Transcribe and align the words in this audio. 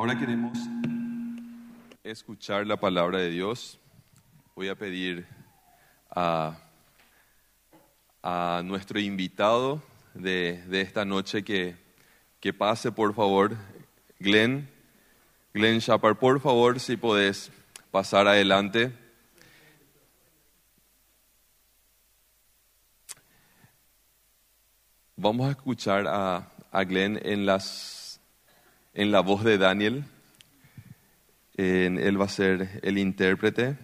Ahora 0.00 0.18
queremos 0.18 0.56
escuchar 2.02 2.66
la 2.66 2.78
palabra 2.78 3.18
de 3.18 3.28
Dios. 3.28 3.78
Voy 4.56 4.70
a 4.70 4.74
pedir 4.74 5.26
a, 6.10 6.56
a 8.22 8.62
nuestro 8.64 8.98
invitado 8.98 9.82
de, 10.14 10.64
de 10.68 10.80
esta 10.80 11.04
noche 11.04 11.44
que, 11.44 11.76
que 12.40 12.54
pase, 12.54 12.90
por 12.90 13.12
favor, 13.12 13.58
Glenn. 14.18 14.70
Glenn 15.52 15.80
Shepard, 15.80 16.16
por 16.16 16.40
favor, 16.40 16.80
si 16.80 16.96
podés 16.96 17.52
pasar 17.90 18.26
adelante. 18.26 18.94
Vamos 25.14 25.46
a 25.46 25.50
escuchar 25.50 26.06
a, 26.06 26.48
a 26.72 26.84
Glenn 26.84 27.20
en, 27.22 27.44
las, 27.44 27.99
en 29.00 29.10
la 29.12 29.20
voz 29.20 29.44
de 29.44 29.56
Daniel. 29.56 30.04
En- 31.56 31.96
él 31.98 32.20
va 32.20 32.26
a 32.26 32.28
ser 32.28 32.80
el 32.82 32.98
intérprete. 32.98 33.78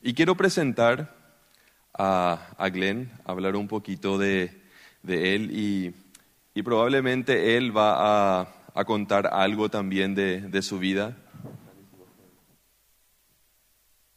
Y 0.00 0.14
quiero 0.14 0.36
presentar 0.36 1.12
a, 1.92 2.54
a 2.56 2.68
Glenn, 2.68 3.10
hablar 3.24 3.56
un 3.56 3.66
poquito 3.66 4.16
de, 4.16 4.62
de 5.02 5.34
él 5.34 5.50
y, 5.50 5.92
y 6.54 6.62
probablemente 6.62 7.56
él 7.56 7.76
va 7.76 8.42
a, 8.42 8.48
a 8.74 8.84
contar 8.84 9.26
algo 9.26 9.68
también 9.68 10.14
de, 10.14 10.40
de 10.40 10.62
su 10.62 10.78
vida. 10.78 11.16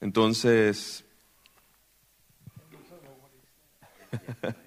Entonces, 0.02 1.04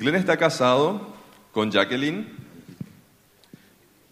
Glenn 0.00 0.14
está 0.14 0.38
casado 0.38 1.14
con 1.52 1.70
Jacqueline 1.70 2.26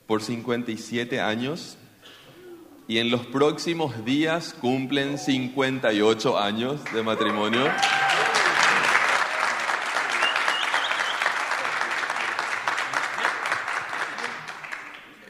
por 0.06 0.20
57 0.20 1.19
años 1.19 1.78
y 2.86 2.98
en 2.98 3.11
los 3.11 3.25
próximos 3.25 4.05
días 4.05 4.53
cumplen 4.53 5.17
58 5.17 6.39
años 6.39 6.84
de 6.92 7.03
matrimonio. 7.03 7.72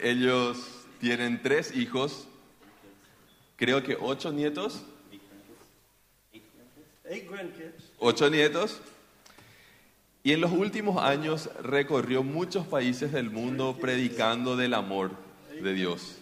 Ellos 0.03 0.59
tienen 0.98 1.41
tres 1.41 1.72
hijos, 1.77 2.27
creo 3.55 3.84
que 3.84 3.97
ocho 4.00 4.33
nietos, 4.33 4.83
ocho 8.00 8.28
nietos. 8.28 8.81
Y 10.23 10.33
en 10.33 10.41
los 10.41 10.53
últimos 10.53 11.03
años 11.03 11.49
recorrió 11.63 12.23
muchos 12.23 12.67
países 12.67 13.13
del 13.13 13.31
mundo 13.31 13.77
predicando 13.81 14.57
del 14.57 14.75
amor 14.75 15.13
de 15.63 15.73
Dios. 15.73 16.19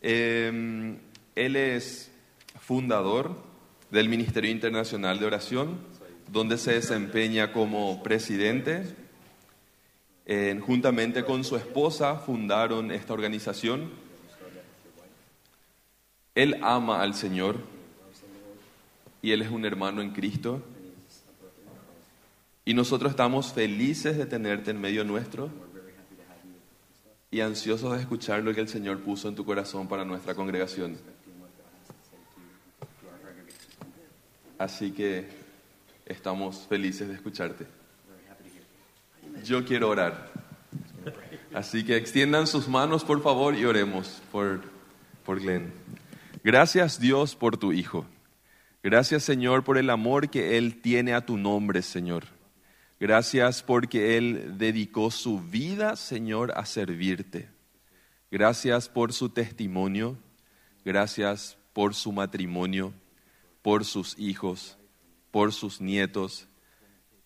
Eh, 0.00 0.96
él 1.34 1.56
es 1.56 2.10
fundador 2.60 3.36
del 3.90 4.08
Ministerio 4.08 4.50
Internacional 4.50 5.18
de 5.18 5.26
Oración, 5.26 5.78
donde 6.28 6.56
se 6.56 6.72
desempeña 6.72 7.52
como 7.52 8.02
presidente. 8.02 8.84
Juntamente 10.62 11.24
con 11.24 11.44
su 11.44 11.56
esposa 11.56 12.16
fundaron 12.16 12.90
esta 12.90 13.12
organización. 13.12 13.90
Él 16.34 16.56
ama 16.62 17.02
al 17.02 17.14
Señor 17.14 17.58
y 19.20 19.32
él 19.32 19.42
es 19.42 19.50
un 19.50 19.66
hermano 19.66 20.00
en 20.00 20.10
Cristo. 20.10 20.62
Y 22.64 22.74
nosotros 22.74 23.10
estamos 23.10 23.52
felices 23.52 24.16
de 24.16 24.26
tenerte 24.26 24.70
en 24.70 24.80
medio 24.80 25.04
nuestro 25.04 25.50
y 27.30 27.40
ansiosos 27.40 27.92
de 27.94 28.00
escuchar 28.00 28.42
lo 28.42 28.54
que 28.54 28.60
el 28.60 28.68
Señor 28.68 29.00
puso 29.00 29.28
en 29.28 29.34
tu 29.34 29.44
corazón 29.44 29.88
para 29.88 30.04
nuestra 30.04 30.34
congregación. 30.34 30.96
Así 34.58 34.92
que 34.92 35.26
estamos 36.06 36.66
felices 36.68 37.08
de 37.08 37.14
escucharte. 37.14 37.66
Yo 39.44 39.64
quiero 39.64 39.88
orar. 39.88 40.30
Así 41.52 41.84
que 41.84 41.96
extiendan 41.96 42.46
sus 42.46 42.68
manos, 42.68 43.04
por 43.04 43.22
favor, 43.22 43.56
y 43.56 43.64
oremos 43.64 44.22
por, 44.30 44.60
por 45.24 45.40
Glenn. 45.40 45.72
Gracias, 46.44 47.00
Dios, 47.00 47.34
por 47.34 47.56
tu 47.56 47.72
Hijo. 47.72 48.06
Gracias, 48.82 49.24
Señor, 49.24 49.64
por 49.64 49.78
el 49.78 49.90
amor 49.90 50.28
que 50.28 50.58
Él 50.58 50.80
tiene 50.80 51.14
a 51.14 51.26
tu 51.26 51.36
nombre, 51.36 51.82
Señor. 51.82 52.24
Gracias 53.02 53.64
porque 53.64 54.16
Él 54.16 54.58
dedicó 54.58 55.10
su 55.10 55.40
vida, 55.40 55.96
Señor, 55.96 56.52
a 56.56 56.64
servirte. 56.64 57.48
Gracias 58.30 58.88
por 58.88 59.12
su 59.12 59.30
testimonio. 59.30 60.16
Gracias 60.84 61.58
por 61.72 61.96
su 61.96 62.12
matrimonio, 62.12 62.94
por 63.60 63.84
sus 63.84 64.16
hijos, 64.20 64.78
por 65.32 65.52
sus 65.52 65.80
nietos 65.80 66.46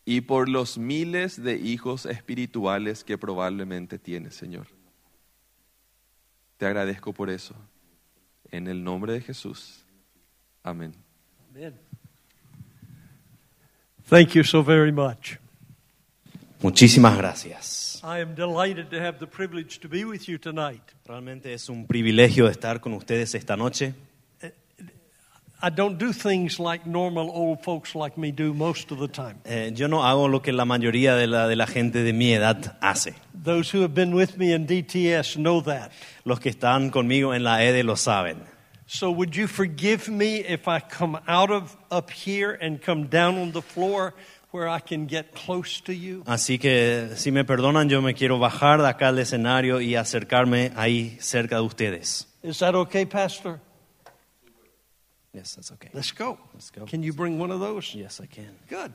y 0.06 0.22
por 0.22 0.48
los 0.48 0.78
miles 0.78 1.42
de 1.42 1.56
hijos 1.56 2.06
espirituales 2.06 3.04
que 3.04 3.18
probablemente 3.18 3.98
tiene, 3.98 4.30
Señor. 4.30 4.68
Te 6.56 6.64
agradezco 6.64 7.12
por 7.12 7.28
eso. 7.28 7.54
En 8.50 8.66
el 8.66 8.82
nombre 8.82 9.12
de 9.12 9.20
Jesús. 9.20 9.84
Amén. 10.62 10.94
Amen. 11.50 11.74
Thank 14.08 14.30
you 14.30 14.42
so 14.42 14.64
very 14.64 14.90
much. 14.90 15.36
Muchísimas 16.62 17.16
gracias. 17.16 18.00
I 18.02 18.20
am 18.20 18.34
delighted 18.34 18.90
to 18.90 19.00
have 19.00 19.18
the 19.18 19.26
privilege 19.26 19.80
to 19.80 19.88
be 19.88 20.04
with 20.04 20.28
you 20.28 20.38
tonight. 20.38 20.82
Realmente 21.06 21.52
es 21.52 21.68
un 21.68 21.86
privilegio 21.86 22.48
estar 22.48 22.80
con 22.80 22.94
ustedes 22.94 23.34
esta 23.34 23.56
noche. 23.56 23.94
I 25.62 25.70
don't 25.70 25.98
do 25.98 26.12
things 26.12 26.60
like 26.60 26.86
normal 26.86 27.30
old 27.30 27.62
folks 27.64 27.94
like 27.94 28.18
me 28.18 28.30
do 28.30 28.52
most 28.52 28.92
of 28.92 28.98
the 28.98 29.08
time. 29.08 29.40
Eh, 29.46 29.70
yo 29.74 29.88
no 29.88 30.02
hago 30.02 30.28
lo 30.28 30.40
que 30.40 30.52
la 30.52 30.66
mayoría 30.66 31.16
de 31.16 31.26
la, 31.26 31.48
de 31.48 31.56
la 31.56 31.66
gente 31.66 32.02
de 32.02 32.12
mi 32.12 32.34
edad 32.34 32.76
hace. 32.82 33.14
Those 33.32 33.70
who 33.70 33.80
have 33.80 33.94
been 33.94 34.14
with 34.14 34.36
me 34.36 34.52
in 34.52 34.66
DTS 34.66 35.38
know 35.38 35.62
that. 35.62 35.92
Los 36.24 36.40
que 36.40 36.50
están 36.50 36.90
conmigo 36.90 37.34
en 37.34 37.42
la 37.42 37.62
EDE 37.62 37.84
lo 37.84 37.96
saben. 37.96 38.42
So 38.86 39.10
would 39.10 39.34
you 39.34 39.48
forgive 39.48 40.08
me 40.08 40.36
if 40.36 40.68
I 40.68 40.78
come 40.78 41.18
out 41.26 41.50
of 41.50 41.74
up 41.90 42.10
here 42.10 42.52
and 42.52 42.80
come 42.80 43.06
down 43.08 43.38
on 43.38 43.52
the 43.52 43.62
floor 43.62 44.12
where 44.50 44.68
I 44.68 44.80
can 44.80 45.06
get 45.06 45.34
close 45.34 45.80
to 45.82 45.92
you? 45.92 46.22
Así 46.26 46.58
que 46.58 47.10
si 47.16 47.30
me 47.30 47.44
perdonan, 47.44 47.88
yo 47.88 48.00
me 48.00 48.14
quiero 48.14 48.38
bajar 48.38 48.80
de 48.80 48.88
acá 48.88 49.08
al 49.08 49.18
escenario 49.18 49.80
y 49.80 49.94
acercarme 49.94 50.72
ahí 50.76 51.16
cerca 51.20 51.56
de 51.56 51.62
ustedes. 51.62 52.26
Is 52.42 52.58
that 52.58 52.74
okay, 52.74 53.04
Pastor? 53.04 53.60
Yes, 55.32 55.54
that's 55.54 55.70
okay. 55.72 55.90
Let's 55.92 56.12
go. 56.12 56.38
Let's 56.54 56.70
go. 56.70 56.86
Can 56.86 57.02
you 57.02 57.12
bring 57.12 57.38
one 57.38 57.50
of 57.50 57.60
those? 57.60 57.94
Yes, 57.94 58.20
I 58.20 58.26
can. 58.26 58.56
Good. 58.68 58.92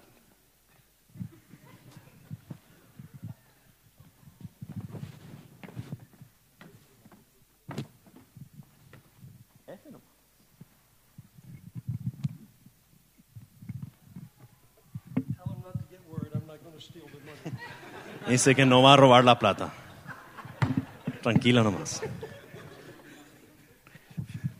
Dice 18.31 18.55
que 18.55 18.65
no 18.65 18.81
va 18.81 18.93
a 18.93 18.97
robar 18.97 19.25
la 19.25 19.37
plata. 19.37 19.73
Tranquila 21.21 21.63
nomás. 21.63 22.01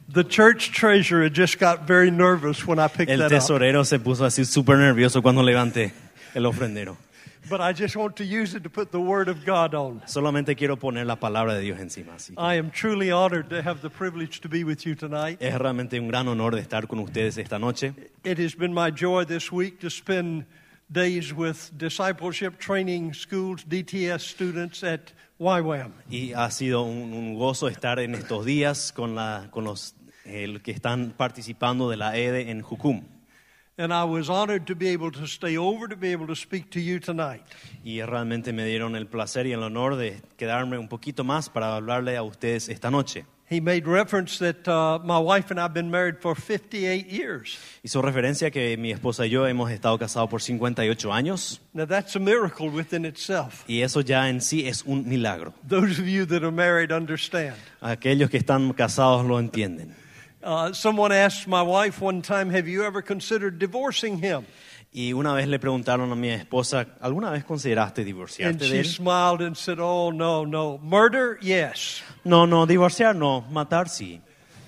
The 0.10 0.26
church 0.26 0.74
treasurer 0.74 1.30
just 1.30 1.58
got 1.58 1.88
very 1.88 2.12
nervous 2.12 2.68
when 2.68 2.80
I 2.80 2.90
picked 2.90 3.10
El 3.10 3.20
that 3.20 3.28
up. 3.28 3.32
tesorero 3.32 3.86
se 3.86 3.98
puso 3.98 4.26
así 4.26 4.44
súper 4.44 4.78
nervioso 4.78 5.22
cuando 5.22 5.42
levanté 5.42 5.94
el 6.36 6.46
ofrendero. 6.46 6.98
But 7.50 7.62
I 7.62 7.72
just 7.74 7.96
want 7.96 8.18
to 8.18 8.26
use 8.26 8.54
it 8.54 8.64
to 8.64 8.70
put 8.70 8.92
the 8.92 9.00
word 9.00 9.30
of 9.30 9.46
God 9.46 9.74
on. 9.74 10.02
Solamente 10.06 10.56
quiero 10.58 10.76
poner 10.76 11.06
la 11.06 11.16
palabra 11.16 11.54
de 11.56 11.62
Dios 11.62 11.80
encima. 11.80 12.16
Así 12.16 12.36
que 12.36 12.44
I 12.44 12.56
am 12.56 12.72
truly 12.72 13.10
honored 13.10 13.50
to 13.50 13.62
have 13.64 13.82
the 13.82 13.90
privilege 13.90 14.42
to 14.42 14.50
be 14.50 14.66
with 14.66 14.86
you 14.86 14.96
tonight. 14.96 15.38
es 15.42 15.58
realmente 15.58 15.98
un 15.98 16.10
gran 16.10 16.28
honor 16.28 16.52
de 16.56 16.62
estar 16.62 16.88
con 16.88 17.00
ustedes 17.00 17.38
esta 17.38 17.58
noche. 17.58 17.94
It 18.26 18.38
has 18.38 18.54
been 18.54 18.74
my 18.74 18.92
joy 18.92 19.24
this 19.24 19.50
week 19.50 19.80
to 19.80 19.90
spend 19.90 20.46
days 20.92 21.34
with 21.34 21.72
discipleship 21.78 22.60
training 22.60 23.14
schools, 23.14 23.64
DTS 23.64 24.22
students 24.22 24.84
at 24.84 25.14
YWAM. 25.40 25.94
Y 26.10 26.34
ha 26.34 26.52
sido 26.52 26.84
un, 26.84 27.14
un 27.14 27.36
gozo 27.36 27.68
estar 27.68 28.00
en 28.00 28.16
estos 28.16 28.46
días 28.46 28.92
con, 28.92 29.16
la, 29.16 29.48
con 29.52 29.64
los 29.64 29.96
eh, 30.26 30.60
que 30.62 30.72
están 30.72 31.14
participando 31.16 31.90
de 31.90 31.98
la 31.98 32.16
EDE 32.18 32.52
en 32.52 32.62
Jucum. 32.62 33.04
And 33.78 33.94
I 33.94 34.04
was 34.04 34.30
honored 34.30 34.68
to 34.68 34.76
be 34.76 34.90
able 34.90 35.12
to 35.12 35.26
stay 35.26 35.58
over 35.58 35.88
to 35.88 35.96
be 35.96 36.12
able 36.12 36.28
to 36.28 36.36
speak 36.36 36.70
to 36.72 36.80
you 36.80 37.00
tonight. 37.00 37.44
Y 37.84 38.02
realmente 38.02 38.54
me 38.54 38.66
dieron 38.66 38.96
el 38.96 39.08
placer 39.08 39.48
y 39.48 39.54
el 39.54 39.64
honor 39.64 39.96
de 39.96 40.22
quedarme 40.38 40.78
un 40.78 40.88
poquito 40.88 41.24
más 41.24 41.50
para 41.50 41.76
hablarle 41.76 42.18
a 42.18 42.24
ustedes 42.24 42.70
esta 42.70 42.92
noche. 42.92 43.26
He 43.52 43.60
made 43.60 43.86
reference 43.86 44.40
that 44.40 44.66
uh, 44.66 44.98
my 45.04 45.20
wife 45.20 45.52
and 45.52 45.60
I 45.60 45.64
have 45.64 45.74
been 45.74 45.92
married 45.92 46.20
for 46.20 46.34
58 46.36 47.06
years. 47.08 47.58
Hizo 47.84 48.02
referencia 48.02 48.50
que 48.50 48.78
mi 48.78 48.92
esposa 48.94 49.26
y 49.26 49.30
yo 49.30 49.46
hemos 49.46 49.70
estado 49.70 50.00
casados 50.00 50.30
por 50.30 50.42
58 50.42 51.12
años 51.12 51.60
Now, 51.74 51.86
that's 51.86 52.16
a 52.16 52.20
miracle 52.20 52.70
within 52.70 53.06
itself. 53.06 53.66
y 53.68 53.82
eso 53.82 54.00
ya 54.02 54.30
en 54.30 54.40
sí 54.40 54.68
es 54.68 54.84
un 54.86 55.08
milagro. 55.08 55.54
Those 55.68 56.00
of 56.00 56.08
you 56.08 56.26
that 56.28 56.44
are 56.44 56.52
married 56.52 56.92
understand. 56.94 57.56
Aquellos 57.82 58.30
que 58.30 58.38
están 58.40 58.72
casados 58.74 59.26
lo 59.26 59.38
entienden. 59.38 59.96
Uh, 60.44 60.72
someone 60.74 61.12
asked 61.12 61.46
my 61.48 61.62
wife 61.62 62.02
one 62.02 62.22
time, 62.22 62.50
Have 62.50 62.68
you 62.68 62.84
ever 62.84 63.04
considered 63.04 63.60
divorcing 63.60 64.18
him? 64.18 64.46
Y 64.94 65.14
una 65.14 65.34
vez 65.34 65.48
le 65.48 65.58
preguntaron 65.58 66.12
a 66.12 66.16
mi 66.16 66.30
esposa, 66.30 66.86
¿alguna 67.00 67.32
vez 67.32 67.46
consideraste 67.46 68.02
And 68.02 68.08
divorciarte 68.08 68.66
de 68.66 68.70
she 68.70 68.80
él? 68.80 68.86
smiled 68.86 69.42
and 69.42 69.56
said, 69.56 69.80
Oh, 69.80 70.12
no, 70.12 70.46
no. 70.46 70.80
Murder? 70.84 71.38
Yes. 71.42 72.02
No, 72.26 72.46
no, 72.46 72.66
divorciar 72.66 73.16
no, 73.16 73.42
matar 73.50 73.88
sí. 73.88 74.20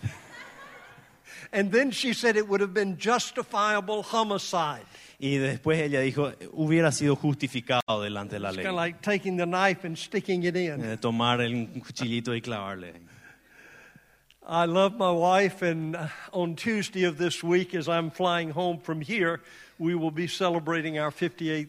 And 1.51 1.71
then 1.71 1.91
she 1.91 2.13
said 2.13 2.35
it 2.37 2.47
would 2.47 2.61
have 2.61 2.73
been 2.73 2.97
justifiable 2.97 4.01
homicide. 4.01 4.85
Y 5.19 5.37
después 5.37 5.79
ella 5.79 5.99
dijo, 6.01 6.31
hubiera 6.53 6.91
sido 6.91 7.15
justificado 7.15 8.01
delante 8.01 8.35
de 8.35 8.39
la 8.39 8.49
It's 8.49 8.57
ley. 8.57 8.63
kind 8.65 8.75
of 8.75 8.81
like 8.81 9.01
taking 9.01 9.37
the 9.37 9.45
knife 9.45 9.85
and 9.85 9.97
sticking 9.97 10.43
it 10.43 10.55
in. 10.55 10.83
Eh, 10.83 10.97
tomar 10.97 11.41
el 11.41 11.67
cuchillito 11.81 12.33
y 12.33 12.41
clavarle. 12.41 12.93
I 14.45 14.65
love 14.65 14.97
my 14.97 15.11
wife, 15.11 15.61
and 15.61 15.95
on 16.33 16.55
Tuesday 16.55 17.05
of 17.05 17.17
this 17.17 17.41
week, 17.43 17.73
as 17.73 17.87
I'm 17.87 18.09
flying 18.11 18.49
home 18.51 18.79
from 18.79 18.99
here, 18.99 19.39
we 19.83 19.95
will 19.95 20.11
be 20.11 20.27
celebrating 20.27 20.97
our 20.97 21.11
58th 21.11 21.67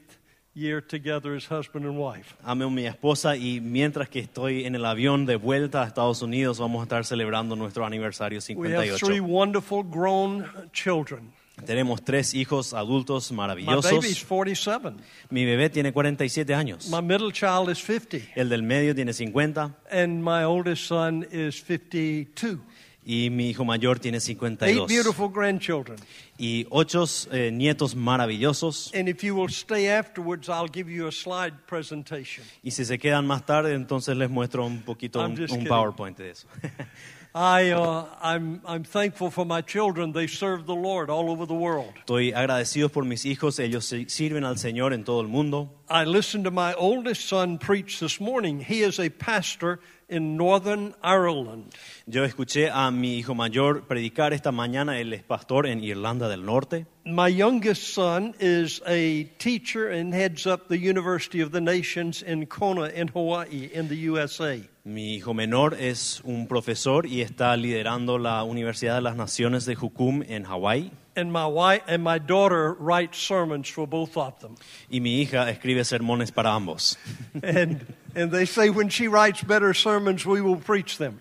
year 0.55 0.81
together 0.81 1.35
as 1.35 1.47
husband 1.47 1.85
and 1.85 1.99
wife. 1.99 2.37
Amo 2.45 2.71
mi 2.71 2.87
esposa 2.87 3.37
y 3.37 3.61
mientras 3.61 4.09
que 4.09 4.21
estoy 4.21 4.67
en 4.67 4.77
el 4.77 4.85
avión 4.85 5.27
de 5.27 5.35
vuelta 5.35 5.83
a 5.83 5.87
Estados 5.87 6.23
Unidos 6.23 6.61
vamos 6.61 6.81
a 6.81 6.83
estar 6.85 7.05
celebrando 7.05 7.57
nuestro 7.57 7.85
aniversario 7.85 8.39
We 8.57 8.73
have 8.73 8.87
three 8.99 9.19
58. 9.19 9.25
wonderful 9.25 9.83
grown 9.83 10.47
children. 10.73 11.33
Tenemos 11.67 12.05
tres 12.05 12.35
hijos 12.35 12.73
adultos 12.73 13.31
My 13.33 13.47
baby's 13.49 13.67
maravillosos. 13.67 14.25
47. 14.25 14.95
Mi 15.31 15.45
bebé 15.45 15.71
tiene 15.71 15.93
47 15.93 16.55
años. 16.55 16.89
My 16.91 17.01
middle 17.01 17.33
child 17.33 17.69
is 17.71 17.79
50. 17.79 18.33
El 18.37 18.49
del 18.49 18.63
medio 18.63 18.95
tiene 18.95 19.13
50 19.13 19.75
And 19.91 20.23
my 20.23 20.45
oldest 20.45 20.87
son 20.87 21.27
is 21.33 21.63
52. 21.65 22.61
Y 23.05 23.29
mi 23.31 23.51
hijo 23.51 23.65
mayor 23.65 23.99
tiene 23.99 24.17
Eight 24.17 24.39
52. 24.39 24.89
beautiful 24.89 25.29
grandchildren. 25.29 25.99
Y 26.39 26.67
ocho 26.71 27.05
eh, 27.33 27.51
nietos 27.53 27.95
maravillosos. 27.95 28.93
And 28.95 29.09
if 29.09 29.23
you 29.23 29.37
will 29.37 29.51
stay 29.51 29.89
afterwards, 29.89 30.49
I'll 30.49 30.71
give 30.73 30.91
you 30.91 31.07
a 31.07 31.13
slide 31.13 31.55
presentation. 31.67 32.45
Y 32.63 32.71
si 32.71 32.85
se 32.85 32.99
quedan 32.99 33.27
más 33.27 33.45
tarde, 33.45 33.75
entonces 33.75 34.17
les 34.17 34.31
muestro 34.31 34.65
un 34.65 34.83
poquito 34.83 35.21
I'm 35.21 35.33
un, 35.33 35.51
un. 35.51 35.65
PowerPoint 35.67 36.17
de 36.17 36.31
eso. 36.31 36.49
I, 37.37 37.71
uh, 37.73 38.07
I'm, 38.23 38.61
I'm 38.65 38.85
thankful 38.85 39.29
for 39.29 39.45
my 39.45 39.61
children. 39.61 40.13
They 40.13 40.29
serve 40.29 40.67
the 40.67 40.75
Lord 40.75 41.11
all 41.11 41.33
over 41.33 41.47
the 41.47 41.55
world. 41.55 41.93
Estoy 42.07 42.33
agradecido 42.33 42.93
por 42.93 43.03
mis 43.03 43.25
hijos, 43.25 43.59
ellos 43.59 43.93
sirven 44.07 44.45
al 44.45 44.55
Señor 44.55 44.93
en 44.93 45.03
todo 45.03 45.21
el 45.21 45.27
mundo. 45.27 45.69
I 45.89 46.05
listened 46.05 46.45
to 46.45 46.53
my 46.53 46.75
oldest 46.75 47.29
son 47.29 47.59
preach 47.59 47.99
this 47.99 48.21
morning. 48.21 48.61
He 48.61 48.83
is 48.83 49.01
a 49.01 49.09
pastor 49.09 49.81
in 50.09 50.37
Northern 50.37 50.95
Ireland. 51.03 51.75
Yo 52.07 52.23
escuché 52.23 52.71
a 52.73 52.93
mi 52.93 53.19
hijo 53.19 53.35
mayor 53.35 53.83
predicar 53.83 54.33
esta 54.33 54.53
mañana, 54.53 55.01
él 55.01 55.13
es 55.13 55.25
pastor 55.25 55.67
en 55.67 55.83
Irlanda 55.83 56.29
del 56.29 56.45
Norte. 56.45 56.87
My 57.05 57.27
youngest 57.27 57.93
son 57.93 58.35
is 58.39 58.81
a 58.87 59.25
teacher 59.41 59.89
and 59.89 60.15
heads 60.15 60.47
up 60.47 60.69
the 60.69 60.79
University 60.79 61.41
of 61.41 61.51
the 61.51 61.61
Nations 61.61 62.23
in 62.23 62.47
Kona, 62.47 62.91
in 62.91 63.09
Hawaii, 63.09 63.71
in 63.75 63.89
the 63.89 63.97
USA. 63.97 64.63
Mi 64.87 65.15
hijo 65.15 65.33
menor 65.33 65.79
es 65.81 66.21
un 66.25 66.47
profesor 66.47 67.07
y 67.07 67.23
está 67.23 67.57
liderando 67.57 68.19
la 68.19 68.45
Universidad 68.45 68.97
de 68.97 69.01
las 69.01 69.17
Naciones 69.17 69.65
de 69.65 69.75
Jukum 69.75 70.23
en 70.29 70.45
Hawái. 70.45 70.91
And 71.17 71.33
my 71.33 71.47
wife 71.47 71.83
and 71.87 72.05
my 72.05 72.19
daughter 72.19 72.75
write 72.79 73.15
sermons 73.15 73.71
for 73.71 73.89
both 73.89 74.15
of 74.19 74.39
them. 74.41 74.57
Y 74.91 75.01
mi 75.01 75.23
hija 75.23 75.49
escribe 75.49 75.87
sermones 75.87 76.33
para 76.33 76.53
ambos. 76.53 76.99
And, 77.43 77.87
and 78.15 78.31
they 78.31 78.45
say 78.45 78.69
when 78.69 78.91
she 78.91 79.09
writes 79.09 79.43
better 79.43 79.73
sermons, 79.73 80.27
we 80.27 80.43
will 80.43 80.61
preach 80.61 80.99
them. 80.99 81.19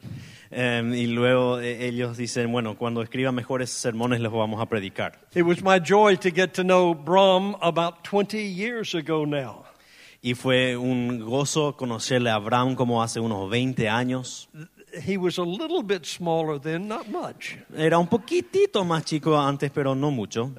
Em, 0.52 0.92
y 0.94 1.08
luego 1.08 1.62
eh, 1.62 1.88
ellos 1.88 2.18
dicen, 2.18 2.52
bueno, 2.52 2.76
cuando 2.76 3.02
escriba 3.02 3.32
mejores 3.32 3.70
sermones 3.70 4.20
los 4.20 4.34
vamos 4.34 4.62
a 4.62 4.66
predicar. 4.66 5.14
It 5.34 5.44
was 5.44 5.64
my 5.64 5.80
joy 5.80 6.18
to 6.18 6.32
get 6.32 6.54
to 6.56 6.64
know 6.64 6.94
Brom 6.94 7.56
about 7.62 8.04
20 8.04 8.40
years 8.40 8.94
ago 8.94 9.24
now. 9.24 9.64
Y 10.26 10.36
fue 10.36 10.78
un 10.78 11.20
gozo 11.20 11.76
conocerle 11.76 12.30
a 12.30 12.36
Abraham 12.36 12.76
como 12.76 13.04
hace 13.04 13.20
unos 13.20 13.50
20 13.50 13.90
años. 13.90 14.48
He 15.06 15.18
was 15.18 15.38
a 15.38 15.44
little 15.44 15.84
bit 15.84 16.06
smaller 16.06 16.58
then, 16.60 16.88
not 16.88 17.08
much. 17.10 17.58
Era 17.76 17.98
un 18.00 18.08
poquitito 18.08 18.86
más 18.86 19.04
chico 19.04 19.38
antes, 19.38 19.70
pero 19.72 19.94
no 19.96 20.12
mucho. 20.12 20.52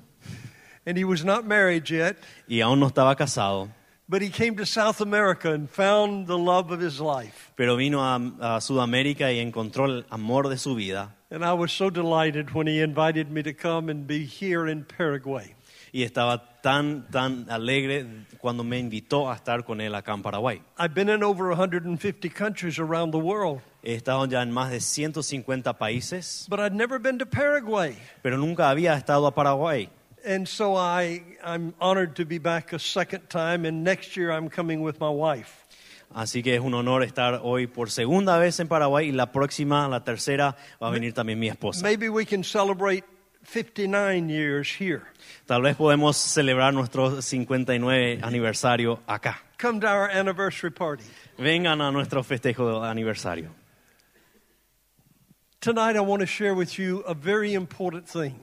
And 0.86 0.98
he 0.98 1.04
was 1.04 1.24
not 1.24 1.46
married 1.46 1.88
yet, 1.88 2.16
Y 2.46 2.60
aún 2.60 2.78
no 2.80 2.88
estaba 2.88 3.16
casado. 3.16 3.70
but 4.06 4.20
he 4.20 4.28
came 4.28 4.54
to 4.54 4.66
South 4.66 5.00
America 5.00 5.50
and 5.54 5.70
found 5.70 6.26
the 6.26 6.36
love 6.36 6.70
of 6.70 6.78
his 6.78 7.00
life. 7.00 7.50
pero 7.56 7.74
vino 7.76 8.00
a, 8.02 8.16
a 8.56 8.60
Sudamérica 8.60 9.32
y 9.32 9.38
encontró 9.38 9.86
el 9.86 10.04
amor 10.10 10.50
de 10.50 10.58
su 10.58 10.74
vida 10.74 11.14
And 11.30 11.42
I 11.42 11.54
was 11.54 11.72
so 11.72 11.88
delighted 11.88 12.50
when 12.52 12.66
he 12.66 12.80
invited 12.82 13.30
me 13.30 13.42
to 13.44 13.54
come 13.54 13.88
and 13.88 14.06
be 14.06 14.26
here 14.26 14.68
in 14.70 14.84
Paraguay. 14.84 15.54
Y 15.94 16.02
estaba 16.02 16.60
tan, 16.60 17.08
tan 17.08 17.48
alegre 17.48 18.04
cuando 18.40 18.64
me 18.64 18.80
invitó 18.80 19.30
a 19.30 19.36
estar 19.36 19.64
con 19.64 19.80
él 19.80 19.94
acá 19.94 20.12
en 20.12 20.22
Paraguay. 20.22 20.60
I've 20.76 20.92
been 20.92 21.08
in 21.08 21.22
over 21.22 21.50
150 21.50 22.28
countries 22.30 22.80
around 22.80 23.12
the 23.12 23.18
world, 23.20 23.60
He 23.80 23.94
estado 23.94 24.26
ya 24.26 24.42
en 24.42 24.50
más 24.50 24.72
de 24.72 24.80
150 24.80 25.78
países, 25.78 26.48
but 26.50 26.58
I'd 26.58 26.74
never 26.74 26.98
been 26.98 27.18
to 27.20 27.26
Paraguay. 27.26 27.96
pero 28.22 28.36
nunca 28.36 28.70
había 28.70 28.96
estado 28.96 29.28
a 29.28 29.30
Paraguay. 29.32 29.88
And 30.26 30.48
so 30.48 30.74
I, 30.74 31.22
I'm 31.44 31.74
honored 31.80 32.16
to 32.16 32.24
be 32.24 32.38
back 32.38 32.72
a 32.72 32.80
second 32.80 33.28
time, 33.28 33.64
and 33.64 33.84
next 33.84 34.16
year 34.16 34.32
I'm 34.32 34.48
coming 34.48 34.82
with 34.82 34.98
my 34.98 35.10
wife. 35.10 35.64
Así 36.12 36.42
que 36.42 36.56
es 36.56 36.60
un 36.60 36.74
honor 36.74 37.04
estar 37.04 37.40
hoy 37.44 37.68
por 37.68 37.90
segunda 37.90 38.36
vez 38.38 38.58
en 38.58 38.66
Paraguay 38.66 39.10
y 39.10 39.12
la 39.12 39.30
próxima, 39.30 39.86
la 39.88 40.02
tercera, 40.02 40.56
va 40.82 40.88
a 40.88 40.90
venir 40.90 41.12
también 41.12 41.38
mi 41.38 41.48
esposa. 41.48 41.84
Maybe 41.84 42.08
we 42.08 42.24
can 42.26 42.42
celebrate 42.42 43.04
59 43.44 44.28
years 44.28 44.68
here. 44.68 45.02
Tal 45.46 45.62
vez 45.62 45.76
podemos 45.76 46.16
celebrar 46.16 46.72
nuestro 46.72 47.22
59 47.22 48.20
aniversario 48.22 49.00
acá. 49.06 49.42
Come 49.58 49.80
to 49.80 49.86
our 49.86 50.10
anniversary 50.10 50.70
party. 50.70 51.04
Vengan 51.38 51.80
a 51.80 51.90
nuestro 51.90 52.22
festejo 52.22 52.80
de 52.80 52.88
aniversario. 52.88 53.50
Tonight 55.60 55.96
I 55.96 56.00
want 56.00 56.20
to 56.20 56.26
share 56.26 56.54
with 56.54 56.78
you 56.78 57.00
a 57.06 57.14
very 57.14 57.54
important 57.54 58.06
thing. 58.06 58.34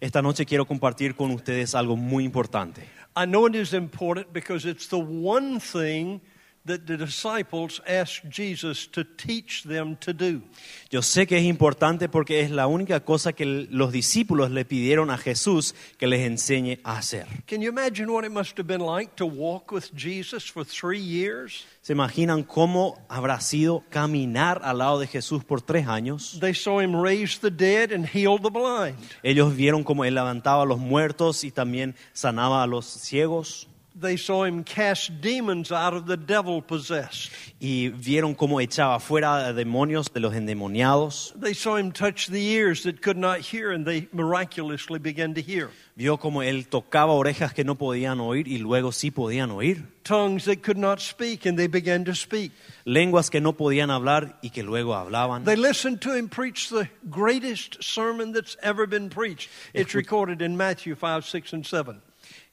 Esta 0.00 0.22
noche 0.22 0.46
quiero 0.46 0.64
compartir 0.64 1.14
con 1.14 1.30
ustedes 1.32 1.74
algo 1.74 1.96
muy 1.96 2.24
importante. 2.24 2.82
I 3.14 3.26
know 3.26 3.46
it 3.46 3.54
is 3.54 3.74
important 3.74 4.32
because 4.32 4.64
it's 4.64 4.86
the 4.88 4.98
one 4.98 5.60
thing 5.60 6.20
that 6.64 6.86
the 6.86 6.96
disciples 6.96 7.80
asked 7.86 8.28
Jesus 8.28 8.86
to 8.92 9.04
teach 9.04 9.64
them 9.64 9.96
to 9.96 10.12
do. 10.12 10.42
Yo 10.90 11.02
sé 11.02 11.26
que 11.26 11.36
es 11.36 11.44
importante 11.44 12.08
porque 12.08 12.40
es 12.40 12.50
la 12.50 12.66
única 12.66 13.00
cosa 13.00 13.32
que 13.32 13.44
los 13.44 13.92
discípulos 13.92 14.50
le 14.50 14.64
pidieron 14.64 15.10
a 15.10 15.18
Jesús 15.18 15.74
que 15.98 16.06
les 16.06 16.20
enseñe 16.20 16.78
a 16.84 16.98
hacer. 16.98 17.26
Can 17.46 17.60
you 17.60 17.68
imagine 17.68 18.12
what 18.12 18.24
it 18.24 18.30
must 18.30 18.56
have 18.58 18.66
been 18.66 18.80
like 18.80 19.16
to 19.16 19.26
walk 19.26 19.72
with 19.72 19.92
Jesus 19.94 20.48
for 20.48 20.64
three 20.64 21.00
years? 21.00 21.64
¿Se 21.80 21.94
imaginan 21.94 22.44
cómo 22.44 23.04
habrá 23.08 23.40
sido 23.40 23.82
caminar 23.90 24.60
al 24.62 24.78
lado 24.78 25.00
de 25.00 25.08
Jesús 25.08 25.44
por 25.44 25.62
tres 25.62 25.88
años? 25.88 26.38
They 26.38 26.54
saw 26.54 26.80
him 26.80 26.94
raise 26.94 27.40
the 27.40 27.50
dead 27.50 27.90
and 27.90 28.06
heal 28.06 28.38
the 28.40 28.50
blind. 28.50 28.96
Ellos 29.24 29.56
vieron 29.56 29.82
cómo 29.82 30.04
él 30.04 30.14
levantaba 30.14 30.62
a 30.62 30.66
los 30.66 30.78
muertos 30.78 31.42
y 31.42 31.50
también 31.50 31.96
sanaba 32.12 32.62
a 32.62 32.68
los 32.68 32.86
ciegos. 32.86 33.68
They 33.94 34.16
saw 34.16 34.44
him 34.44 34.64
cast 34.64 35.20
demons 35.20 35.70
out 35.70 35.92
of 35.92 36.06
the 36.06 36.16
devil 36.16 36.62
possessed. 36.62 37.30
Y 37.60 37.90
vieron 37.94 38.34
cómo 38.34 38.60
echaba 38.60 38.98
fuera 39.00 39.52
demonios 39.52 40.12
de 40.12 40.20
los 40.20 40.34
endemoniados. 40.34 41.34
They 41.38 41.54
saw 41.54 41.76
him 41.76 41.92
touch 41.92 42.28
the 42.28 42.42
ears 42.42 42.84
that 42.84 43.02
could 43.02 43.18
not 43.18 43.40
hear, 43.40 43.70
and 43.70 43.86
they 43.86 44.08
miraculously 44.12 44.98
began 44.98 45.34
to 45.34 45.42
hear. 45.42 45.70
Vio 45.94 46.16
cómo 46.16 46.42
él 46.42 46.66
tocaba 46.68 47.12
orejas 47.12 47.52
que 47.52 47.64
no 47.64 47.76
podían 47.76 48.18
oír 48.20 48.48
y 48.48 48.56
luego 48.58 48.92
sí 48.92 49.10
podían 49.10 49.50
oír. 49.50 49.84
Tongues 50.04 50.46
that 50.46 50.62
could 50.62 50.78
not 50.78 51.00
speak, 51.00 51.44
and 51.44 51.58
they 51.58 51.66
began 51.66 52.04
to 52.04 52.14
speak. 52.14 52.50
Lenguas 52.84 53.30
que 53.30 53.40
no 53.40 53.52
podían 53.52 53.90
hablar 53.90 54.38
y 54.42 54.48
que 54.48 54.62
luego 54.62 54.94
hablaban. 54.94 55.44
They 55.44 55.56
listened 55.56 56.00
to 56.00 56.14
him 56.14 56.28
preach 56.28 56.70
the 56.70 56.88
greatest 57.10 57.82
sermon 57.82 58.32
that's 58.32 58.56
ever 58.62 58.86
been 58.86 59.10
preached. 59.10 59.50
It's 59.74 59.94
recorded 59.94 60.40
in 60.40 60.56
Matthew 60.56 60.94
5, 60.94 61.26
6, 61.26 61.52
and 61.52 61.66
7. 61.66 62.00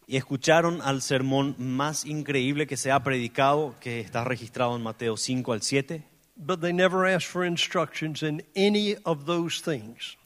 Y 0.10 0.18
escucharon 0.18 0.82
al 0.82 1.04
sermón 1.04 1.54
más 1.60 2.04
increíble 2.04 2.66
que 2.66 2.78
se 2.78 2.90
ha 2.92 3.04
predicado, 3.04 3.76
que 3.80 4.00
está 4.00 4.24
registrado 4.24 4.76
en 4.76 4.82
Mateo 4.82 5.16
5 5.18 5.54
al 5.54 5.62
7, 5.62 6.04
But 6.36 6.62
they 6.62 6.74
never 6.74 7.06
asked 7.06 7.30
for 7.30 7.46
instructions 7.46 8.24
in 8.24 8.44
any 8.56 8.96
of 9.04 9.26
those 9.26 9.62
things. 9.62 10.18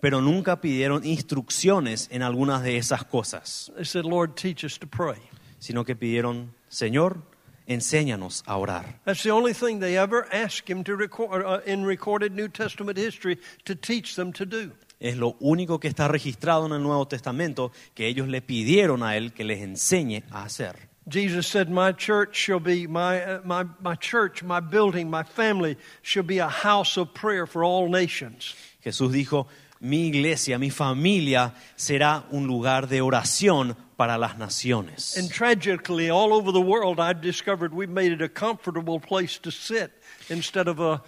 pero 0.00 0.20
nunca 0.20 0.60
pidieron 0.60 1.04
instrucciones 1.04 2.08
en 2.12 2.22
algunas 2.22 2.62
de 2.62 2.76
esas 2.76 3.04
cosas, 3.04 3.72
They 3.74 3.84
said, 3.84 4.04
Lord, 4.04 4.34
teach 4.36 4.62
us 4.64 4.78
to 4.78 4.86
pray. 4.86 5.18
sino 5.58 5.84
que 5.84 5.96
pidieron, 5.96 6.54
Señor, 6.68 7.22
enséñanos 7.66 8.44
a 8.46 8.56
orar. 8.56 9.00
That's 9.04 9.24
the 9.24 9.32
only 9.32 9.54
thing 9.54 9.80
they 9.80 9.96
ever 9.98 10.26
asked 10.32 10.68
him 10.68 10.84
to 10.84 10.94
record 10.94 11.44
uh, 11.44 11.60
in 11.66 11.84
recorded 11.84 12.32
New 12.32 12.48
Testament 12.48 12.96
history 12.96 13.38
to 13.64 13.74
teach 13.74 14.14
them 14.14 14.32
to 14.34 14.44
do. 14.46 14.70
Es 15.02 15.16
lo 15.16 15.36
único 15.40 15.80
que 15.80 15.88
está 15.88 16.06
registrado 16.06 16.64
en 16.66 16.72
el 16.74 16.82
Nuevo 16.82 17.08
Testamento 17.08 17.72
que 17.92 18.06
ellos 18.06 18.28
le 18.28 18.40
pidieron 18.40 19.02
a 19.02 19.16
él 19.16 19.32
que 19.32 19.42
les 19.42 19.60
enseñe 19.60 20.22
a 20.30 20.44
hacer. 20.44 20.76
Jesus 21.10 21.48
said, 21.48 21.68
"My 21.68 21.92
church 21.92 22.36
shall 22.36 22.60
be 22.60 22.86
my 22.86 23.18
uh, 23.18 23.40
my 23.44 23.64
my 23.80 23.96
church, 23.96 24.44
my 24.44 24.60
building, 24.60 25.10
my 25.10 25.24
family 25.24 25.76
shall 26.04 26.22
be 26.22 26.38
a 26.38 26.48
house 26.48 26.96
of 26.96 27.12
prayer 27.12 27.48
for 27.48 27.64
all 27.64 27.90
nations." 27.90 28.54
Jesús 28.80 29.10
dijo, 29.12 29.48
mi 29.80 30.06
iglesia, 30.06 30.60
mi 30.60 30.70
familia 30.70 31.54
será 31.74 32.24
un 32.30 32.46
lugar 32.46 32.86
de 32.86 33.00
oración 33.00 33.76
para 33.96 34.16
las 34.16 34.38
naciones. 34.38 35.16
And 35.16 35.28
tragically, 35.28 36.08
all 36.08 36.32
over 36.32 36.52
the 36.52 36.60
world, 36.60 37.00
I've 37.00 37.20
discovered 37.20 37.74
we've 37.74 37.90
made 37.90 38.12
it 38.12 38.22
a 38.22 38.28
comfortable 38.28 39.00
place 39.00 39.40
to 39.40 39.50
sit 39.50 39.90
instead 40.30 40.68
of 40.68 40.78
a 40.78 41.02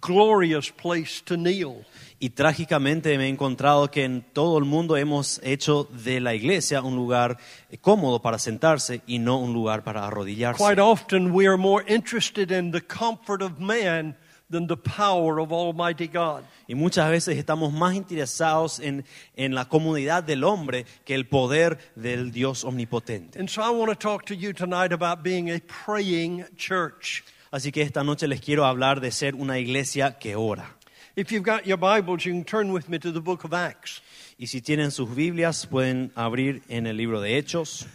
glorious 0.00 0.70
place 0.70 1.22
to 1.24 1.36
kneel. 1.36 1.84
Y 2.18 2.30
trágicamente 2.30 3.18
me 3.18 3.26
he 3.26 3.28
encontrado 3.28 3.90
que 3.90 4.04
en 4.04 4.22
todo 4.22 4.58
el 4.58 4.64
mundo 4.64 4.96
hemos 4.96 5.40
hecho 5.42 5.84
de 5.84 6.20
la 6.20 6.34
iglesia 6.34 6.80
un 6.80 6.96
lugar 6.96 7.38
cómodo 7.80 8.22
para 8.22 8.38
sentarse 8.38 9.02
y 9.06 9.18
no 9.18 9.38
un 9.38 9.52
lugar 9.52 9.84
para 9.84 10.06
arrodillarse. 10.06 10.64
Quite 10.64 10.80
often, 10.80 11.32
we 11.32 11.46
are 11.46 11.58
more 11.58 11.84
interested 11.86 12.50
in 12.50 12.70
the 12.70 12.80
comfort 12.80 13.42
of 13.42 13.58
man 13.58 14.16
than 14.50 14.66
the 14.66 14.76
power 14.76 15.38
of 15.40 15.52
Almighty 15.52 16.06
God. 16.06 16.44
Y 16.66 16.74
muchas 16.74 17.10
veces 17.10 17.36
estamos 17.36 17.72
más 17.72 17.94
interesados 17.94 18.80
en, 18.80 19.04
en 19.36 19.54
la 19.54 19.66
comodidad 19.66 20.22
del 20.22 20.44
hombre 20.44 20.86
que 21.04 21.14
el 21.14 21.26
poder 21.26 21.78
del 21.94 22.30
Dios 22.30 22.64
omnipotente. 22.64 23.38
And 23.38 23.48
so, 23.48 23.62
I 23.62 23.70
want 23.70 23.90
to 23.90 23.96
talk 23.96 24.24
to 24.26 24.34
you 24.34 24.52
tonight 24.52 24.92
about 24.92 25.22
being 25.22 25.50
a 25.50 25.60
praying 25.84 26.44
church. 26.56 27.24
Así 27.54 27.70
que 27.70 27.82
esta 27.82 28.02
noche 28.02 28.26
les 28.26 28.40
quiero 28.40 28.64
hablar 28.64 29.00
de 29.00 29.12
ser 29.12 29.36
una 29.36 29.60
iglesia 29.60 30.18
que 30.18 30.34
ora. 30.34 30.74
If 31.14 31.30
you've 31.30 31.44
got 31.44 31.68
your 31.68 31.78
Bibles, 31.78 32.24
you 32.24 32.32
can 32.32 32.42
turn 32.42 32.72
with 32.72 32.88
me 32.88 32.98
to 32.98 33.12
the 33.12 33.20
book 33.20 33.44
of 33.44 33.54
Acts. 33.54 34.02
Y 34.36 34.46
si 34.46 34.60
tienen 34.60 34.90
sus 34.90 35.08
Biblias, 35.14 35.64
pueden 35.64 36.10
abrir 36.16 36.62
en 36.68 36.88
el 36.88 36.96
libro 36.96 37.20
de 37.20 37.38
Hechos. 37.38 37.86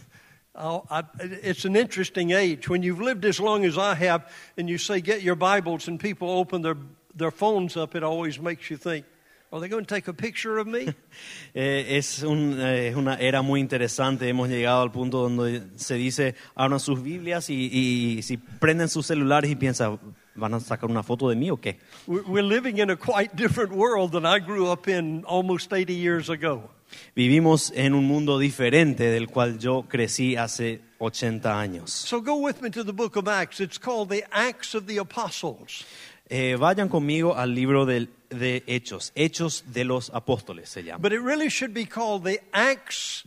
Oh, 0.54 0.86
I, 0.88 1.02
it's 1.42 1.66
an 1.66 1.76
interesting 1.76 2.30
age. 2.30 2.70
When 2.70 2.82
you've 2.82 3.02
lived 3.02 3.26
as 3.26 3.38
long 3.38 3.66
as 3.66 3.76
I 3.76 3.94
have, 3.96 4.32
and 4.56 4.66
you 4.66 4.78
say, 4.78 5.02
get 5.02 5.20
your 5.20 5.36
Bibles, 5.36 5.88
and 5.88 6.00
people 6.00 6.30
open 6.30 6.62
their, 6.62 6.78
their 7.14 7.30
phones 7.30 7.76
up, 7.76 7.94
it 7.94 8.02
always 8.02 8.40
makes 8.40 8.70
you 8.70 8.78
think, 8.78 9.04
are 9.52 9.60
they 9.60 9.68
going 9.68 9.84
to 9.84 9.94
take 9.94 10.08
a 10.08 10.12
picture 10.12 10.58
of 10.58 10.66
me? 10.66 10.94
Eh, 11.52 11.96
es, 11.96 12.22
un, 12.22 12.60
eh, 12.60 12.94
una 12.94 13.16
era 13.16 13.42
muy 13.42 13.58
interesante. 13.58 14.28
Hemos 14.28 14.48
llegado 14.48 14.82
al 14.82 14.92
punto 14.92 15.28
donde 15.28 15.62
se 15.74 15.94
dice, 15.94 16.36
abran 16.54 16.78
sus 16.78 17.02
Biblias 17.02 17.50
y, 17.50 17.68
y 17.72 18.22
si 18.22 18.36
prenden 18.36 18.88
sus 18.88 19.06
celulares 19.06 19.50
y 19.50 19.56
piensan, 19.56 19.98
¿van 20.36 20.54
a 20.54 20.60
sacar 20.60 20.88
una 20.88 21.02
foto 21.02 21.28
de 21.28 21.34
mí 21.34 21.50
o 21.50 21.56
qué? 21.56 21.80
We're 22.06 22.22
we're 22.28 22.46
living 22.46 22.78
in 22.78 22.90
a 22.90 22.96
quite 22.96 23.34
different 23.34 23.72
world 23.72 24.12
than 24.12 24.24
I 24.24 24.38
grew 24.38 24.70
up 24.70 24.86
in 24.86 25.24
almost 25.26 25.72
80 25.72 25.92
years 25.92 26.30
ago. 26.30 26.70
Vivimos 27.16 27.72
en 27.74 27.94
un 27.94 28.04
mundo 28.04 28.38
diferente 28.38 29.10
del 29.10 29.26
cual 29.26 29.58
yo 29.58 29.82
crecí 29.88 30.36
hace 30.36 30.80
80 30.98 31.60
años. 31.60 31.90
So 31.90 32.20
go 32.20 32.36
with 32.36 32.60
me 32.62 32.70
to 32.70 32.84
the 32.84 32.92
book 32.92 33.16
of 33.16 33.26
Acts. 33.26 33.60
It's 33.60 33.78
called 33.78 34.08
the 34.08 34.24
Acts 34.30 34.74
of 34.74 34.86
the 34.86 34.98
Apostles. 34.98 35.84
Eh, 36.32 36.56
vayan 36.56 36.88
conmigo 36.88 37.36
al 37.36 37.54
libro 37.54 37.84
del- 37.86 38.08
de 38.30 38.62
Hechos, 38.68 39.10
Hechos 39.16 39.64
de 39.72 39.84
los 39.84 40.10
Apóstoles 40.10 40.68
se 40.68 40.84
llama. 40.84 40.98
But 41.02 41.12
it 41.12 41.20
really 41.20 41.48
should 41.50 41.74
be 41.74 41.86
called 41.86 42.22
the 42.22 42.40
Acts 42.52 43.24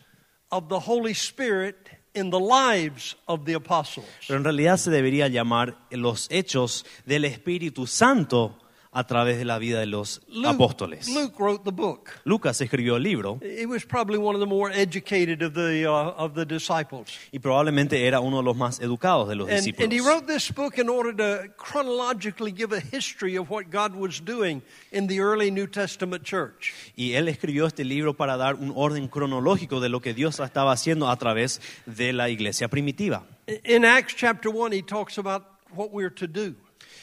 of 0.50 0.70
the 0.70 0.80
Holy 0.80 1.12
Spirit 1.12 1.76
in 2.14 2.32
the 2.32 2.40
lives 2.40 3.18
of 3.26 3.44
the 3.44 3.56
apostles. 3.56 4.08
Pero 4.26 4.38
en 4.38 4.46
realidad 4.46 4.78
se 4.78 4.90
debería 4.90 5.28
llamar 5.28 5.76
los 5.92 6.30
Hechos 6.32 6.86
del 7.06 7.26
Espíritu 7.26 7.88
Santo 7.88 8.58
a 8.94 9.04
través 9.06 9.38
de 9.40 9.46
la 9.46 9.58
vida 9.58 9.80
de 9.80 9.88
los 9.88 10.22
Luke, 10.28 10.48
apóstoles. 10.50 11.08
Luke 11.10 11.36
wrote 11.40 11.64
the 11.64 11.72
book. 11.72 12.10
Lucas 12.26 12.62
escribió 12.62 12.96
el 12.98 13.04
libro 13.04 13.40
He 13.42 13.66
was 13.66 13.84
probably 13.86 14.18
one 14.18 14.36
of 14.36 14.40
the 14.40 14.46
more 14.48 14.72
educated 14.72 15.42
of 15.42 15.54
the, 15.54 15.86
of 15.88 16.34
the 16.36 16.46
disciples. 16.46 17.10
y 17.32 17.40
probablemente 17.40 18.06
era 18.06 18.20
uno 18.20 18.38
de 18.38 18.44
los 18.44 18.56
más 18.56 18.80
educados 18.80 19.28
de 19.28 19.36
los 19.36 19.48
And, 19.50 19.58
discípulos. 19.58 19.84
and 19.84 19.94
he 19.94 20.00
wrote 20.00 20.28
this 20.28 20.52
book 20.54 20.78
in 20.78 20.90
order 20.90 21.12
to 21.16 21.50
chronologically 21.58 22.52
give 22.52 22.72
a 22.72 22.80
history 22.80 23.36
of 23.38 23.50
what 23.50 23.66
God 23.72 23.96
was 23.96 24.22
doing 24.24 24.62
in 24.92 25.08
the 25.08 25.20
early 25.20 25.50
New 25.52 25.68
Testament 25.68 26.24
church. 26.24 26.74
Y 26.96 27.14
él 27.14 27.28
escribió 27.28 27.66
este 27.66 27.84
libro 27.84 28.14
para 28.16 28.38
dar 28.38 28.56
un 28.56 28.72
orden 28.76 29.08
cronológico 29.08 29.80
de 29.80 29.90
lo 29.90 30.02
que 30.02 30.14
Dios 30.14 30.40
estaba 30.40 30.72
haciendo 30.72 31.10
a 31.10 31.18
través 31.18 31.62
de 31.86 32.14
la 32.14 32.30
iglesia 32.30 32.68
primitiva. 32.68 33.24
In 33.66 33.84
Acts 33.84 34.16
chapter 34.16 34.50
1, 34.50 34.72
he 34.72 34.82
talks 34.82 35.18
about 35.18 35.44
what 35.76 35.92
we're 35.92 36.10
to 36.10 36.28
do. 36.28 36.56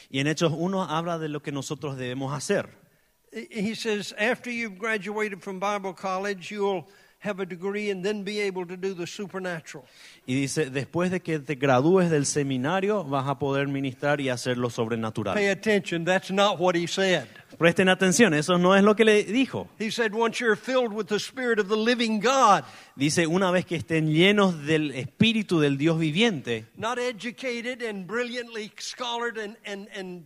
Y 0.09 0.19
en 0.19 0.27
Hechos 0.27 0.51
1 0.51 0.87
habla 0.89 1.19
de 1.19 1.29
lo 1.29 1.41
que 1.41 1.51
nosotros 1.51 1.97
debemos 1.97 2.33
hacer. 2.33 2.69
He 3.31 3.75
says, 3.75 4.13
after 4.17 4.51
you've 4.51 4.77
graduated 4.77 5.41
from 5.41 5.59
Bible 5.59 5.93
college, 5.93 6.51
you'll 6.51 6.89
have 7.21 7.39
a 7.39 7.45
degree 7.45 7.89
and 7.91 8.03
then 8.03 8.23
be 8.23 8.39
able 8.39 8.65
to 8.65 8.75
do 8.75 8.93
the 8.93 9.05
supernatural. 9.07 9.85
Y 10.25 10.33
dice, 10.35 10.69
después 10.69 11.11
de 11.11 11.21
que 11.21 11.39
te 11.39 11.55
gradúes 11.55 12.09
del 12.09 12.25
seminario, 12.25 13.03
vas 13.03 13.27
a 13.27 13.37
poder 13.37 13.67
ministrar 13.67 14.19
y 14.19 14.29
hacer 14.29 14.57
lo 14.57 14.69
sobrenatural. 14.69 15.35
Pay 15.35 15.49
attention, 15.49 16.03
that's 16.03 16.31
not 16.31 16.59
what 16.59 16.75
he 16.75 16.87
said. 16.87 17.27
Presten 17.57 17.89
atención, 17.89 18.33
eso 18.33 18.57
no 18.57 18.75
es 18.75 18.83
lo 18.83 18.95
que 18.95 19.05
le 19.05 19.23
dijo. 19.23 19.67
He 19.77 19.91
said, 19.91 20.13
once 20.13 20.39
you're 20.39 20.55
filled 20.55 20.93
with 20.93 21.07
the 21.07 21.19
Spirit 21.19 21.59
of 21.59 21.67
the 21.67 21.77
living 21.77 22.19
God, 22.19 22.63
Dice, 22.95 23.25
una 23.25 23.51
vez 23.51 23.65
que 23.65 23.77
estén 23.77 24.11
llenos 24.11 24.65
del 24.65 24.91
Espíritu 24.91 25.59
del 25.59 25.77
Dios 25.77 25.97
viviente, 25.97 26.65
not 26.75 26.99
educated 26.99 27.81
and 27.81 28.05
brilliantly 28.05 28.71
scholared 28.77 29.37
and, 29.37 29.57
and, 29.65 29.87
and. 29.95 30.25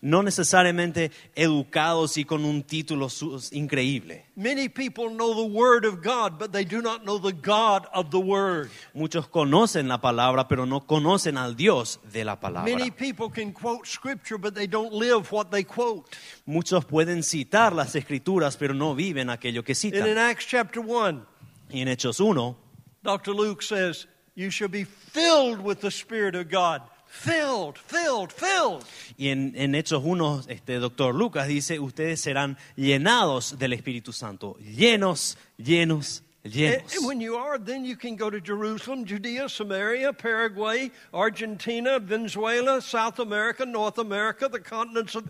No 0.00 0.22
necesariamente 0.22 1.10
educados 1.34 2.16
y 2.16 2.24
con 2.24 2.44
un 2.44 2.62
título 2.62 3.08
increíble. 3.52 4.24
Many 4.36 4.68
people 4.68 5.10
know 5.10 5.34
the 5.34 5.52
Word 5.52 5.84
of 5.84 6.02
God, 6.02 6.38
but 6.38 6.52
they 6.52 6.64
do 6.64 6.80
not 6.80 7.04
know 7.04 7.18
the 7.18 7.32
God 7.32 7.86
of 7.92 8.10
the 8.10 8.20
Word. 8.20 8.70
Muchos 8.94 9.26
conocen 9.28 9.88
la 9.88 10.00
palabra, 10.00 10.46
pero 10.46 10.64
no 10.64 10.86
conocen 10.86 11.36
al 11.36 11.56
Dios 11.56 11.98
de 12.12 12.24
la 12.24 12.38
palabra. 12.38 12.72
Many 12.72 12.90
people 12.90 13.30
can 13.30 13.52
quote 13.52 13.86
Scripture, 13.86 14.38
but 14.38 14.54
they 14.54 14.66
don't 14.66 14.92
live 14.92 15.32
what 15.32 15.50
they 15.50 15.64
quote. 15.64 16.16
Muchos 16.46 16.84
pueden 16.84 17.22
citar 17.22 17.72
las 17.72 17.94
escrituras, 17.96 18.56
pero 18.56 18.74
no 18.74 18.94
viven 18.94 19.28
aquello 19.30 19.64
que 19.64 19.74
And 19.84 20.06
in. 20.06 20.18
Acts 20.18 20.44
chapter 20.44 20.80
1, 20.80 21.26
Y 21.70 21.80
en 21.80 21.88
Hechos 21.88 22.20
1, 22.20 22.56
Dr. 23.02 23.32
Luke 23.32 23.62
says, 23.62 24.06
You 24.34 24.50
shall 24.50 24.68
be 24.68 24.84
filled 24.84 25.60
with 25.60 25.80
the 25.80 25.90
Spirit 25.90 26.34
of 26.34 26.48
God. 26.48 26.82
Filled, 27.18 27.76
filled, 27.78 28.32
filled. 28.32 28.84
y 29.16 29.28
en, 29.30 29.52
en 29.56 29.74
Hechos 29.74 30.02
1, 30.04 30.44
este 30.48 30.78
doctor 30.78 31.12
Lucas 31.14 31.48
dice, 31.48 31.80
ustedes 31.80 32.20
serán 32.20 32.56
llenados 32.76 33.58
del 33.58 33.72
Espíritu 33.72 34.12
Santo. 34.12 34.56
Llenos, 34.60 35.36
llenos, 35.56 36.22
And 36.44 36.52
llenos. 36.54 36.96
and 36.96 37.06
when 37.06 37.20
you 37.20 37.34
are, 37.36 37.58
then 37.58 37.84
you 37.84 37.96
can 37.96 38.14
go 38.14 38.30
to 38.30 38.40
Jerusalem, 38.40 39.04
Judea, 39.04 39.48
Samaria, 39.48 40.12
Paraguay, 40.12 40.92
Argentina, 41.12 41.98
Venezuela, 41.98 42.80
South 42.80 43.18
America, 43.18 43.66
North 43.66 43.98
America, 43.98 44.48
the 44.48 44.60
continents 44.60 45.16
of. 45.16 45.28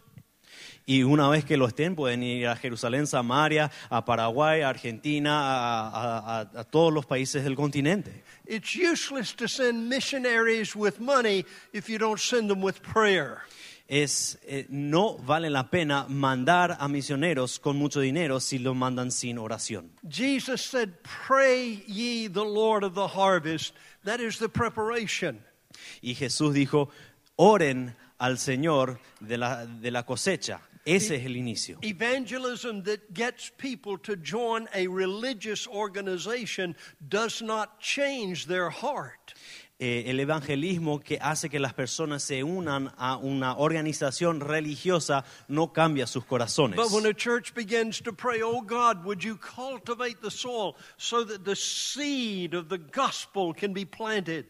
Y 0.90 1.02
una 1.02 1.28
vez 1.28 1.44
que 1.44 1.58
lo 1.58 1.66
estén, 1.68 1.94
pueden 1.94 2.22
ir 2.22 2.46
a 2.48 2.56
Jerusalén, 2.56 3.06
Samaria, 3.06 3.70
a 3.90 4.06
Paraguay, 4.06 4.62
a 4.62 4.70
Argentina, 4.70 5.38
a, 5.38 6.40
a- 6.40 6.40
a- 6.60 6.64
todos 6.64 6.90
los 6.94 7.04
países 7.04 7.44
del 7.44 7.54
continente. 7.56 8.22
It's 8.46 8.74
useless 8.74 9.34
to 9.36 9.46
send 9.48 9.86
missionaries 9.90 10.74
with 10.74 10.98
money 10.98 11.44
if 11.74 11.90
you 11.90 11.98
don't 11.98 12.18
send 12.18 12.48
them 12.48 12.62
with 12.64 12.80
prayer. 12.80 13.42
Es, 13.86 14.38
eh, 14.46 14.64
no 14.70 15.18
vale 15.18 15.50
la 15.50 15.68
pena 15.68 16.06
mandar 16.08 16.78
a 16.80 16.88
misioneros 16.88 17.58
con 17.58 17.76
mucho 17.76 18.00
dinero 18.00 18.40
si 18.40 18.58
lo 18.58 18.74
mandan 18.74 19.10
sin 19.10 19.36
oración. 19.36 19.90
Jesus 20.08 20.62
said, 20.62 20.94
Pray 21.02 21.84
ye 21.86 22.28
the 22.28 22.44
Lord 22.44 22.82
of 22.82 22.94
the 22.94 23.08
harvest. 23.08 23.74
That 24.04 24.20
is 24.20 24.38
the 24.38 24.48
preparation. 24.48 25.44
Y 26.00 26.14
Jesús 26.14 26.54
dijo, 26.54 26.88
oren 27.36 27.94
al 28.18 28.38
Señor 28.38 28.98
de 29.20 29.36
la, 29.36 29.66
de 29.66 29.90
la 29.90 30.04
cosecha. 30.06 30.60
Ese 30.88 31.16
es 31.16 31.26
el 31.26 31.36
inicio. 31.36 31.78
Evangelism 31.82 32.82
that 32.84 33.12
gets 33.12 33.50
people 33.58 33.98
to 33.98 34.16
join 34.16 34.68
a 34.74 34.86
religious 34.86 35.66
organization 35.66 36.74
does 37.08 37.42
not 37.42 37.78
change 37.78 38.46
their 38.46 38.70
heart. 38.70 39.34
Eh, 39.80 40.10
el 40.10 40.18
evangelismo 40.18 40.98
que 40.98 41.18
hace 41.20 41.48
que 41.48 41.60
las 41.60 41.72
personas 41.72 42.24
se 42.24 42.42
unan 42.42 42.92
a 42.96 43.16
una 43.16 43.58
organización 43.58 44.40
religiosa 44.40 45.24
no 45.46 45.72
cambia 45.72 46.08
sus 46.08 46.24
corazones. 46.24 46.74
But 46.74 46.90
when 46.90 47.06
a 47.06 47.14
church 47.14 47.54
begins 47.54 48.00
to 48.00 48.12
pray, 48.12 48.42
oh 48.42 48.60
God, 48.60 49.04
would 49.04 49.22
you 49.22 49.36
cultivate 49.36 50.20
the 50.20 50.32
soil 50.32 50.74
so 50.96 51.22
that 51.22 51.44
the 51.44 51.54
seed 51.54 52.54
of 52.54 52.68
the 52.68 52.78
gospel 52.78 53.54
can 53.54 53.72
be 53.72 53.84
planted? 53.84 54.46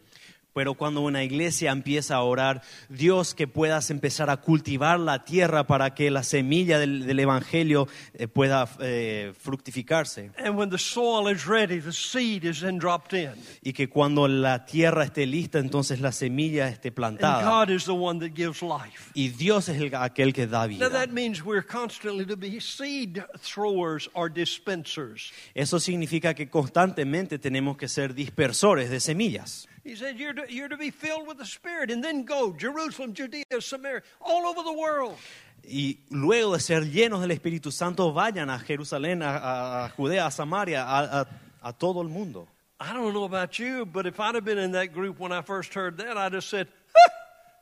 Pero 0.55 0.75
cuando 0.75 1.02
una 1.02 1.23
iglesia 1.23 1.71
empieza 1.71 2.17
a 2.17 2.23
orar, 2.23 2.62
Dios 2.88 3.35
que 3.35 3.47
puedas 3.47 3.90
empezar 3.90 4.28
a 4.31 4.38
cultivar 4.38 4.99
la 4.99 5.25
tierra 5.25 5.67
para 5.67 5.95
que 5.95 6.11
la 6.11 6.23
semilla 6.25 6.78
del, 6.78 7.07
del 7.07 7.21
Evangelio 7.21 7.87
eh, 8.14 8.26
pueda 8.26 8.69
eh, 8.81 9.33
fructificarse. 9.38 10.31
And 10.38 10.57
when 10.57 10.71
the 10.71 10.78
soil 10.78 11.33
is 11.33 11.47
ready, 11.47 11.81
the 11.81 11.93
seed 11.93 12.45
is 12.45 12.61
then 12.61 12.78
dropped 12.78 13.12
in. 13.12 13.31
Y 13.62 13.73
que 13.73 13.88
cuando 13.88 14.26
la 14.26 14.64
tierra 14.64 15.05
esté 15.05 15.26
lista, 15.26 15.59
entonces 15.59 16.00
la 16.00 16.11
semilla 16.12 16.69
esté 16.69 16.88
And 16.88 16.95
plantada. 16.97 17.43
God 17.67 17.71
is 17.71 17.85
the 17.85 17.93
one 17.93 18.19
that 18.21 18.35
gives 18.35 18.62
life. 18.62 19.11
Y 19.14 19.28
Dios 19.28 19.69
es 19.69 19.81
el- 19.81 19.95
aquel 19.95 20.33
que 20.33 20.47
da 20.47 20.67
vida. 20.67 20.88
that 20.90 21.11
means 21.11 21.45
we're 21.45 21.64
constantly 21.64 22.25
to 22.26 22.37
be 22.37 22.61
seed 22.61 23.23
throwers 23.40 24.11
or 24.14 24.28
dispensers. 24.33 25.33
Eso 25.55 25.78
significa 25.78 26.35
que 26.35 26.49
constantemente 26.49 27.38
tenemos 27.38 27.76
que 27.76 27.87
ser 27.88 28.14
dispersores 28.14 28.90
de 28.90 28.99
semillas. 29.00 29.69
He 29.88 29.97
said 29.97 30.18
you're 30.18 30.35
to, 30.35 30.45
you're 30.52 30.68
to 30.68 30.76
be 30.76 30.90
filled 30.90 31.26
with 31.26 31.38
the 31.38 31.47
Spirit 31.47 31.90
and 31.90 32.04
then 32.04 32.25
go 32.25 32.52
Jerusalem, 32.52 33.14
Judea, 33.14 33.45
Samaria, 33.59 34.02
all 34.21 34.47
over 34.47 34.62
the 34.62 34.73
world. 34.78 35.16
Y 35.64 35.99
luego 36.11 36.52
de 36.52 36.61
ser 36.61 36.83
llenos 36.90 37.23
del 37.23 37.30
Espíritu 37.30 37.73
Santo, 37.73 38.12
vayan 38.12 38.50
a 38.50 38.59
Jerusalén, 38.59 39.23
a, 39.23 39.85
a- 39.87 39.88
Judea, 39.97 40.26
a 40.26 40.30
Samaria, 40.30 40.85
a, 40.85 41.21
a- 41.23 41.28
a 41.62 41.73
todo 41.73 42.02
el 42.02 42.09
mundo. 42.09 42.47
I 42.78 42.92
don't 42.92 43.14
know 43.14 43.25
about 43.25 43.59
you, 43.59 43.87
but 43.87 44.04
if 44.07 44.21
I'd 44.21 44.35
have 44.35 44.45
been 44.45 44.59
in 44.59 44.73
that 44.73 44.92
group 44.92 45.18
when 45.18 45.33
I 45.33 45.40
first 45.40 45.73
heard 45.73 45.97
that, 45.97 46.18
I'd 46.18 46.35
have 46.35 46.45
said, 46.45 46.68
"Huh, 46.95 47.11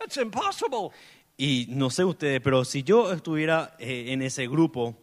that's 0.00 0.16
impossible. 0.16 0.92
Y 1.38 1.66
no 1.68 1.90
sé 1.90 2.04
ustedes, 2.04 2.40
pero 2.42 2.64
si 2.64 2.82
yo 2.82 3.12
estuviera 3.12 3.76
eh, 3.78 4.06
en 4.12 4.20
ese 4.22 4.48
grupo, 4.48 4.96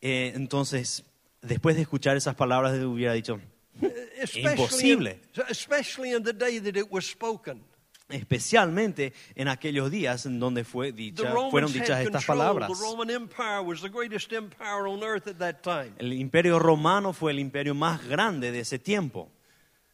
eh, 0.00 0.32
entonces, 0.34 1.04
después 1.42 1.76
de 1.76 1.82
escuchar 1.82 2.16
esas 2.16 2.34
palabras, 2.36 2.72
hubiera 2.82 3.12
dicho, 3.12 3.38
Eh, 3.82 4.26
imposible. 4.34 5.20
Especially 5.48 6.12
in 6.12 6.22
the 6.22 6.32
day 6.32 6.58
that 6.58 6.76
it 6.76 6.90
was 6.90 7.06
spoken. 7.06 7.62
especialmente 8.10 9.12
en 9.34 9.48
aquellos 9.48 9.90
días 9.90 10.26
en 10.26 10.40
donde 10.40 10.64
fue 10.64 10.92
dicha, 10.92 11.32
fueron 11.50 11.72
dichas 11.72 12.04
estas 12.04 12.24
palabras. 12.24 12.68
The 12.68 12.84
Roman 12.84 13.10
Empire 13.10 13.62
was 13.62 13.80
the 13.80 13.88
greatest 13.88 14.32
empire 14.32 14.86
on 14.86 15.02
earth 15.02 15.26
at 15.28 15.38
that 15.38 15.62
time. 15.62 15.92
El 15.98 16.12
imperio 16.12 16.58
romano 16.58 17.12
fue 17.12 17.32
el 17.32 17.38
imperio 17.38 17.74
más 17.74 18.06
grande 18.06 18.50
de 18.50 18.60
ese 18.60 18.78
tiempo. 18.78 19.28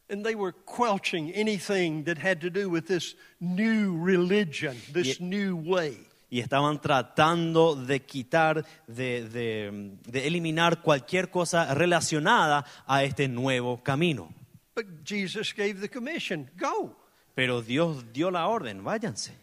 And 0.09 0.25
they 0.25 0.35
were 0.35 0.53
quelching 0.53 1.33
anything 1.33 2.05
that 2.05 2.17
had 2.17 2.39
to 2.41 2.49
do 2.49 2.69
with 2.69 2.87
this 2.87 3.15
new 3.41 3.97
religion, 3.97 4.77
this 4.93 5.19
new 5.19 5.57
way. 5.57 6.06
Y 6.29 6.39
estaban 6.39 6.81
tratando 6.81 7.75
de 7.75 8.01
quitar, 8.05 8.65
de, 8.87 9.27
de- 9.29 9.97
de 10.05 10.27
eliminar 10.27 10.81
cualquier 10.81 11.29
cosa 11.29 11.73
relacionada 11.73 12.65
a 12.85 13.03
este 13.03 13.27
nuevo 13.27 13.81
camino. 13.83 14.33
But 14.75 14.85
Jesus 15.05 15.53
gave 15.55 15.75
the 15.79 15.89
commission 15.89 16.49
go. 16.57 16.95
Pero 17.33 17.61
Dios 17.61 18.11
dio 18.13 18.29
la 18.31 18.47
orden, 18.47 18.83
váyanse. 18.83 19.33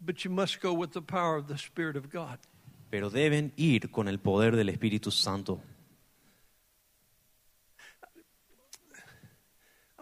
But 0.00 0.24
you 0.24 0.30
must 0.30 0.60
go 0.62 0.72
with 0.72 0.90
the 0.92 1.02
power 1.02 1.36
of 1.38 1.46
the 1.48 1.58
Spirit 1.58 1.96
of 1.96 2.10
God. 2.12 2.38
Pero 2.90 3.10
deben 3.10 3.52
ir 3.56 3.90
con 3.90 4.08
el 4.08 4.18
poder 4.18 4.56
del 4.56 4.68
Espíritu 4.68 5.10
Santo. 5.10 5.60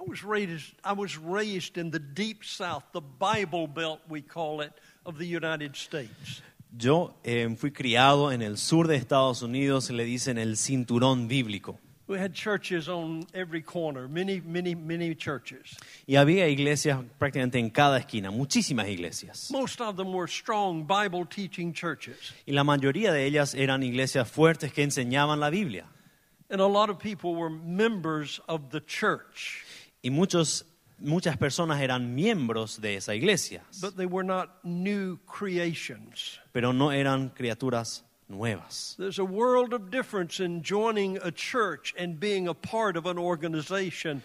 Was 0.08 0.24
raised, 0.24 0.74
I 0.82 0.92
was 0.92 1.18
raised 1.18 1.78
in 1.78 1.90
the 1.90 1.98
deep 1.98 2.44
south, 2.44 2.84
the 2.92 3.00
Bible 3.00 3.66
Belt, 3.66 4.00
we 4.08 4.22
call 4.22 4.60
it, 4.60 4.72
of 5.04 5.18
the 5.18 5.26
United 5.26 5.76
States. 5.76 6.42
Yo 6.76 7.14
eh, 7.24 7.48
fui 7.56 7.70
criado 7.70 8.30
en 8.30 8.42
el 8.42 8.56
sur 8.56 8.86
de 8.86 8.96
Estados 8.96 9.42
Unidos, 9.42 9.90
le 9.90 10.04
dicen 10.04 10.38
el 10.38 10.56
cinturón 10.56 11.28
bíblico. 11.28 11.78
We 12.06 12.18
had 12.18 12.32
churches 12.32 12.88
on 12.88 13.26
every 13.34 13.60
corner, 13.60 14.08
many, 14.08 14.40
many, 14.40 14.74
many 14.74 15.14
churches. 15.14 15.76
Y 16.06 16.16
había 16.16 16.48
iglesias 16.48 17.04
prácticamente 17.18 17.58
en 17.58 17.68
cada 17.68 17.98
esquina, 17.98 18.30
muchísimas 18.30 18.88
iglesias. 18.88 19.50
Most 19.50 19.82
of 19.82 19.96
them 19.96 20.14
were 20.14 20.26
strong 20.26 20.86
Bible 20.86 21.26
teaching 21.26 21.74
churches. 21.74 22.32
Y 22.46 22.54
la 22.54 22.64
mayoría 22.64 23.12
de 23.12 23.26
ellas 23.26 23.54
eran 23.54 23.82
iglesias 23.82 24.30
fuertes 24.30 24.72
que 24.72 24.82
enseñaban 24.82 25.38
la 25.38 25.50
Biblia. 25.50 25.84
And 26.50 26.62
a 26.62 26.66
lot 26.66 26.88
of 26.88 26.98
people 26.98 27.34
were 27.34 27.50
members 27.50 28.40
of 28.48 28.70
the 28.70 28.80
church, 28.80 29.66
Y 30.08 30.10
muchos, 30.10 30.64
muchas 30.98 31.36
personas 31.36 31.82
eran 31.82 32.14
miembros 32.14 32.80
de 32.80 32.96
esa 32.96 33.14
iglesia, 33.14 33.62
but 33.82 33.94
they 33.94 34.06
were 34.06 34.24
not 34.24 34.64
new 34.64 35.18
creations. 35.26 36.40
pero 36.50 36.72
no 36.72 36.90
eran 36.90 37.28
criaturas 37.28 38.04
nuevas. 38.26 38.94
There's 38.98 39.18
a 39.18 39.24
world 39.24 39.74
of 39.74 39.90
difference 39.90 40.40
in 40.42 40.62
joining 40.62 41.18
a 41.18 41.30
church 41.30 41.94
and 41.98 42.18
being 42.18 42.48
a 42.48 42.54
part 42.54 42.96
of 42.96 43.04
an 43.04 43.18
organization 43.18 44.22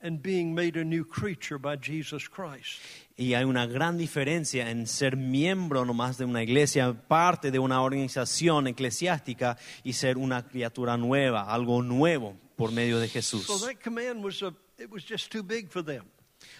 and 0.00 0.22
being 0.22 0.54
made 0.54 0.76
a 0.76 0.84
new 0.84 1.04
creature 1.04 1.58
by 1.58 1.74
Jesus 1.74 2.28
Christ. 2.28 2.78
Y 3.16 3.34
hay 3.34 3.42
una 3.42 3.66
gran 3.66 3.98
diferencia 3.98 4.70
en 4.70 4.86
ser 4.86 5.16
miembro 5.16 5.84
nomás 5.84 6.16
de 6.16 6.26
una 6.26 6.44
iglesia, 6.44 6.92
parte 7.08 7.50
de 7.50 7.58
una 7.58 7.82
organización 7.82 8.68
eclesiástica 8.68 9.56
y 9.82 9.94
ser 9.94 10.16
una 10.16 10.46
criatura 10.46 10.96
nueva, 10.96 11.52
algo 11.52 11.82
nuevo 11.82 12.36
por 12.54 12.70
medio 12.70 13.00
de 13.00 13.08
Jesús. 13.08 13.46
So 13.46 13.58
that 13.66 13.80
command 13.82 14.22
was 14.22 14.42
a, 14.42 14.54
it 14.78 14.90
was 14.90 15.04
just 15.04 15.30
too 15.30 15.42
big 15.42 15.68
for 15.70 15.82
them. 15.82 16.04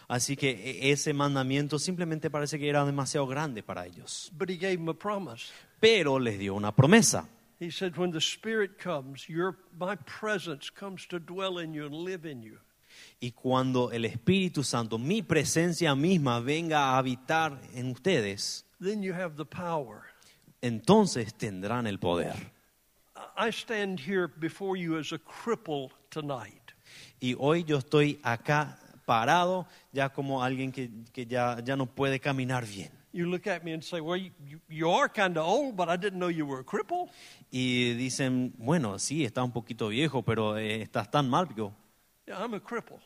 Así 0.08 0.36
que 0.36 0.50
e- 0.50 0.90
ese 0.92 1.12
mandamiento 1.12 1.78
simplemente 1.78 2.30
parece 2.30 2.58
que 2.58 2.68
era 2.68 2.84
demasiado 2.84 3.26
grande 3.26 3.62
para 3.62 3.86
ellos. 3.86 4.30
But 4.36 4.48
he 4.48 4.56
gave 4.56 4.76
them 4.76 4.88
a 4.88 4.94
promise. 4.94 5.50
Pero 5.80 6.18
les 6.18 6.38
dio 6.38 6.54
una 6.54 6.72
promesa. 6.72 7.28
He 7.60 7.70
said, 7.70 7.96
When 7.96 8.10
the 8.12 8.20
Spirit 8.20 8.78
comes, 8.82 9.28
your, 9.28 9.56
my 9.78 9.96
presence 9.96 10.70
comes 10.70 11.06
to 11.08 11.18
dwell 11.18 11.58
in 11.58 11.72
you 11.74 11.84
and 11.86 11.94
live 11.94 12.24
in 12.24 12.42
you. 12.42 12.58
Y 13.20 13.32
cuando 13.32 13.90
el 13.90 14.04
Espíritu 14.04 14.64
Santo, 14.64 14.98
mi 14.98 15.22
presencia 15.22 15.94
misma, 15.94 16.40
venga 16.40 16.90
a 16.94 16.98
habitar 16.98 17.60
en 17.74 17.90
ustedes, 17.92 18.64
Then 18.80 19.02
you 19.02 19.12
have 19.12 19.36
the 19.36 19.44
power. 19.44 20.02
entonces 20.62 21.34
tendrán 21.34 21.86
el 21.86 21.98
poder. 21.98 22.34
I 23.36 23.50
stand 23.50 24.00
here 24.00 24.28
before 24.28 24.76
you 24.76 24.96
as 24.98 25.12
a 25.12 25.18
cripple 25.18 25.90
tonight. 26.10 26.63
Y 27.20 27.34
hoy 27.38 27.64
yo 27.64 27.78
estoy 27.78 28.18
acá 28.22 28.78
parado 29.06 29.66
ya 29.92 30.08
como 30.10 30.42
alguien 30.42 30.72
que, 30.72 30.90
que 31.12 31.26
ya, 31.26 31.60
ya 31.64 31.76
no 31.76 31.86
puede 31.86 32.20
caminar 32.20 32.66
bien. 32.66 32.90
You 33.12 33.26
look 33.26 33.46
at 33.46 33.62
me 33.62 33.72
and 33.72 33.82
say, 33.82 34.00
Well, 34.00 34.20
you, 34.68 34.90
are 34.90 35.08
kind 35.08 35.36
of 35.38 35.46
old, 35.46 35.76
but 35.76 35.88
I 35.88 35.96
didn't 35.96 36.18
know 36.18 36.28
you 36.28 36.44
were 36.46 36.60
a 36.60 36.64
cripple. 36.64 37.08
Y 37.50 37.94
dicen, 37.94 38.52
bueno, 38.58 38.98
sí, 38.98 39.24
está 39.24 39.44
un 39.44 39.52
poquito 39.52 39.88
viejo, 39.88 40.22
pero 40.22 40.56
eh, 40.58 40.82
estás 40.82 41.08
tan 41.10 41.28
mal. 41.30 41.46
Digo, 41.46 41.72
Yeah, 42.26 42.42
I'm 42.42 42.54
a 42.54 42.60
cripple. 42.60 42.98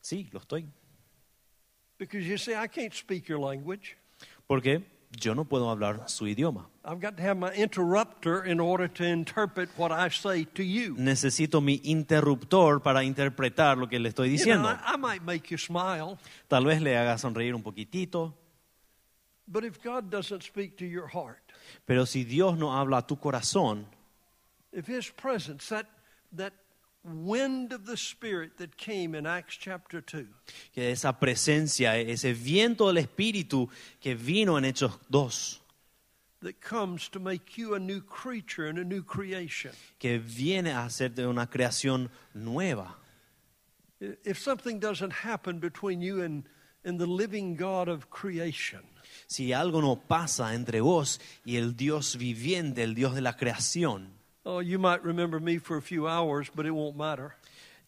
sí, 0.00 0.28
lo 0.32 0.40
estoy. 0.40 0.66
Because 1.98 2.26
you 2.26 2.38
say, 2.38 2.54
I 2.54 2.68
can't 2.68 2.94
speak 2.94 3.28
your 3.28 3.38
language. 3.38 3.96
Porque 4.46 4.82
yo 5.22 5.34
no 5.34 5.44
puedo 5.44 5.70
hablar 5.70 6.08
su 6.08 6.26
idioma. 6.26 6.66
I've 6.84 7.00
got 7.00 7.16
to 7.16 7.22
have 7.22 7.36
my 7.36 7.52
interrupter 7.52 8.44
in 8.44 8.60
order 8.60 8.88
to 8.88 9.04
interpret 9.04 9.68
what 9.76 9.90
I 9.90 10.08
say 10.08 10.44
to 10.54 10.62
you. 10.62 10.94
Necesito 10.96 11.60
mi 11.60 11.80
interruptor 11.84 12.80
para 12.80 13.02
interpretar 13.02 13.76
lo 13.76 13.88
que 13.88 13.98
le 13.98 14.10
estoy 14.10 14.30
You 14.30 14.36
know, 14.56 14.68
diciendo. 14.68 14.68
I, 14.68 14.94
I 14.94 14.96
might 14.96 15.22
make 15.22 15.50
you 15.50 15.58
smile, 15.58 16.18
Tal 16.48 16.64
vez 16.64 16.80
le 16.80 16.96
haga 16.96 17.18
sonreír 17.18 17.54
un 17.54 17.62
poquitito, 17.62 18.34
but 19.48 19.64
if 19.64 19.82
God 19.82 20.10
doesn't 20.10 20.42
speak 20.42 20.76
to 20.78 20.86
your 20.86 21.08
heart, 21.08 21.52
pero 21.86 22.04
si 22.04 22.24
Dios 22.24 22.56
no 22.56 22.70
habla 22.72 22.98
a 22.98 23.02
tu 23.06 23.16
corazón, 23.16 23.84
if 24.72 24.86
His 24.86 25.10
presence, 25.10 25.68
that, 25.68 25.86
that 26.32 26.52
wind 27.04 27.72
of 27.72 27.86
the 27.86 27.96
Spirit 27.96 28.58
that 28.58 28.76
came 28.76 29.14
in 29.14 29.26
Acts 29.26 29.56
chapter 29.56 30.00
2, 30.00 30.26
que 30.74 30.90
esa 30.90 31.12
presencia, 31.12 31.96
ese 31.96 32.32
viento 32.34 32.86
del 32.92 32.98
Espíritu 33.04 33.68
que 34.00 34.14
vino 34.14 34.56
en 34.56 34.64
Hechos 34.64 34.98
2, 35.10 35.60
that 36.42 36.60
comes 36.60 37.08
to 37.08 37.20
make 37.20 37.58
you 37.58 37.74
a 37.74 37.78
new 37.78 38.00
creature 38.00 38.66
and 38.66 38.78
a 38.78 38.84
new 38.84 39.02
creation. 39.02 39.72
que 39.98 40.18
viene 40.18 40.68
a 40.72 40.84
hacerte 40.86 41.26
una 41.26 41.46
creación 41.46 42.08
nueva. 42.34 42.96
If 44.24 44.38
something 44.38 44.78
doesn't 44.78 45.12
happen 45.12 45.58
between 45.58 46.00
you 46.00 46.22
and, 46.22 46.44
and 46.84 46.98
the 46.98 47.06
living 47.06 47.54
God 47.56 47.88
of 47.88 48.08
creation, 48.10 48.80
Si 49.26 49.52
algo 49.52 49.80
no 49.80 49.96
pasa 49.96 50.54
entre 50.54 50.80
vos 50.80 51.20
y 51.44 51.56
el 51.56 51.76
Dios 51.76 52.16
viviente, 52.16 52.82
el 52.82 52.94
Dios 52.94 53.14
de 53.14 53.20
la 53.20 53.36
creación, 53.36 54.08
oh, 54.44 54.60
you 54.60 54.78
might 54.78 55.02
remember 55.04 55.40
me 55.40 55.58
for 55.58 55.76
a 55.76 55.82
few 55.82 56.06
hours, 56.08 56.50
but 56.54 56.66
it 56.66 56.70
won't 56.72 56.96
matter. 56.96 57.34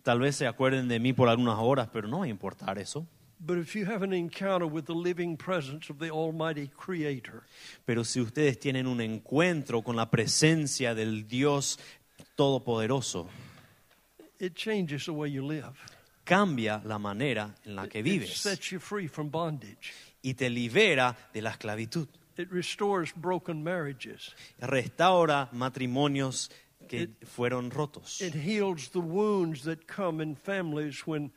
tal 0.04 0.18
vez 0.18 0.36
se 0.36 0.46
acuerden 0.46 0.88
de 0.88 0.98
mí 0.98 1.12
por 1.14 1.28
algunas 1.28 1.58
horas, 1.58 1.88
pero 1.92 2.08
no 2.08 2.18
va 2.20 2.24
a 2.24 2.28
importar 2.28 2.78
eso. 2.78 3.06
But 3.44 3.58
if 3.58 3.74
you 3.74 3.86
have 3.86 4.04
an 4.04 4.12
encounter 4.12 4.66
with 4.66 4.84
the 4.86 4.94
living 4.94 5.36
presence 5.36 5.90
of 5.90 5.98
the 5.98 6.10
Almighty 6.10 6.68
Creator, 6.76 7.42
Pero 7.84 8.04
si 8.04 8.20
ustedes 8.20 8.58
tienen 8.60 8.86
un 8.86 9.00
encuentro 9.00 9.82
con 9.82 9.96
la 9.96 10.06
presencia 10.10 10.94
del 10.94 11.26
Dios 11.26 11.78
Todopoderoso, 12.36 13.26
it 14.38 14.54
changes 14.54 15.04
the 15.06 15.12
way 15.12 15.28
you 15.30 15.42
live. 15.44 15.72
cambia 16.24 16.80
la 16.84 16.98
manera 16.98 17.52
en 17.64 17.74
la 17.74 17.88
que 17.88 17.98
It 18.00 18.04
vives 18.04 18.36
sets 18.36 18.70
you 18.70 18.78
free 18.78 19.08
from 19.08 19.28
bondage. 19.30 19.92
y 20.22 20.34
te 20.34 20.48
libera 20.48 21.16
de 21.32 21.42
la 21.42 21.50
esclavitud. 21.50 22.06
It 22.36 22.50
restores 22.50 23.12
broken 23.14 23.62
marriages. 23.62 24.34
Restaura 24.60 25.48
matrimonios 25.52 26.50
que 26.88 27.10
fueron 27.24 27.70
rotos. 27.70 28.20
It 28.20 28.34
heals 28.34 28.88
the 28.90 29.00
wounds 29.00 29.64
that 29.64 29.86
come 29.86 30.22
in 30.22 30.36
families 30.36 31.06
when 31.06 31.30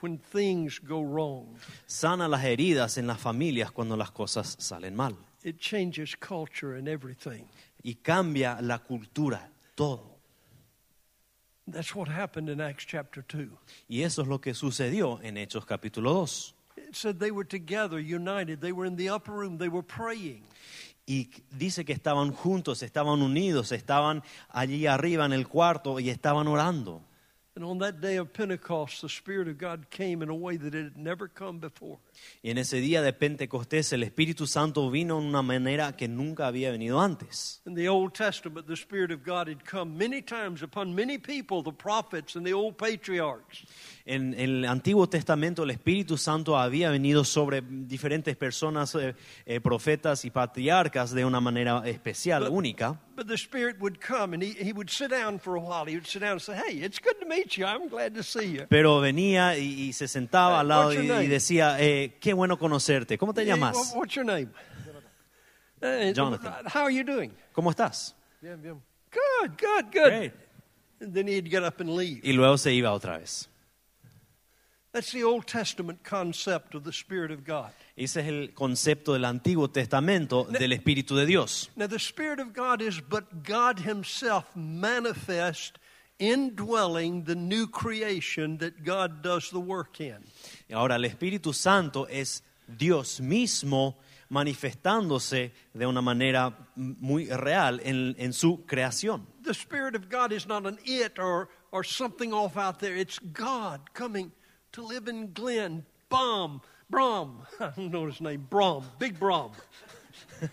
when 0.00 0.18
things 0.18 0.78
go 0.78 1.02
wrong. 1.02 1.56
Sana 1.86 2.28
las 2.28 2.44
heridas 2.44 2.98
en 2.98 3.06
las 3.06 3.20
familias 3.20 3.70
cuando 3.72 3.96
las 3.96 4.10
cosas 4.10 4.56
salen 4.58 4.94
mal. 4.94 5.16
It 5.42 5.58
changes 5.58 6.14
culture 6.16 6.76
and 6.76 6.88
everything. 6.88 7.44
Y 7.82 7.94
cambia 8.02 8.58
la 8.60 8.78
cultura, 8.78 9.48
todo. 9.74 10.16
That's 11.68 11.94
what 11.94 12.08
happened 12.08 12.48
in 12.48 12.60
Acts 12.60 12.84
chapter 12.84 13.22
2. 13.22 13.48
Y 13.88 14.02
eso 14.02 14.22
es 14.22 14.28
lo 14.28 14.40
que 14.40 14.54
sucedió 14.54 15.20
en 15.22 15.36
Hechos 15.36 15.66
capítulo 15.66 16.12
2. 16.12 16.55
Said 16.92 17.18
they 17.18 17.30
were 17.30 17.44
together, 17.44 17.98
united. 17.98 18.60
They 18.60 18.72
were 18.72 18.86
in 18.86 18.96
the 18.96 19.08
upper 19.10 19.32
room. 19.32 19.58
They 19.58 19.68
were 19.68 19.82
praying. 19.82 20.42
Y 21.06 21.30
dice 21.56 21.84
que 21.84 21.94
estaban 21.94 22.32
juntos, 22.32 22.82
estaban 22.82 23.22
unidos, 23.22 23.70
estaban 23.70 24.22
allí 24.50 24.86
arriba 24.86 25.24
en 25.24 25.32
el 25.32 25.46
cuarto 25.46 26.00
y 26.00 26.10
estaban 26.10 26.48
orando. 26.48 27.02
And 27.56 27.64
on 27.64 27.78
that 27.78 28.02
day 28.02 28.16
of 28.16 28.34
Pentecost, 28.34 29.00
the 29.00 29.08
Spirit 29.08 29.48
of 29.48 29.56
God 29.56 29.86
came 29.88 30.22
in 30.22 30.28
a 30.28 30.34
way 30.34 30.58
that 30.58 30.74
it 30.74 30.84
had 30.84 30.98
never 30.98 31.26
come 31.26 31.58
before. 31.58 31.96
Y 32.42 32.50
en 32.50 32.58
ese 32.58 32.82
día 32.82 33.00
de 33.00 33.14
Pentecostés 33.14 33.94
el 33.94 34.02
Espíritu 34.02 34.46
Santo 34.46 34.90
vino 34.90 35.18
en 35.18 35.24
una 35.24 35.40
manera 35.40 35.96
que 35.96 36.06
nunca 36.06 36.48
había 36.48 36.70
venido 36.70 37.00
antes. 37.00 37.62
In 37.64 37.74
the 37.74 37.88
Old 37.88 38.12
Testament, 38.12 38.66
the 38.66 38.76
Spirit 38.76 39.10
of 39.10 39.24
God 39.24 39.48
had 39.48 39.64
come 39.64 39.96
many 39.96 40.20
times 40.20 40.62
upon 40.62 40.94
many 40.94 41.16
people, 41.16 41.62
the 41.62 41.72
prophets 41.72 42.36
and 42.36 42.46
the 42.46 42.52
old 42.52 42.76
patriarchs. 42.76 43.64
En 44.04 44.34
el 44.34 44.66
Antiguo 44.66 45.08
Testamento 45.08 45.62
el 45.62 45.70
Espíritu 45.70 46.18
Santo 46.18 46.58
había 46.58 46.90
venido 46.90 47.24
sobre 47.24 47.62
diferentes 47.62 48.36
personas, 48.36 48.94
eh, 48.96 49.14
eh, 49.46 49.60
profetas 49.60 50.26
y 50.26 50.30
patriarcas 50.30 51.12
de 51.12 51.24
una 51.24 51.40
manera 51.40 51.82
especial, 51.86 52.48
única. 52.50 53.00
But 53.16 53.28
the 53.28 53.38
Spirit 53.38 53.80
would 53.80 53.98
come 53.98 54.34
and 54.34 54.42
he, 54.42 54.50
he 54.52 54.72
would 54.74 54.90
sit 54.90 55.10
down 55.10 55.38
for 55.38 55.56
a 55.56 55.60
while. 55.60 55.86
He 55.86 55.94
would 55.94 56.06
sit 56.06 56.20
down 56.20 56.32
and 56.32 56.42
say, 56.42 56.54
Hey, 56.54 56.74
it's 56.76 56.98
good 56.98 57.18
to 57.20 57.26
meet 57.26 57.56
you. 57.56 57.64
I'm 57.64 57.88
glad 57.88 58.14
to 58.14 58.22
see 58.22 58.44
you. 58.44 58.66
Pero 58.68 59.00
venía 59.00 59.56
y, 59.56 59.88
y 59.88 59.92
se 59.92 60.06
sentaba 60.06 60.56
Hey, 60.56 60.60
al 60.60 60.68
lado 60.68 60.92
y, 60.92 61.10
y 61.24 61.26
decía, 61.26 61.78
eh, 61.80 62.18
qué 62.20 62.34
bueno 62.34 62.58
conocerte, 62.58 63.16
¿cómo 63.16 63.32
te 63.32 63.46
llamas? 63.46 63.74
what- 63.74 63.96
what's 63.96 64.14
your 64.14 64.24
name? 64.26 64.50
Uh, 65.82 66.12
Jonathan. 66.12 66.52
How 66.66 66.82
are 66.84 66.90
you 66.92 67.04
doing? 67.04 67.32
¿Cómo 67.54 67.70
estás? 67.70 68.14
Good, 68.42 69.56
good, 69.58 69.92
good. 69.92 70.10
Great. 70.10 70.32
And 71.00 71.14
then 71.14 71.26
he'd 71.26 71.50
get 71.50 71.62
up 71.62 71.80
and 71.80 71.90
leave. 71.96 72.20
Y 72.22 72.32
luego 72.32 72.56
se 72.58 72.70
iba 72.72 72.92
otra 72.92 73.18
vez. 73.18 73.48
That's 74.92 75.12
the 75.12 75.24
Old 75.24 75.46
Testament 75.46 76.02
concept 76.04 76.74
of 76.74 76.84
the 76.84 76.92
Spirit 76.92 77.30
of 77.30 77.44
God. 77.44 77.70
Ese 77.96 78.20
es 78.20 78.26
el 78.26 78.52
concepto 78.52 79.14
del 79.14 79.24
Antiguo 79.24 79.70
Testamento 79.70 80.44
del 80.44 80.72
Espíritu 80.72 81.16
de 81.16 81.24
Dios. 81.24 81.70
Now, 81.76 81.88
the 81.88 81.98
Spirit 81.98 82.40
of 82.40 82.52
God 82.52 82.82
is 82.82 83.00
but 83.00 83.42
God 83.42 83.78
Himself 83.78 84.44
manifest, 84.54 85.78
indwelling 86.18 87.24
the 87.24 87.34
new 87.34 87.66
creation 87.66 88.58
that 88.58 88.84
God 88.84 89.22
does 89.22 89.48
the 89.48 89.58
work 89.60 89.98
in. 90.00 90.18
Ahora, 90.70 90.96
el 90.96 91.04
Espíritu 91.06 91.54
Santo 91.54 92.06
es 92.06 92.42
Dios 92.68 93.20
mismo 93.20 93.96
manifestándose 94.28 95.52
de 95.72 95.86
una 95.86 96.02
manera 96.02 96.52
muy 96.74 97.26
real 97.30 97.80
en, 97.82 98.14
en 98.18 98.34
su 98.34 98.66
creación. 98.66 99.26
The 99.42 99.54
Spirit 99.54 99.94
of 99.94 100.10
God 100.10 100.32
is 100.32 100.46
not 100.46 100.66
an 100.66 100.78
it 100.84 101.18
or, 101.18 101.48
or 101.72 101.82
something 101.82 102.34
off 102.34 102.58
out 102.58 102.78
there. 102.78 102.94
It's 102.94 103.18
God 103.18 103.94
coming 103.94 104.32
to 104.72 104.82
live 104.82 105.08
in 105.08 105.32
Glen, 105.32 105.86
Baum, 106.10 106.60
Brom. 106.88 107.42
I 107.60 107.70
don't 107.76 107.90
know 107.90 108.06
his 108.06 108.20
name, 108.20 108.46
Brom, 108.48 108.84
Big 108.98 109.18
Brom. 109.18 109.52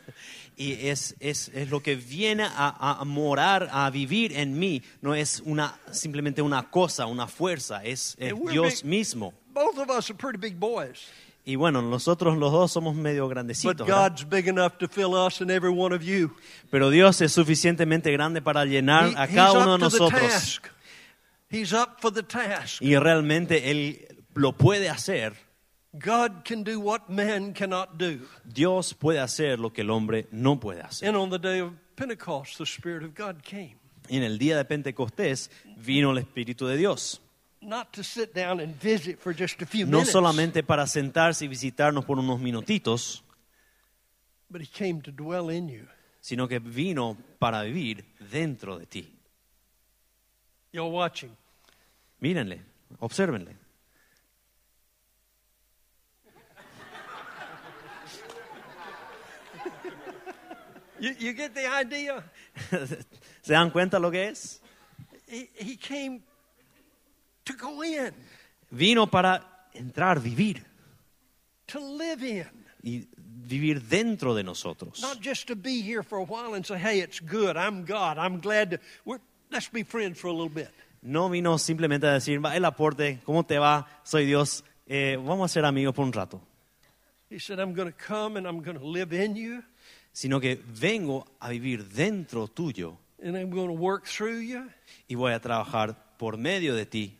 Y 0.55 0.87
es, 0.87 1.15
es, 1.19 1.49
es 1.53 1.71
lo 1.71 1.81
que 1.81 1.95
viene 1.95 2.43
a, 2.43 2.97
a 2.99 3.03
morar, 3.05 3.69
a 3.71 3.89
vivir 3.89 4.33
en 4.37 4.57
mí. 4.59 4.83
No 5.01 5.15
es 5.15 5.41
una, 5.45 5.73
simplemente 5.91 6.43
una 6.43 6.69
cosa, 6.69 7.07
una 7.07 7.25
fuerza, 7.27 7.83
es, 7.83 8.15
es 8.19 8.33
Dios 8.51 8.83
big- 8.83 8.85
mismo. 8.85 9.33
Both 9.51 9.79
of 9.79 9.89
us 9.89 10.11
are 10.11 10.17
pretty 10.17 10.37
big 10.37 10.55
boys. 10.59 11.07
Y 11.43 11.55
bueno, 11.55 11.81
nosotros 11.81 12.37
los 12.37 12.51
dos 12.51 12.71
somos 12.71 12.95
medio 12.95 13.27
grandecitos. 13.27 13.85
¿verdad? 13.87 14.11
God's 14.11 14.29
big 14.29 14.47
enough 14.47 14.77
to 14.77 14.87
fill 14.87 15.15
us 15.15 15.41
and 15.41 15.49
every 15.49 15.71
one 15.75 15.93
of 15.93 16.03
you. 16.03 16.31
Pero 16.69 16.91
Dios 16.91 17.19
es 17.21 17.33
suficientemente 17.33 18.11
grande 18.11 18.39
para 18.41 18.63
llenar 18.65 19.09
He- 19.09 19.15
a 19.17 19.27
cada 19.27 19.53
uno 19.53 19.73
up 19.73 19.79
de 19.79 19.83
nosotros. 19.85 20.21
task. 20.21 20.67
He's 21.49 21.73
up 21.73 21.99
for 21.99 22.13
the 22.13 22.21
task. 22.23 22.79
Y 22.81 22.95
realmente 22.95 23.71
Él 23.71 24.07
lo 24.35 24.53
puede 24.53 24.87
hacer. 24.89 25.33
God 25.93 26.43
can 26.43 26.63
do 26.63 26.79
what 26.79 27.09
man 27.09 27.53
cannot 27.53 27.97
do. 27.99 28.19
Dios 28.43 28.93
puede 28.93 29.19
hacer 29.19 29.59
lo 29.59 29.71
que 29.71 29.81
el 29.81 29.91
hombre 29.91 30.27
no 30.31 30.59
puede 30.59 30.81
hacer. 30.81 31.07
And 31.07 31.15
on 31.15 31.29
the 31.29 31.37
day 31.39 31.59
of 31.59 31.73
Pentecost, 31.95 32.57
the 32.57 32.65
Spirit 32.65 33.03
of 33.03 33.13
God 33.13 33.43
came. 33.43 33.75
Y 34.09 34.17
en 34.17 34.23
el 34.23 34.37
día 34.37 34.57
de 34.57 34.65
Pentecostés 34.65 35.49
vino 35.77 36.11
el 36.11 36.17
Espíritu 36.17 36.65
de 36.67 36.77
Dios. 36.77 37.21
Not 37.61 37.93
to 37.93 38.03
sit 38.03 38.33
down 38.33 38.59
and 38.59 38.75
visit 38.81 39.19
for 39.19 39.33
just 39.33 39.61
a 39.61 39.65
few 39.65 39.85
No 39.85 40.03
solamente 40.03 40.63
para 40.63 40.85
sentarse 40.87 41.45
y 41.45 41.47
visitarnos 41.47 42.03
por 42.03 42.19
unos 42.19 42.39
minutitos, 42.41 43.23
but 44.49 44.61
He 44.61 44.67
came 44.67 45.01
to 45.01 45.11
dwell 45.11 45.49
in 45.49 45.69
you. 45.69 45.87
sino 46.19 46.47
que 46.47 46.59
vino 46.59 47.17
para 47.39 47.63
vivir 47.63 48.03
dentro 48.31 48.77
de 48.79 48.85
ti. 48.87 49.07
You're 50.73 50.89
watching. 50.89 51.31
Mírenle, 52.19 52.61
obsérvenle. 52.99 53.55
You, 61.03 61.13
you 61.19 61.33
get 61.33 61.53
the 61.53 61.67
idea? 61.67 62.23
¿Se 63.41 63.51
dan 63.51 63.71
cuenta 63.71 63.99
lo 63.99 64.09
que 64.09 64.29
es? 64.29 64.61
He, 65.27 65.49
he 65.53 65.75
came 65.75 66.21
to 67.43 67.53
go 67.57 67.83
in, 67.83 68.13
Vino 68.71 69.07
para 69.07 69.43
entrar, 69.73 70.21
vivir 70.21 70.63
to 71.67 71.79
live 71.81 72.23
in. 72.23 72.47
y 72.81 73.05
vivir 73.17 73.81
dentro 73.81 74.33
de 74.33 74.43
nosotros. 74.43 75.01
Not 75.01 75.19
just 75.19 75.47
to 75.47 75.57
be 75.57 75.81
here 75.81 76.03
for 76.03 76.19
a 76.19 76.23
while 76.23 76.53
and 76.53 76.65
say, 76.65 76.77
hey, 76.77 77.01
it's 77.01 77.19
good. 77.19 77.57
I'm 77.57 77.83
God. 77.83 78.17
I'm 78.17 78.39
glad 78.39 78.71
to. 78.71 78.79
We're, 79.03 79.19
let's 79.51 79.67
be 79.67 79.83
friends 79.83 80.17
for 80.17 80.27
a 80.27 80.31
little 80.31 80.47
bit. 80.47 80.69
No 81.01 81.27
vino 81.27 81.57
simplemente 81.57 82.07
a 82.07 82.13
decir, 82.13 82.39
va 82.39 82.55
el 82.55 82.63
aporte, 82.63 83.19
¿cómo 83.25 83.45
te 83.45 83.57
va? 83.59 83.85
Soy 84.03 84.25
Dios, 84.25 84.63
eh, 84.87 85.17
vamos 85.17 85.51
a 85.51 85.53
ser 85.53 85.65
amigos 85.65 85.93
por 85.93 86.05
un 86.05 86.13
rato. 86.13 86.39
He 87.29 87.39
said, 87.39 87.59
I'm 87.59 87.73
going 87.73 87.91
to 87.91 87.97
come 87.97 88.37
and 88.37 88.47
I'm 88.47 88.61
going 88.61 88.79
to 88.79 88.85
live 88.85 89.11
in 89.11 89.35
you 89.35 89.63
Sino 90.13 90.39
que 90.39 90.55
vengo 90.55 91.25
a 91.41 91.49
vivir 91.49 91.83
dentro 91.89 92.47
tuyo 92.47 92.97
and 93.23 93.37
I'm 93.37 93.49
going 93.49 93.67
to 93.67 93.73
work 93.73 94.05
through 94.05 94.39
you. 94.39 94.69
y 95.07 95.15
voy 95.15 95.33
a 95.33 95.39
trabajar 95.39 95.95
por 96.17 96.37
medio 96.37 96.75
de 96.75 96.85
ti. 96.85 97.17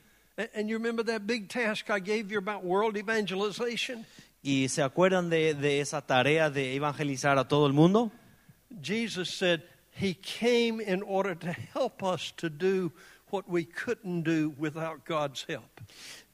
And, 0.55 0.67
you 0.67 0.77
remember 0.77 1.03
that 1.03 1.27
big 1.27 1.47
task 1.47 1.89
I 1.89 1.99
gave 1.99 2.31
you 2.31 2.39
about 2.39 2.63
world 2.63 2.97
evangelization? 2.97 4.05
¿Y 4.43 4.67
se 4.67 4.81
acuerdan 4.81 5.29
de, 5.29 5.53
de 5.53 5.79
esa 5.79 6.01
tarea 6.01 6.49
de 6.49 6.75
evangelizar 6.75 7.37
a 7.37 7.47
todo 7.47 7.67
el 7.67 7.73
mundo? 7.73 8.11
Jesus 8.81 9.29
said 9.29 9.61
he 9.91 10.15
came 10.15 10.81
in 10.81 11.03
order 11.03 11.35
to 11.35 11.51
help 11.51 12.03
us 12.03 12.33
to 12.37 12.49
do 12.49 12.91
what 13.33 13.49
we 13.49 13.65
couldn't 13.65 14.21
do 14.21 14.53
without 14.59 15.03
God's 15.05 15.43
help. 15.49 15.81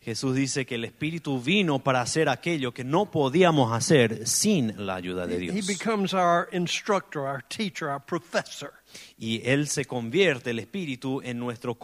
Jesús 0.01 0.35
dice 0.35 0.65
que 0.65 0.75
el 0.75 0.85
Espíritu 0.85 1.39
vino 1.39 1.79
para 1.79 2.01
hacer 2.01 2.29
aquello 2.29 2.73
que 2.73 2.83
no 2.83 3.11
podíamos 3.11 3.73
hacer 3.73 4.27
sin 4.27 4.73
la 4.85 4.95
ayuda 4.95 5.27
de 5.27 5.37
Dios. 5.37 5.55
He 5.55 5.61
becomes 5.61 6.13
our 6.13 6.47
instructor, 6.51 7.25
our 7.25 7.41
teacher, 7.41 7.89
our 7.89 7.99
professor. 7.99 8.73
Y 9.17 9.41
Él 9.43 9.67
se 9.67 9.85
convierte, 9.85 10.51
el 10.51 10.59
Espíritu, 10.59 11.21
en 11.23 11.39
nuestro, 11.39 11.77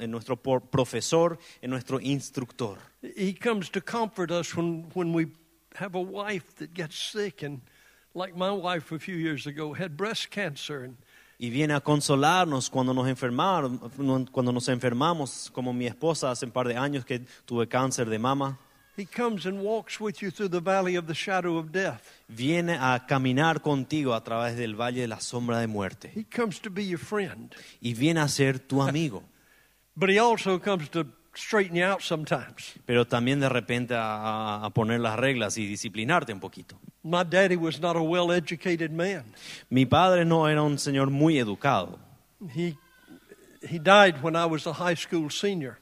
en 0.00 0.10
nuestro 0.10 0.36
profesor, 0.36 1.38
en 1.60 1.70
nuestro 1.70 1.98
instructor. 2.00 2.78
He 3.02 3.32
comes 3.32 3.70
to 3.70 3.80
comfort 3.80 4.30
us 4.30 4.56
when, 4.56 4.86
when 4.94 5.12
we 5.12 5.28
have 5.76 5.94
a 5.94 6.00
wife 6.00 6.54
that 6.56 6.72
gets 6.74 6.96
sick, 6.96 7.42
and 7.42 7.60
like 8.14 8.36
my 8.36 8.50
wife 8.50 8.92
a 8.92 8.98
few 8.98 9.16
years 9.16 9.46
ago 9.46 9.74
had 9.74 9.96
breast 9.96 10.30
cancer, 10.30 10.84
and 10.84 10.96
Y 11.42 11.48
viene 11.48 11.72
a 11.72 11.80
consolarnos 11.80 12.68
cuando 12.68 12.92
nos 12.92 13.08
enfermaron, 13.08 13.78
cuando 14.30 14.52
nos 14.52 14.68
enfermamos, 14.68 15.50
como 15.54 15.72
mi 15.72 15.86
esposa 15.86 16.30
hace 16.30 16.44
un 16.44 16.52
par 16.52 16.68
de 16.68 16.76
años 16.76 17.02
que 17.06 17.20
tuve 17.46 17.66
cáncer 17.66 18.10
de 18.10 18.18
mama. 18.18 18.58
he 19.00 19.06
comes 19.06 19.46
and 19.46 19.62
walks 19.62 19.98
with 19.98 20.20
you 20.20 20.30
through 20.30 20.50
the 20.50 20.60
valley 20.60 20.96
of 20.96 21.06
the 21.06 21.14
shadow 21.14 21.56
of 21.56 21.72
death. 21.72 22.02
Viene 22.28 22.76
a 22.78 23.06
caminar 23.08 23.62
contigo 23.62 24.14
a 24.14 24.22
través 24.22 24.56
del 24.56 24.74
valle 24.74 25.00
de 25.00 25.08
la 25.08 25.20
sombra 25.20 25.58
de 25.60 25.66
muerte. 25.66 26.12
He 26.14 26.24
comes 26.24 26.60
to 26.60 26.70
be 26.70 26.84
your 26.84 26.98
friend, 26.98 27.54
Y 27.80 27.94
viene 27.94 28.20
a 28.20 28.28
ser 28.28 28.58
tu 28.58 28.82
amigo. 28.82 29.22
but 29.96 30.10
he 30.10 30.18
also 30.18 30.58
comes 30.58 30.90
to 30.90 31.06
straighten 31.34 31.76
you 31.76 31.84
out 31.84 32.00
sometimes. 32.02 32.74
Pero 32.86 33.04
también 33.06 33.40
de 33.40 33.48
repente 33.48 33.94
a, 33.94 34.64
a- 34.64 34.70
poner 34.70 35.00
las 35.00 35.18
reglas 35.18 35.56
y 35.58 35.66
disciplinarte 35.66 36.32
un 36.32 36.40
poquito. 36.40 36.78
My 37.02 37.24
daddy 37.24 37.56
was 37.56 37.80
not 37.80 37.96
a 37.96 38.02
well 38.02 38.30
educated 38.30 38.90
man. 38.90 39.24
Mi 39.70 39.86
padre 39.86 40.24
no 40.24 40.46
era 40.48 40.62
un 40.62 40.78
señor 40.78 41.10
muy 41.10 41.38
educado. 41.38 41.98
He, 42.54 42.76
he 43.62 43.78
died 43.78 44.22
when 44.22 44.34
I 44.36 44.44
was 44.46 44.66
a 44.66 44.72
high 44.72 44.96
school 44.96 45.30
senior. 45.30 45.78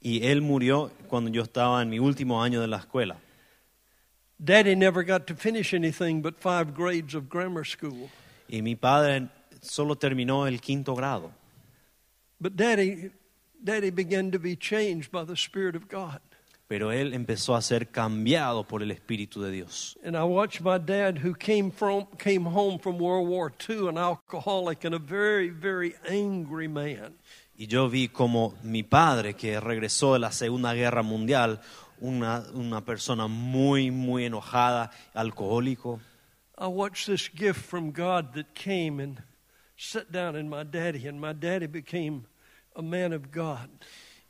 Y 0.00 0.26
él 0.26 0.40
murió 0.42 0.90
cuando 1.08 1.30
yo 1.30 1.42
estaba 1.42 1.82
en 1.82 1.90
mi 1.90 1.98
último 1.98 2.42
año 2.42 2.60
de 2.60 2.66
la 2.68 2.78
escuela. 2.78 3.16
Daddy 4.38 4.76
never 4.76 5.02
got 5.04 5.26
to 5.26 5.34
finish 5.34 5.74
anything 5.74 6.22
but 6.22 6.38
five 6.38 6.72
grades 6.74 7.14
of 7.14 7.28
grammar 7.28 7.64
school. 7.66 8.08
Y 8.48 8.62
mi 8.62 8.76
padre 8.76 9.28
solo 9.60 9.96
terminó 9.96 10.46
el 10.46 10.60
quinto 10.60 10.94
grado. 10.94 11.32
But 12.40 12.54
daddy, 12.56 13.10
daddy 13.62 13.90
began 13.90 14.30
to 14.30 14.38
be 14.38 14.56
changed 14.56 15.10
by 15.10 15.24
the 15.24 15.36
Spirit 15.36 15.76
of 15.76 15.88
God. 15.88 16.20
pero 16.68 16.92
él 16.92 17.14
empezó 17.14 17.56
a 17.56 17.62
ser 17.62 17.88
cambiado 17.88 18.68
por 18.68 18.82
el 18.82 18.90
Espíritu 18.90 19.40
de 19.42 19.50
Dios. 19.50 19.98
And 20.04 20.14
I 20.14 20.22
watched 20.24 20.60
my 20.60 20.78
dad, 20.78 21.18
who 21.24 21.34
came 21.34 21.70
from 21.70 22.06
came 22.18 22.44
home 22.44 22.78
from 22.78 22.98
World 22.98 23.26
War 23.26 23.50
II, 23.68 23.88
an 23.88 23.96
alcoholic 23.96 24.84
and 24.84 24.94
a 24.94 24.98
very, 24.98 25.48
very 25.48 25.94
angry 26.06 26.68
man. 26.68 27.14
Y 27.56 27.66
yo 27.66 27.88
vi 27.88 28.08
como 28.08 28.54
mi 28.62 28.82
padre, 28.82 29.34
que 29.34 29.58
regresó 29.58 30.12
de 30.12 30.18
la 30.18 30.30
Segunda 30.30 30.74
Guerra 30.74 31.02
Mundial, 31.02 31.58
una, 32.00 32.44
una 32.54 32.84
persona 32.84 33.26
muy, 33.26 33.90
muy 33.90 34.26
enojada, 34.26 34.90
alcohólico. 35.14 36.00
I 36.58 36.66
watched 36.66 37.06
this 37.06 37.28
gift 37.28 37.60
from 37.60 37.92
God 37.92 38.34
that 38.34 38.54
came 38.54 39.00
and 39.00 39.22
sat 39.76 40.12
down 40.12 40.36
in 40.36 40.48
my 40.50 40.64
daddy, 40.64 41.08
and 41.08 41.18
my 41.18 41.32
daddy 41.32 41.66
became 41.66 42.26
a 42.78 42.82
man 42.82 43.12
of 43.12 43.30
God. 43.30 43.68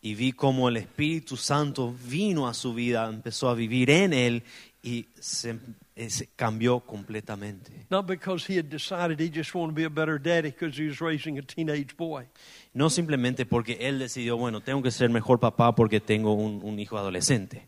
Y 0.01 0.15
vi 0.15 0.33
como 0.33 0.69
el 0.69 0.77
Espíritu 0.77 1.37
Santo 1.37 1.95
vino 2.05 2.49
a 2.49 2.55
su 2.55 2.73
vida, 2.73 3.09
empezó 3.09 3.49
a 3.49 3.55
vivir 3.55 3.91
en 3.91 4.13
él 4.13 4.43
y 4.83 5.07
se, 5.19 5.59
eh, 5.97 6.09
se 6.09 6.29
cambió 6.37 6.81
completamente. 6.81 7.87
Not 7.91 8.07
because 8.07 8.47
he 8.47 8.59
had 8.59 8.71
decided 8.71 9.21
he 9.21 9.29
just 9.29 9.55
wanted 9.55 9.73
to 9.73 9.77
be 9.77 9.85
a 9.85 9.91
better 9.91 10.19
daddy 10.19 10.51
because 10.51 10.81
he 10.81 10.89
was 10.89 11.01
raising 11.01 11.37
a 11.39 11.43
teenage 11.43 11.97
boy. 11.97 12.27
No 12.75 12.91
simplemente 12.91 13.45
porque 13.45 13.77
él 13.81 13.99
decidió, 13.99 14.37
bueno, 14.37 14.61
tengo 14.61 14.83
que 14.83 14.93
ser 14.93 15.11
mejor 15.11 15.41
papá 15.41 15.75
porque 15.75 16.01
tengo 16.01 16.33
un, 16.33 16.61
un 16.63 16.79
hijo 16.79 16.97
adolescente. 16.97 17.67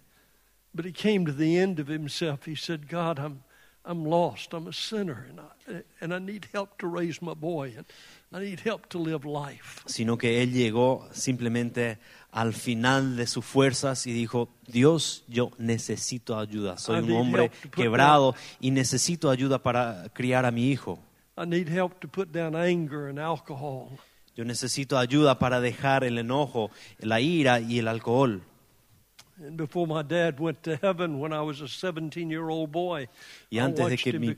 But 0.72 0.84
he 0.84 0.92
came 0.92 1.26
to 1.26 1.32
the 1.32 1.58
end 1.58 1.80
of 1.80 1.88
himself. 1.88 2.46
He 2.46 2.54
said, 2.54 2.88
God, 2.88 3.18
I'm, 3.18 3.42
I'm 3.84 4.04
lost. 4.04 4.54
I'm 4.54 4.68
a 4.68 4.72
sinner, 4.72 5.26
and 5.28 5.40
I, 5.40 5.82
and 6.00 6.14
I 6.14 6.20
need 6.20 6.46
help 6.52 6.78
to 6.78 6.86
raise 6.86 7.20
my 7.20 7.34
boy, 7.34 7.74
and 7.76 7.86
I 8.32 8.38
need 8.38 8.60
help 8.64 8.86
to 8.90 8.98
live 9.02 9.24
life. 9.24 9.82
sino 9.86 10.16
que 10.16 10.42
él 10.42 10.52
llegó 10.52 11.08
simplemente 11.12 11.98
al 12.30 12.52
final 12.52 13.16
de 13.16 13.26
sus 13.26 13.44
fuerzas 13.44 14.06
y 14.06 14.12
dijo, 14.12 14.48
Dios, 14.68 15.24
yo 15.26 15.50
necesito 15.58 16.38
ayuda, 16.38 16.78
soy 16.78 17.00
un 17.00 17.12
hombre 17.12 17.50
quebrado 17.74 18.36
y 18.60 18.70
necesito 18.70 19.30
ayuda 19.30 19.60
para 19.60 20.08
criar 20.12 20.44
a 20.46 20.52
mi 20.52 20.70
hijo. 20.70 21.00
I 21.36 21.44
need 21.46 21.68
help 21.68 21.98
to 22.00 22.06
put 22.08 22.30
down 22.30 22.54
anger 22.54 23.08
and 23.08 23.18
alcohol. 23.18 23.88
Yo 24.36 24.44
necesito 24.44 24.96
ayuda 24.96 25.38
para 25.40 25.60
dejar 25.60 26.04
el 26.04 26.16
enojo, 26.18 26.70
la 27.00 27.20
ira 27.20 27.60
y 27.60 27.80
el 27.80 27.88
alcohol. 27.88 28.42
And 29.38 29.56
before 29.56 29.86
my 29.88 30.02
dad 30.06 30.38
went 30.38 30.60
to 30.62 30.76
heaven 30.80 31.18
when 31.18 31.32
I 31.32 31.40
was 31.40 31.60
a 31.62 31.66
17 31.66 32.30
year 32.30 32.44
old 32.48 32.70
boy, 32.70 33.08
Y 33.50 33.58
antes 33.58 33.88
de 33.88 33.96
que 33.96 34.18
mi- 34.20 34.36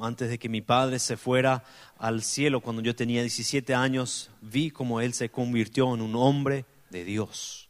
Antes 0.00 0.28
de 0.30 0.38
que 0.38 0.48
mi 0.48 0.60
padre 0.60 0.98
se 0.98 1.16
fuera 1.16 1.64
al 1.98 2.22
cielo 2.22 2.60
cuando 2.60 2.82
yo 2.82 2.94
tenía 2.94 3.22
17 3.22 3.74
años, 3.74 4.30
vi 4.40 4.70
como 4.70 5.00
él 5.00 5.12
se 5.12 5.30
convirtió 5.30 5.94
en 5.94 6.02
un 6.02 6.14
hombre 6.14 6.64
de 6.90 7.04
Dios. 7.04 7.68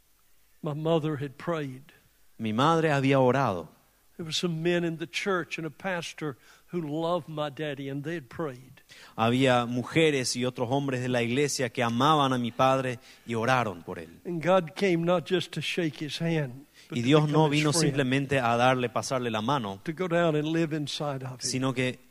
My 0.63 0.75
mother 0.75 1.17
had 1.23 1.33
prayed. 1.37 1.93
Mi 2.37 2.53
madre 2.53 2.91
había 2.93 3.21
orado. 3.21 3.69
There 4.17 4.25
were 4.25 4.33
some 4.33 4.61
men 4.63 4.85
in 4.85 4.99
the 4.99 5.07
church 5.07 5.59
and 5.59 5.67
a 5.67 5.71
pastor 5.71 6.37
who 6.73 6.81
loved 6.83 7.29
my 7.29 7.49
daddy, 7.51 7.89
and 7.89 8.03
they 8.03 8.17
had 8.17 8.29
prayed. 8.29 8.83
Había 9.17 9.65
mujeres 9.65 10.35
y 10.35 10.45
otros 10.45 10.69
hombres 10.71 11.01
de 11.01 11.09
la 11.09 11.23
iglesia 11.23 11.71
que 11.71 11.85
amaban 11.85 12.33
a 12.33 12.39
mi 12.39 12.51
padre 12.51 12.99
y 13.27 13.35
oraron 13.35 13.85
por 13.85 14.01
él. 14.01 14.11
And 14.27 14.45
God 14.45 14.75
came 14.75 15.05
not 15.05 15.25
just 15.25 15.53
to 15.53 15.61
shake 15.63 16.05
his 16.05 16.21
hand, 16.21 16.67
Y 16.91 17.01
Dios 17.03 17.29
no 17.29 17.49
vino 17.49 17.73
simplemente 17.73 18.41
a 18.41 18.57
darle, 18.57 18.89
pasarle 18.89 19.31
la 19.31 19.41
mano, 19.41 19.81
to 19.85 19.93
go 19.93 20.09
down 20.09 20.35
and 20.35 20.49
live 20.53 20.75
inside 20.77 21.23
of 21.23 21.35
him. 21.35 21.39
sino 21.41 21.73
que 21.73 22.08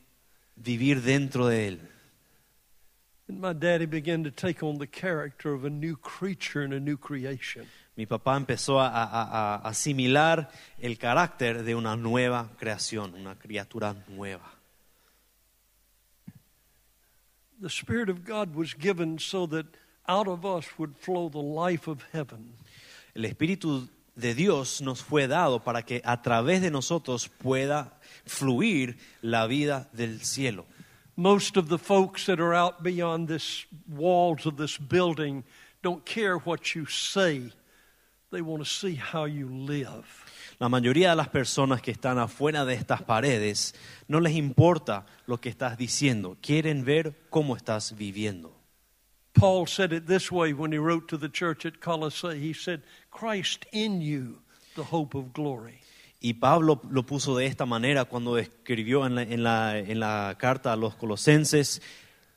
vivir 0.57 1.01
dentro 1.01 1.47
de 1.47 1.67
él. 1.67 1.79
Mi 7.95 8.05
papá 8.05 8.37
empezó 8.37 8.79
a, 8.79 8.87
a- 8.87 9.55
a 9.55 9.55
asimilar 9.67 10.49
el 10.79 10.97
carácter 10.97 11.63
de 11.63 11.75
una 11.75 11.95
nueva 11.95 12.49
creación, 12.57 13.13
una 13.15 13.35
criatura 13.35 13.95
nueva. 14.07 14.53
The 17.59 17.69
Spirit 17.69 18.09
of 18.09 18.23
God 18.23 18.55
was 18.55 18.73
given 18.75 19.17
so 19.19 19.47
that 19.47 19.65
out 20.07 20.27
of 20.27 20.45
us 20.45 20.67
would 20.77 20.95
flow 20.95 21.27
the 21.29 21.41
life 21.41 21.89
of 21.89 22.03
heaven. 22.13 22.53
El 23.15 23.23
Espíritu 23.25 23.89
de 24.15 24.33
Dios 24.35 24.79
nos 24.81 25.01
fue 25.01 25.27
dado 25.27 25.59
para 25.63 25.81
que 25.83 26.01
a 26.05 26.21
través 26.21 26.61
de 26.61 26.69
nosotros 26.69 27.27
pueda 27.29 27.96
fluir 28.27 28.95
la 29.21 29.47
vida 29.47 29.87
del 29.95 30.19
cielo. 30.21 30.65
Most 31.15 31.57
of 31.57 31.67
the 31.69 31.79
folks 31.79 32.25
that 32.27 32.39
are 32.39 32.53
out 32.53 32.83
beyond 32.83 33.27
this 33.27 33.65
walls 33.87 34.45
of 34.45 34.57
this 34.57 34.77
building 34.77 35.43
don't 35.81 36.05
care 36.05 36.37
what 36.37 36.75
you 36.75 36.85
say. 36.85 37.51
They 38.31 38.41
want 38.41 38.63
to 38.63 38.69
see 38.69 38.95
how 38.95 39.25
you 39.25 39.47
live. 39.47 40.05
La 40.59 40.69
mayoría 40.69 41.11
de 41.11 41.15
las 41.15 41.29
personas 41.29 41.81
que 41.81 41.91
están 41.91 42.17
afuera 42.17 42.65
de 42.65 42.73
estas 42.73 43.03
paredes 43.03 43.73
no 44.07 44.19
les 44.19 44.35
importa 44.35 45.05
lo 45.27 45.37
que 45.37 45.49
estás 45.49 45.77
diciendo, 45.77 46.35
quieren 46.41 46.83
ver 46.83 47.13
cómo 47.29 47.55
estás 47.55 47.95
viviendo. 47.95 48.53
Paul 49.33 49.67
said 49.67 49.93
it 49.93 50.07
this 50.07 50.31
way 50.31 50.51
when 50.53 50.71
he 50.71 50.79
wrote 50.79 51.07
to 51.09 51.17
the 51.17 51.29
church 51.29 51.63
at 51.63 51.79
Colossae. 51.79 52.39
He 52.39 52.53
said, 52.53 52.81
Christ 53.11 53.67
in 53.71 54.01
you, 54.01 54.39
the 54.75 54.85
hope 54.85 55.13
of 55.13 55.31
glory. 55.31 55.81
Y 56.19 56.33
Pablo 56.33 56.81
lo 56.89 57.03
puso 57.05 57.35
de 57.37 57.45
esta 57.45 57.65
manera 57.65 58.05
cuando 58.05 58.37
escribió 58.37 59.05
en 59.05 59.15
la, 59.15 59.21
en 59.21 59.43
la- 59.43 59.77
en 59.77 59.99
la 59.99 60.35
carta 60.39 60.73
a 60.73 60.75
los 60.75 60.95
colosenses, 60.95 61.81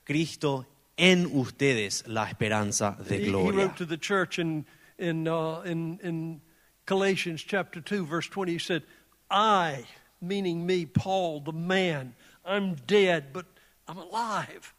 Cristo 0.04 0.66
en 0.96 1.26
ustedes 1.32 2.06
la 2.06 2.28
esperanza 2.28 2.96
de 3.08 3.20
gloria. 3.20 3.64
wrote 3.66 3.76
to 3.76 3.86
the 3.86 3.96
church 3.98 4.38
in, 4.38 4.66
in, 4.98 5.26
in, 5.64 5.98
in 6.02 6.42
Galatians 6.84 7.42
chapter 7.42 7.80
2, 7.80 8.04
verse 8.04 8.28
20, 8.28 8.52
he 8.52 8.58
said, 8.58 8.82
I, 9.30 9.86
meaning 10.20 10.66
me, 10.66 10.84
Paul, 10.84 11.40
the 11.40 11.52
man, 11.52 12.14
I'm 12.44 12.74
dead, 12.86 13.32
but 13.32 13.46
I'm 13.88 13.96
alive. 13.96 14.74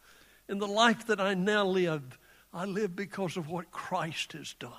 In 0.47 0.59
the 0.59 0.67
life 0.67 1.07
that 1.07 1.19
I 1.19 1.33
now 1.33 1.65
live, 1.65 2.19
I 2.53 2.65
live 2.65 2.95
because 2.95 3.35
of 3.37 3.47
what 3.49 3.71
Christ 3.71 4.33
has 4.33 4.53
done. 4.59 4.71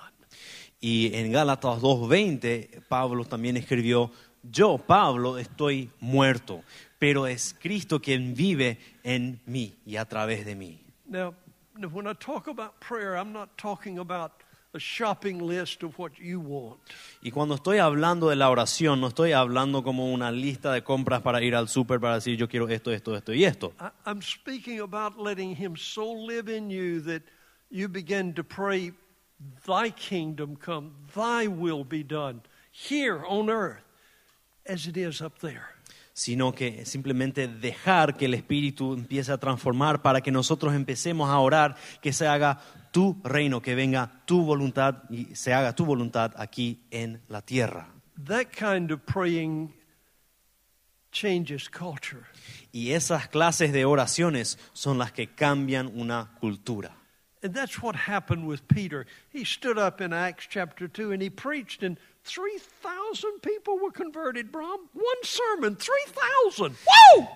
Y 0.85 1.15
en 1.15 1.31
Gálatas 1.31 1.81
2.20, 1.81 2.83
Pablo 2.89 3.23
también 3.23 3.55
escribió, 3.55 4.11
yo, 4.43 4.77
Pablo, 4.77 5.37
estoy 5.37 5.89
muerto, 6.01 6.61
pero 6.99 7.25
es 7.25 7.55
Cristo 7.57 8.01
quien 8.01 8.35
vive 8.35 8.77
en 9.01 9.39
mí 9.45 9.77
y 9.85 9.95
a 9.95 10.03
través 10.03 10.45
de 10.45 10.55
mí. 10.55 10.81
Now, 11.05 11.33
when 11.89 12.05
I 12.05 12.13
talk 12.13 12.49
about 12.49 12.73
prayer, 12.81 13.15
I'm 13.15 13.31
not 13.31 13.51
talking 13.55 13.97
about 13.97 14.33
a 14.73 14.77
shopping 14.77 15.47
list 15.47 15.83
of 15.83 15.97
what 15.97 16.11
you 16.19 16.41
want. 16.41 16.81
Y 17.21 17.31
cuando 17.31 17.55
estoy 17.55 17.77
hablando 17.77 18.27
de 18.27 18.35
la 18.35 18.49
oración, 18.49 18.99
no 18.99 19.07
estoy 19.07 19.31
hablando 19.31 19.83
como 19.83 20.11
una 20.11 20.31
lista 20.33 20.73
de 20.73 20.83
compras 20.83 21.21
para 21.21 21.41
ir 21.41 21.55
al 21.55 21.69
súper 21.69 22.01
para 22.01 22.15
decir 22.15 22.35
yo 22.35 22.49
quiero 22.49 22.67
esto, 22.67 22.91
esto, 22.91 23.15
esto 23.15 23.33
y 23.33 23.45
esto. 23.45 23.73
I, 23.79 23.89
I'm 24.05 24.21
speaking 24.21 24.81
about 24.81 25.17
letting 25.17 25.55
Him 25.55 25.77
so 25.77 26.11
live 26.11 26.49
in 26.49 26.69
you 26.69 26.99
that 27.03 27.23
you 27.69 27.87
begin 27.87 28.33
to 28.33 28.43
pray, 28.43 28.91
Thy 29.65 29.91
kingdom 29.91 30.55
come, 30.55 30.91
Thy 31.15 31.47
will 31.47 31.83
be 31.83 32.03
done 32.03 32.41
here 32.71 33.21
on 33.27 33.49
earth 33.49 33.83
as 34.65 34.87
it 34.87 34.97
is 34.97 35.21
up 35.21 35.39
there. 35.39 35.73
sino 36.13 36.53
que 36.53 36.85
simplemente 36.85 37.47
dejar 37.47 38.15
que 38.15 38.25
el 38.25 38.35
Espíritu 38.35 38.93
empiece 38.93 39.31
a 39.31 39.37
transformar 39.37 40.01
para 40.01 40.21
que 40.21 40.31
nosotros 40.31 40.73
empecemos 40.75 41.29
a 41.29 41.39
orar, 41.39 41.75
que 42.01 42.13
se 42.13 42.27
haga 42.27 42.59
tu 42.91 43.19
reino, 43.23 43.61
que 43.61 43.73
venga 43.73 44.21
tu 44.25 44.43
voluntad 44.43 45.09
y 45.09 45.35
se 45.35 45.53
haga 45.53 45.73
tu 45.73 45.85
voluntad 45.85 46.31
aquí 46.37 46.83
en 46.91 47.21
la 47.27 47.41
tierra. 47.41 47.87
That 48.27 48.51
kind 48.51 48.91
of 48.91 49.01
praying 49.05 49.73
changes 51.11 51.67
culture. 51.67 52.21
Y 52.71 52.91
esas 52.91 53.27
clases 53.27 53.73
de 53.73 53.85
oraciones 53.85 54.59
son 54.73 54.99
las 54.99 55.11
que 55.11 55.33
cambian 55.33 55.91
una 55.95 56.35
cultura. 56.39 56.95
And 57.43 57.53
that's 57.53 57.81
what 57.81 57.95
happened 57.95 58.47
with 58.47 58.65
Peter. 58.69 59.05
He 59.29 59.43
stood 59.43 59.77
up 59.77 59.99
in 59.99 60.13
Acts 60.13 60.47
chapter 60.49 60.87
2 60.87 61.11
and 61.11 61.21
he 61.21 61.29
preached, 61.29 61.83
and 61.83 61.97
3,000 62.23 63.41
people 63.41 63.77
were 63.79 63.91
converted, 63.91 64.49
Brom. 64.49 64.79
One 64.93 65.23
sermon, 65.23 65.75
3,000. 65.75 66.71
Woo! 67.17 67.27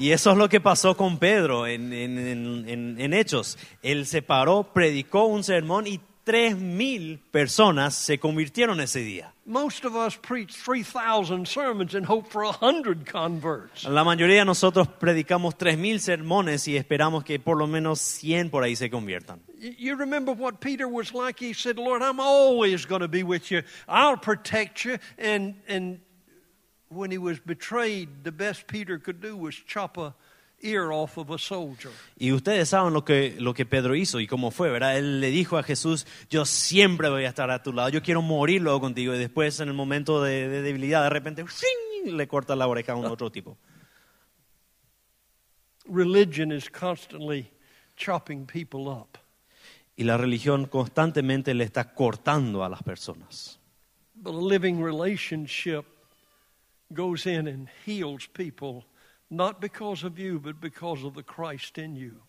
Y 0.00 0.10
eso 0.10 0.32
es 0.32 0.36
lo 0.36 0.48
que 0.48 0.60
pasó 0.60 0.96
con 0.96 1.16
Pedro 1.18 1.64
en, 1.66 1.92
en- 1.92 2.66
en- 2.68 3.00
en- 3.00 3.12
Hechos. 3.12 3.56
Él 3.84 4.04
se 4.06 4.20
paró, 4.22 4.64
predicó 4.72 5.26
un 5.26 5.44
sermón 5.44 5.86
y 5.86 6.00
tres 6.24 6.56
mil 6.56 7.18
personas 7.30 7.94
se 7.94 8.18
convirtieron 8.18 8.80
ese 8.80 9.00
día. 9.00 9.32
Most 9.44 9.84
of 9.84 9.96
us 9.96 10.16
preach 10.16 10.54
3,000 10.54 11.46
sermons 11.46 11.94
and 11.94 12.06
hope 12.06 12.28
for 12.28 12.44
100 12.44 13.04
converts. 13.04 13.84
La 13.84 14.04
mayoría 14.04 14.40
de 14.40 14.44
nosotros 14.44 14.86
predicamos 14.86 15.58
tres 15.58 15.76
mil 15.76 16.00
sermones 16.00 16.68
y 16.68 16.76
esperamos 16.76 17.24
que 17.24 17.40
por 17.40 17.56
lo 17.56 17.66
menos 17.66 18.00
100 18.00 18.50
por 18.50 18.62
ahí 18.62 18.76
se 18.76 18.88
conviertan. 18.88 19.40
You 19.58 19.96
remember 19.96 20.32
what 20.32 20.60
Peter 20.60 20.86
was 20.86 21.12
like? 21.12 21.40
He 21.40 21.52
said, 21.52 21.76
Lord, 21.76 22.02
I'm 22.02 22.20
always 22.20 22.86
going 22.86 23.02
to 23.02 23.08
be 23.08 23.22
with 23.22 23.50
you. 23.50 23.62
I'll 23.88 24.16
protect 24.16 24.84
you. 24.84 24.98
And, 25.18 25.56
and 25.66 26.00
when 26.88 27.10
he 27.10 27.18
was 27.18 27.40
betrayed, 27.40 28.24
the 28.24 28.32
best 28.32 28.66
Peter 28.66 28.98
could 28.98 29.20
do 29.20 29.36
was 29.36 29.54
chop 29.54 29.98
a 29.98 30.14
ear 30.62 30.90
off 30.90 31.18
of 31.18 31.30
a 31.30 31.38
soldier. 31.38 31.92
Y 32.16 32.32
ustedes 32.32 32.70
saben 32.70 32.92
lo 32.92 33.04
que, 33.04 33.36
lo 33.38 33.52
que 33.52 33.66
Pedro 33.66 33.94
hizo 33.94 34.20
y 34.20 34.26
cómo 34.26 34.50
fue, 34.50 34.70
¿verdad? 34.70 34.96
Él 34.96 35.20
le 35.20 35.30
dijo 35.30 35.58
a 35.58 35.62
Jesús, 35.62 36.06
yo 36.30 36.44
siempre 36.44 37.10
voy 37.10 37.24
a 37.24 37.28
estar 37.28 37.50
a 37.50 37.62
tu 37.62 37.72
lado, 37.72 37.88
yo 37.88 38.02
quiero 38.02 38.22
morir 38.22 38.62
luego 38.62 38.80
contigo. 38.80 39.14
Y 39.14 39.18
después, 39.18 39.60
en 39.60 39.68
el 39.68 39.74
momento 39.74 40.22
de, 40.22 40.48
de 40.48 40.62
debilidad, 40.62 41.02
de 41.02 41.10
repente, 41.10 41.44
¡fing! 41.46 41.92
le 42.04 42.26
corta 42.26 42.56
la 42.56 42.66
oreja 42.66 42.92
a 42.92 42.96
un 42.96 43.06
otro 43.06 43.30
tipo. 43.30 43.56
Religion 45.86 46.52
is 46.52 46.68
constantly 46.68 47.50
chopping 47.96 48.46
people 48.46 48.88
up. 48.88 49.18
Y 49.96 50.04
la 50.04 50.16
religión 50.16 50.66
constantemente 50.66 51.54
le 51.54 51.64
está 51.64 51.94
cortando 51.94 52.64
a 52.64 52.68
las 52.68 52.82
personas. 52.82 53.58
But 54.14 54.34
a 54.34 54.38
living 54.38 54.82
relationship 54.82 55.84
goes 56.92 57.26
in 57.26 57.48
and 57.48 57.68
heals 57.84 58.26
people, 58.26 58.84
not 59.32 59.60
because 59.60 60.04
of 60.04 60.18
you, 60.18 60.38
but 60.38 60.60
because 60.60 61.04
of 61.04 61.14
the 61.14 61.22
Christ 61.22 61.78
in 61.78 61.96
you. 61.96 62.20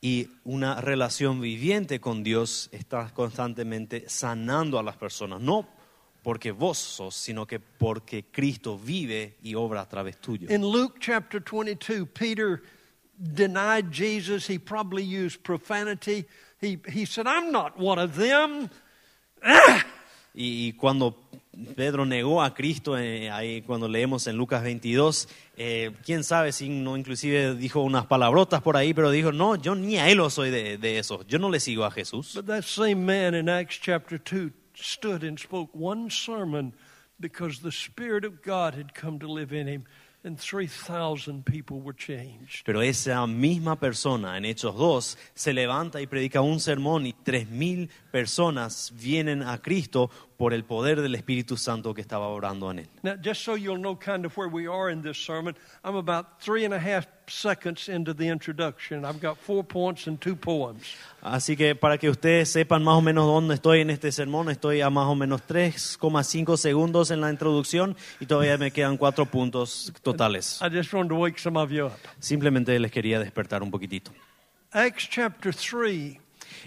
Y 0.00 0.28
una 0.44 0.80
relación 0.80 1.40
viviente 1.40 2.00
con 2.00 2.22
Dios 2.22 2.70
está 2.72 3.12
constantemente 3.12 4.08
sanando 4.08 4.78
a 4.78 4.82
las 4.82 4.96
personas, 4.96 5.40
no 5.42 5.66
porque 6.22 6.52
vos 6.52 6.78
sos, 6.78 7.14
sino 7.14 7.46
que 7.46 7.58
porque 7.58 8.26
Cristo 8.30 8.78
vive 8.78 9.36
y 9.42 9.54
obra 9.54 9.82
a 9.82 9.88
través 9.88 10.18
tuyo. 10.20 10.48
In 10.50 10.62
Luke 10.62 10.98
chapter 11.00 11.40
22, 11.40 12.06
Peter 12.06 12.62
denied 13.18 13.90
Jesus. 13.90 14.46
He 14.46 14.58
probably 14.58 15.02
used 15.02 15.42
profanity. 15.42 16.26
He, 16.60 16.78
he 16.88 17.04
said, 17.04 17.26
I'm 17.26 17.50
not 17.50 17.78
one 17.78 17.98
of 17.98 18.16
them. 18.16 18.70
Y, 20.32 20.68
y 20.68 20.72
cuando 20.78 21.29
Pedro 21.76 22.06
negó 22.06 22.42
a 22.42 22.54
Cristo, 22.54 22.96
eh, 22.98 23.30
ahí 23.30 23.62
cuando 23.62 23.88
leemos 23.88 24.26
en 24.26 24.36
Lucas 24.36 24.62
22, 24.62 25.28
eh, 25.56 25.92
quién 26.04 26.24
sabe 26.24 26.52
si 26.52 26.68
no 26.68 26.96
inclusive 26.96 27.54
dijo 27.54 27.80
unas 27.80 28.06
palabrotas 28.06 28.62
por 28.62 28.76
ahí, 28.76 28.94
pero 28.94 29.10
dijo, 29.10 29.32
no, 29.32 29.56
yo 29.56 29.74
ni 29.74 29.96
a 29.98 30.08
él 30.08 30.18
lo 30.18 30.30
soy 30.30 30.50
de, 30.50 30.78
de 30.78 30.98
eso, 30.98 31.24
yo 31.26 31.38
no 31.38 31.50
le 31.50 31.60
sigo 31.60 31.84
a 31.84 31.90
Jesús. 31.90 32.34
But 32.34 32.46
that 32.46 32.62
same 32.64 33.04
man 33.04 33.34
in 33.34 33.48
Acts 33.48 33.78
chapter 33.80 34.18
2 34.18 34.52
stood 34.74 35.22
and 35.22 35.38
spoke 35.38 35.70
one 35.74 36.10
sermon 36.10 36.72
because 37.20 37.60
the 37.60 37.70
Spirit 37.72 38.24
of 38.24 38.42
God 38.42 38.74
had 38.74 38.94
come 38.94 39.18
to 39.18 39.30
live 39.30 39.52
in 39.52 39.66
him, 39.66 39.84
and 40.24 40.38
3,000 40.38 41.44
people 41.44 41.80
were 41.80 41.94
changed. 41.94 42.64
Pero 42.64 42.82
esa 42.82 43.26
misma 43.26 43.78
persona 43.78 44.36
en 44.36 44.44
Hechos 44.44 44.76
2 44.76 45.18
se 45.34 45.52
levanta 45.52 46.00
y 46.00 46.06
predica 46.06 46.40
un 46.40 46.60
sermón 46.60 47.06
y 47.06 47.12
tres 47.12 47.48
mil 47.48 47.90
personas 48.10 48.92
vienen 48.94 49.42
a 49.42 49.58
Cristo 49.58 50.10
por 50.40 50.54
el 50.54 50.64
poder 50.64 51.02
del 51.02 51.14
Espíritu 51.16 51.58
Santo 51.58 51.92
que 51.92 52.00
estaba 52.00 52.28
orando 52.28 52.70
en 52.70 52.78
él. 52.78 52.88
Now, 53.02 53.14
just 53.22 53.42
so 53.42 53.56
you'll 53.56 53.78
know 53.78 53.94
kind 53.94 54.24
of 54.24 54.34
where 54.38 54.48
we 54.48 54.66
are 54.66 54.90
in 54.90 55.02
this 55.02 55.18
sermon, 55.18 55.54
I'm 55.84 55.96
about 55.96 56.40
three 56.40 56.64
and 56.64 56.72
a 56.72 56.78
half 56.78 57.06
seconds 57.28 57.90
into 57.90 58.14
the 58.14 58.26
introduction. 58.26 59.04
I've 59.04 59.20
got 59.20 59.36
four 59.36 59.62
points 59.62 60.06
and 60.06 60.18
two 60.18 60.34
poems. 60.34 60.96
Así 61.20 61.58
que 61.58 61.74
para 61.74 61.98
que 61.98 62.08
ustedes 62.08 62.48
sepan 62.48 62.82
más 62.82 62.96
o 62.96 63.02
menos 63.02 63.26
dónde 63.26 63.56
estoy 63.56 63.82
en 63.82 63.90
este 63.90 64.10
sermón, 64.12 64.48
estoy 64.48 64.80
a 64.80 64.88
más 64.88 65.08
o 65.08 65.14
menos 65.14 65.42
3,5 65.46 66.56
segundos 66.56 67.10
en 67.10 67.20
la 67.20 67.28
introducción 67.28 67.94
y 68.18 68.24
todavía 68.24 68.56
me 68.56 68.70
quedan 68.70 68.96
cuatro 68.96 69.26
puntos 69.26 69.92
totales. 70.00 70.58
I 70.62 70.74
just 70.74 70.90
wanted 70.94 71.10
to 71.10 71.16
wake 71.16 71.38
some 71.38 71.58
of 71.60 71.70
you 71.70 71.84
up. 71.84 71.92
Simplemente 72.18 72.78
les 72.78 72.90
quería 72.90 73.20
despertar 73.20 73.62
un 73.62 73.70
poquitito. 73.70 74.10
Acts 74.72 75.06
chapter 75.06 75.54
3. 75.54 76.18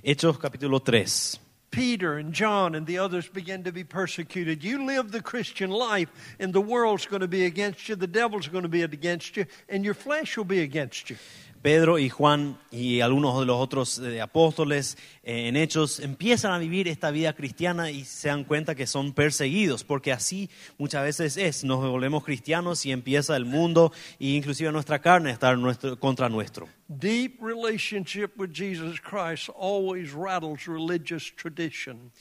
Hechos 0.03 0.37
capítulo 0.37 0.79
3. 0.79 1.42
Peter 1.73 2.19
and 2.19 2.33
John 2.33 2.75
and 2.75 2.85
the 2.85 2.99
others 2.99 3.27
begin 3.27 3.63
to 3.63 3.71
be 3.71 3.83
persecuted. 3.83 4.63
You 4.63 4.85
live 4.85 5.11
the 5.11 5.23
Christian 5.23 5.71
life, 5.71 6.07
and 6.39 6.53
the 6.53 6.61
world's 6.61 7.07
going 7.07 7.21
to 7.21 7.27
be 7.27 7.45
against 7.45 7.89
you, 7.89 7.95
the 7.95 8.05
devil's 8.05 8.47
going 8.47 8.61
to 8.61 8.69
be 8.69 8.83
against 8.83 9.35
you, 9.35 9.47
and 9.67 9.83
your 9.83 9.95
flesh 9.95 10.37
will 10.37 10.45
be 10.45 10.61
against 10.61 11.09
you. 11.09 11.17
Pedro 11.63 11.97
y 11.97 12.09
Juan 12.09 12.57
y 12.71 12.99
algunos 12.99 13.39
de 13.39 13.45
los 13.45 13.55
otros 13.57 13.97
eh, 13.99 14.19
apóstoles 14.19 14.97
eh, 15.23 15.47
en 15.47 15.55
Hechos 15.55 16.01
empiezan 16.01 16.51
a 16.51 16.57
vivir 16.57 16.89
esta 16.89 17.09
vida 17.09 17.31
cristiana 17.33 17.89
y 17.89 18.03
se 18.03 18.27
dan 18.27 18.43
cuenta 18.43 18.75
que 18.75 18.85
son 18.85 19.13
perseguidos, 19.13 19.85
porque 19.85 20.11
así 20.11 20.49
muchas 20.77 21.03
veces 21.03 21.37
es, 21.37 21.63
nos 21.63 21.79
volvemos 21.79 22.25
cristianos 22.25 22.85
y 22.85 22.91
empieza 22.91 23.37
el 23.37 23.45
mundo 23.45 23.93
e 24.19 24.27
inclusive 24.35 24.73
nuestra 24.73 24.99
carne 24.99 25.29
a 25.29 25.33
estar 25.33 25.57
nuestro- 25.57 25.97
contra 25.97 26.27
nuestro. 26.27 26.67
Deep 26.89 27.41
relationship 27.41 28.31
with 28.37 28.49
Jesus 28.53 28.99
Christ 28.99 29.49
always 29.57 30.11
rattles 30.13 30.67
religious 30.67 31.33
tradition. 31.33 32.11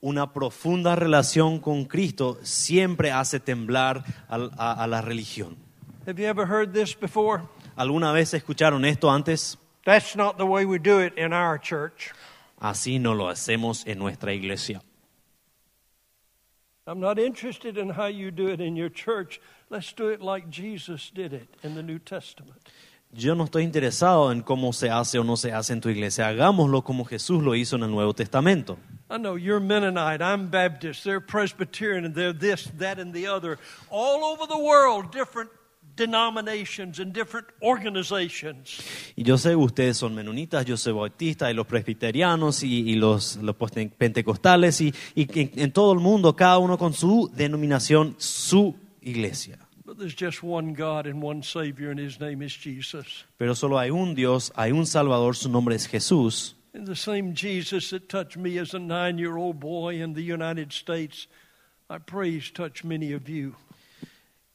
Una 0.00 0.32
profunda 0.32 0.94
relación 0.94 1.58
con 1.58 1.84
Cristo 1.86 2.38
siempre 2.42 3.10
hace 3.10 3.40
temblar 3.40 4.04
a, 4.28 4.84
a 4.84 4.86
la 4.86 5.00
religión. 5.02 5.56
Have 6.06 6.20
you 6.22 6.28
ever 6.28 6.46
heard 6.46 6.72
this 6.72 6.94
before? 6.96 7.42
¿Alguna 7.76 8.12
vez 8.12 8.34
escucharon 8.34 8.84
esto 8.84 9.10
antes? 9.10 9.56
That's 9.84 10.16
not 10.16 10.38
the 10.38 10.46
way 10.46 10.64
we 10.64 10.78
do 10.78 11.00
it 11.00 11.18
in 11.18 11.32
our 11.32 11.58
church. 11.58 12.12
Así 12.60 12.98
no 12.98 13.12
lo 13.12 13.28
hacemos 13.28 13.86
en 13.86 13.98
nuestra 13.98 14.32
iglesia. 14.32 14.80
I'm 16.86 17.00
not 17.00 17.18
interested 17.18 17.78
in 17.78 17.90
how 17.90 18.06
you 18.06 18.30
do 18.30 18.48
it 18.48 18.60
in 18.60 18.76
your 18.76 18.90
church. 18.90 19.40
Let's 19.70 19.92
do 19.92 20.08
it 20.08 20.20
like 20.20 20.50
Jesus 20.50 21.10
did 21.10 21.32
it 21.32 21.48
in 21.62 21.74
the 21.74 21.82
New 21.82 21.98
Testament. 21.98 22.60
Yo 23.12 23.34
no 23.34 23.44
estoy 23.44 23.62
interesado 23.62 24.32
en 24.32 24.42
cómo 24.42 24.72
se 24.74 24.90
hace 24.90 25.18
o 25.18 25.22
no 25.22 25.36
se 25.36 25.52
hace 25.52 25.72
en 25.72 25.80
tu 25.80 25.88
iglesia. 25.88 26.28
Hagámoslo 26.28 26.82
como 26.82 27.04
Jesús 27.04 27.42
lo 27.42 27.54
hizo 27.54 27.76
en 27.76 27.84
el 27.84 27.90
Nuevo 27.90 28.12
Testamento. 28.12 28.76
I 29.08 29.18
know 29.18 29.36
you're 29.36 29.60
Mennonite, 29.60 30.20
I'm 30.20 30.48
Baptist, 30.48 31.04
they're 31.04 31.20
Presbyterian, 31.20 32.04
and 32.04 32.14
they're 32.14 32.32
this, 32.32 32.64
that, 32.78 32.98
and 32.98 33.12
the 33.12 33.26
other. 33.28 33.58
All 33.90 34.24
over 34.24 34.46
the 34.46 34.58
world, 34.58 35.12
different 35.12 35.50
denominations 35.96 36.98
and 37.00 37.12
different 37.12 37.46
organizations. 37.62 38.80
Y 39.16 39.22
yo 39.22 39.36
sé, 39.38 39.54
ustedes 39.54 39.96
son 39.96 40.14
menonitas, 40.14 40.64
yo 40.64 40.76
soy 40.76 40.92
bautista, 40.92 41.50
y 41.50 41.54
los 41.54 41.66
presbiterianos 41.66 42.62
y, 42.62 42.90
y 42.90 42.94
los, 42.96 43.36
los 43.36 43.56
pentecostales, 43.56 44.80
y, 44.80 44.94
y 45.14 45.26
en 45.60 45.72
todo 45.72 45.92
el 45.92 46.00
mundo, 46.00 46.34
cada 46.34 46.58
uno 46.58 46.76
con 46.78 46.94
su 46.94 47.30
denominación, 47.34 48.14
su 48.18 48.74
iglesia. 49.00 49.58
But 49.86 49.98
there's 49.98 50.14
just 50.14 50.42
one 50.42 50.72
God 50.72 51.06
and 51.06 51.22
one 51.22 51.42
Savior, 51.42 51.90
and 51.90 52.00
His 52.00 52.18
name 52.18 52.42
is 52.42 52.52
Jesus. 52.52 53.24
Pero 53.38 53.54
solo 53.54 53.78
hay 53.78 53.90
un 53.90 54.14
Dios, 54.14 54.50
hay 54.56 54.72
un 54.72 54.86
Salvador, 54.86 55.36
su 55.36 55.48
nombre 55.48 55.74
es 55.74 55.86
Jesús. 55.86 56.54
And 56.74 56.86
the 56.86 56.96
same 56.96 57.34
Jesus 57.34 57.90
that 57.90 58.08
touched 58.08 58.36
me 58.36 58.58
as 58.58 58.74
a 58.74 58.80
nine 58.80 59.18
year 59.18 59.36
old 59.36 59.60
boy 59.60 60.02
in 60.02 60.14
the 60.14 60.22
United 60.22 60.72
States, 60.72 61.28
I 61.88 61.98
pray 61.98 62.32
He's 62.32 62.50
touched 62.50 62.82
many 62.82 63.12
of 63.12 63.28
you. 63.28 63.54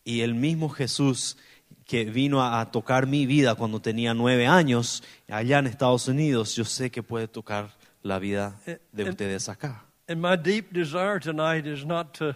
Y 0.10 0.22
el 0.22 0.34
mismo 0.34 0.70
Jesús 0.70 1.38
que 1.86 2.06
vino 2.06 2.42
a, 2.44 2.72
tocar 2.72 3.06
mi 3.06 3.26
vida 3.28 3.54
cuando 3.54 3.80
tenía 3.80 4.14
nueve 4.16 4.48
años, 4.48 5.04
allá 5.28 5.60
en 5.60 5.68
Estados 5.68 6.08
Unidos, 6.08 6.56
yo 6.56 6.66
sé 6.66 6.90
que 6.90 7.04
puede 7.04 7.28
tocar 7.28 7.70
la 8.02 8.18
vida 8.18 8.60
de 8.66 9.04
Eh, 9.04 9.10
ustedes 9.10 9.50
acá. 9.50 9.86
And 10.08 10.20
my 10.20 10.36
deep 10.36 10.72
desire 10.74 11.20
tonight 11.20 11.68
is 11.68 11.86
not 11.86 12.14
to 12.18 12.36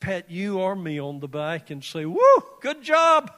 pat 0.00 0.30
you 0.30 0.58
or 0.58 0.74
me 0.76 0.98
on 0.98 1.20
the 1.20 1.28
back 1.28 1.70
and 1.70 1.82
say, 1.84 2.04
Woo, 2.06 2.18
good 2.62 2.78
job. 2.82 3.30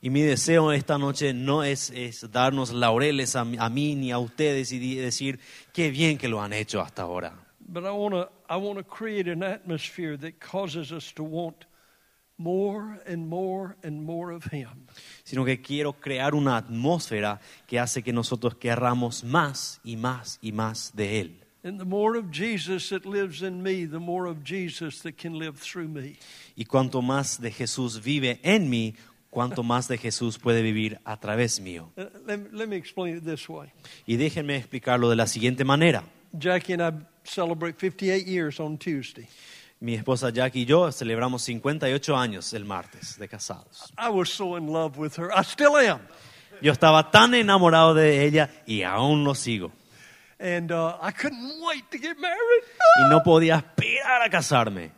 Y 0.00 0.10
mi 0.10 0.22
deseo 0.22 0.72
esta 0.72 0.98
noche 0.98 1.32
no 1.32 1.62
es, 1.62 1.90
es 1.90 2.28
darnos 2.30 2.72
laureles 2.72 3.36
a, 3.36 3.44
mí- 3.44 3.56
a 3.60 3.68
mí 3.68 3.94
ni 3.94 4.10
a 4.12 4.18
ustedes 4.18 4.72
y 4.72 4.96
decir 4.96 5.38
qué 5.72 5.90
bien 5.90 6.18
que 6.18 6.28
lo 6.28 6.40
han 6.42 6.52
hecho 6.52 6.80
hasta 6.80 7.02
ahora. 7.02 7.34
But 7.60 7.84
I 7.84 7.90
want 7.90 8.14
to 8.14 8.28
I 8.48 8.56
want 8.56 8.78
to 8.78 8.84
create 8.84 9.28
an 9.30 9.42
atmosphere 9.42 10.16
that 10.18 10.40
causes 10.40 10.90
us 10.90 11.12
to 11.14 11.22
want 11.22 11.66
more 12.38 13.00
and 13.06 13.28
more 13.28 13.76
and 13.82 14.02
more 14.04 14.32
of 14.32 14.44
him. 14.52 14.86
Sino 15.24 15.44
que 15.44 15.60
quiero 15.60 15.92
crear 15.92 16.34
una 16.34 16.56
atmósfera 16.56 17.40
que 17.66 17.78
hace 17.78 18.02
que 18.02 18.12
nosotros 18.12 18.54
querramos 18.54 19.24
más 19.24 19.80
y 19.84 19.96
más 19.96 20.38
y 20.40 20.52
más 20.52 20.92
de 20.94 21.20
Él. 21.20 21.40
And 21.64 21.78
the 21.78 21.84
more 21.84 22.16
of 22.16 22.30
Jesus 22.30 22.88
that 22.90 23.04
lives 23.04 23.42
in 23.42 23.62
me, 23.62 23.84
the 23.84 23.98
more 23.98 24.26
of 24.28 24.44
Jesus 24.44 25.00
that 25.02 25.16
can 25.18 25.38
live 25.38 25.58
through 25.58 25.88
me. 25.88 26.16
Y 26.56 26.64
cuanto 26.64 27.02
más 27.02 27.40
de 27.40 27.50
Jesús 27.50 28.00
vive 28.02 28.38
en 28.44 28.70
mí, 28.70 28.94
cuanto 29.28 29.62
más 29.64 29.88
de 29.88 29.98
Jesús 29.98 30.38
puede 30.38 30.62
vivir 30.62 31.00
a 31.04 31.18
través 31.18 31.60
mío. 31.60 31.90
Uh, 31.96 32.04
let, 32.26 32.38
me- 32.38 32.48
let 32.56 32.68
me 32.68 32.76
explain 32.76 33.16
it 33.16 33.24
this 33.24 33.48
way. 33.48 33.72
Y 34.06 34.16
déjenme 34.16 34.56
explicarlo 34.56 35.10
de 35.10 35.16
la 35.16 35.26
siguiente 35.26 35.64
manera. 35.64 36.04
Jackie 36.32 36.74
and 36.74 36.82
I 36.82 36.92
celebrate 37.24 37.76
58 37.78 38.24
years 38.26 38.60
on 38.60 38.78
Tuesday. 38.78 39.28
Mi 39.80 39.94
esposa 39.94 40.30
Jackie 40.30 40.62
y 40.62 40.64
yo 40.64 40.90
celebramos 40.90 41.42
58 41.42 42.16
años 42.16 42.52
el 42.52 42.64
martes 42.64 43.16
de 43.16 43.28
casados. 43.28 43.92
I 43.96 44.08
was 44.08 44.28
so 44.28 44.56
in 44.56 44.66
love 44.72 44.98
with 44.98 45.16
her. 45.18 45.30
I 45.32 45.42
still 45.42 45.76
am. 45.76 46.00
Yo 46.60 46.72
estaba 46.72 47.12
tan 47.12 47.34
enamorado 47.34 47.94
de 47.94 48.24
ella 48.24 48.50
y 48.66 48.82
aún 48.82 49.22
lo 49.22 49.34
sigo. 49.34 49.70
And 50.40 50.72
uh, 50.72 50.96
I 51.00 51.12
couldn't 51.12 51.60
wait 51.60 51.90
to 51.90 51.98
get 51.98 52.18
married. 52.18 52.64
Y 53.04 53.08
no 53.08 53.22
podía 53.22 53.56
esperar 53.56 54.22
a 54.22 54.30
casarme. 54.30 54.90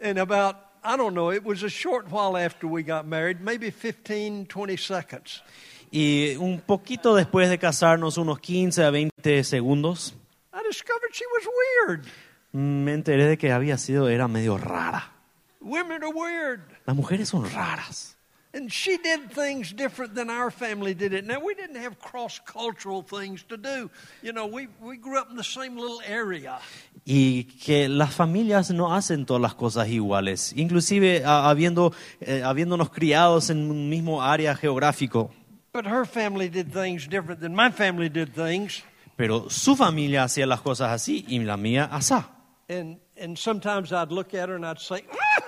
And 0.00 0.18
about, 0.18 0.56
I 0.84 0.96
don't 0.96 1.14
know, 1.14 1.32
it 1.32 1.44
was 1.44 1.64
a 1.64 1.68
short 1.68 2.10
while 2.10 2.36
after 2.36 2.68
we 2.68 2.82
got 2.82 3.04
married, 3.04 3.40
maybe 3.40 3.70
15, 3.70 4.46
20 4.46 4.76
seconds. 4.76 5.42
Y 5.90 6.36
un 6.38 6.60
poquito 6.60 7.16
después 7.16 7.50
de 7.50 7.58
casarnos, 7.58 8.16
unos 8.16 8.38
15 8.38 8.84
a 8.84 8.90
20 8.90 9.42
segundos, 9.42 10.14
I 10.52 10.62
discovered 10.62 11.12
she 11.12 11.24
was 11.32 11.48
weird. 11.88 12.06
Me 12.52 12.92
enteré 12.94 13.26
de 13.26 13.38
que 13.38 13.52
había 13.52 13.78
sido, 13.78 14.08
era 14.08 14.28
medio 14.28 14.58
rara. 14.58 15.12
Women 15.60 16.02
are 16.02 16.12
weird. 16.14 16.60
Las 16.86 16.96
mujeres 16.96 17.28
son 17.28 17.44
raras. 17.50 18.16
And 18.52 18.68
she 18.68 18.96
did 18.98 19.30
things 19.32 19.72
different 19.72 20.14
than 20.16 20.28
our 20.28 20.50
family 20.50 20.92
did 20.92 21.12
it. 21.12 21.24
Now, 21.24 21.38
we 21.38 21.54
didn't 21.54 21.76
have 21.76 22.00
cross 22.00 22.40
cultural 22.44 23.04
things 23.04 23.44
to 23.44 23.56
do. 23.56 23.88
You 24.22 24.32
know, 24.32 24.46
we, 24.46 24.66
we 24.80 24.96
grew 24.96 25.20
up 25.20 25.28
in 25.30 25.36
the 25.36 25.44
same 25.44 25.76
little 25.76 26.00
area. 26.04 26.58
Y 27.06 27.44
que 27.64 27.88
las 27.88 28.12
familias 28.12 28.72
no 28.72 28.92
hacen 28.92 29.24
todas 29.24 29.40
las 29.40 29.54
cosas 29.54 29.86
iguales, 29.88 30.52
inclusive 30.56 31.22
a- 31.24 31.48
habiendo, 31.48 31.92
eh, 32.20 32.42
habiéndonos 32.44 32.90
criados 32.90 33.50
en 33.50 33.70
un 33.70 33.88
mismo 33.88 34.20
área 34.20 34.56
geográfico. 34.56 35.30
But 35.72 35.86
her 35.86 36.04
family 36.04 36.48
did 36.48 36.72
things 36.72 37.06
different 37.08 37.40
than 37.40 37.54
my 37.54 37.70
family 37.70 38.08
did 38.08 38.30
things. 38.34 38.82
Pero 39.14 39.48
su 39.48 39.76
familia 39.76 40.24
hacía 40.24 40.46
las 40.46 40.60
cosas 40.60 40.90
así 40.90 41.24
y 41.28 41.38
la 41.38 41.56
mía 41.56 41.84
asá. 41.92 42.30
And, 42.70 42.98
and 43.16 43.36
sometimes 43.36 43.92
I'd 43.92 44.12
look 44.12 44.32
at 44.32 44.48
her 44.48 44.54
and 44.54 44.64
I'd 44.64 44.78
say, 44.78 45.02
"Ah, 45.10 45.42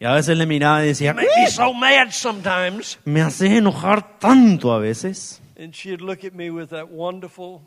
Y 0.00 0.06
a 0.06 0.12
veces 0.14 0.36
le 0.38 0.46
miraba 0.46 0.84
y 0.84 0.88
decía, 0.88 1.12
me 1.14 1.24
so 1.50 1.72
mad 1.74 2.12
sometimes. 2.12 2.98
me 3.04 3.20
haces 3.20 3.50
enojar 3.50 4.18
tanto 4.20 4.72
a 4.72 4.78
veces. 4.78 5.40
And 5.56 5.74
she'd 5.74 6.00
look 6.00 6.24
at 6.24 6.32
me 6.32 6.50
with 6.50 6.70
that 6.70 6.90
wonderful, 6.90 7.62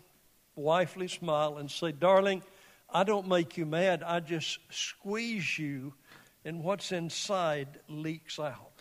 wifely 0.56 1.08
smile 1.10 1.58
and 1.58 1.70
say, 1.70 1.92
Darling, 1.92 2.44
I 2.94 3.04
don't 3.04 3.28
make 3.28 3.58
you 3.58 3.66
mad. 3.66 4.04
I 4.04 4.20
just 4.22 4.60
squeeze 4.70 5.58
you, 5.58 5.94
and 6.46 6.64
what's 6.64 6.92
inside 6.92 7.68
leaks 7.90 8.40
out. 8.40 8.72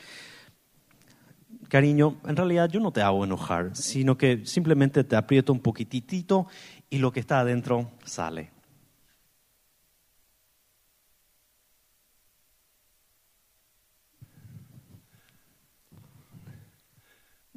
Cariño, 1.69 2.17
en 2.27 2.37
realidad 2.37 2.69
yo 2.71 2.81
no 2.81 2.93
te 2.93 3.01
hago 3.01 3.25
enojar, 3.25 3.75
sino 3.75 4.17
que 4.17 4.45
simplemente 4.47 5.03
te 5.05 5.17
aprieto 5.17 5.53
un 5.53 5.61
poquitito 5.61 6.47
y 6.91 6.99
lo 6.99 7.11
que 7.13 7.21
está 7.21 7.41
adentro 7.41 7.91
sale. 8.05 8.51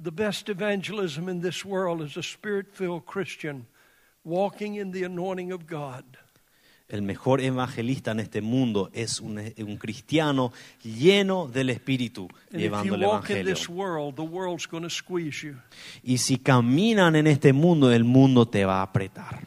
The 0.01 0.11
best 0.11 0.47
evangelism 0.47 1.27
in 1.27 1.41
this 1.41 1.65
world 1.65 2.01
is 2.01 2.15
a 2.15 2.23
spirit 2.23 2.67
filled 2.71 3.05
Christian 3.05 3.65
walking 4.23 4.75
in 4.75 4.91
the 4.91 5.03
anointing 5.03 5.51
of 5.51 5.67
God. 5.67 6.05
El 6.87 7.01
mejor 7.01 7.39
evangelista 7.41 8.11
en 8.11 8.21
este 8.21 8.41
mundo 8.41 8.89
es 8.93 9.19
un, 9.19 9.37
un 9.37 9.77
cristiano 9.77 10.51
lleno 10.81 11.47
del 11.47 11.69
Espíritu, 11.69 12.27
And 12.51 12.61
if 12.61 12.71
llevando 12.71 12.85
you 12.85 12.93
el 12.95 13.01
walk 13.01 13.29
in 13.29 13.37
Evangelio. 13.37 13.53
this 13.53 13.69
world, 13.69 14.15
the 14.15 14.23
world's 14.23 14.65
going 14.65 14.83
to 14.83 14.89
squeeze 14.89 15.43
you. 15.43 15.57
Y 16.01 16.17
si 16.17 16.37
caminan 16.37 17.15
en 17.15 17.27
este 17.27 17.53
mundo, 17.53 17.91
el 17.91 18.05
mundo 18.05 18.47
te 18.47 18.65
va 18.65 18.79
a 18.79 18.83
apretar. 18.83 19.45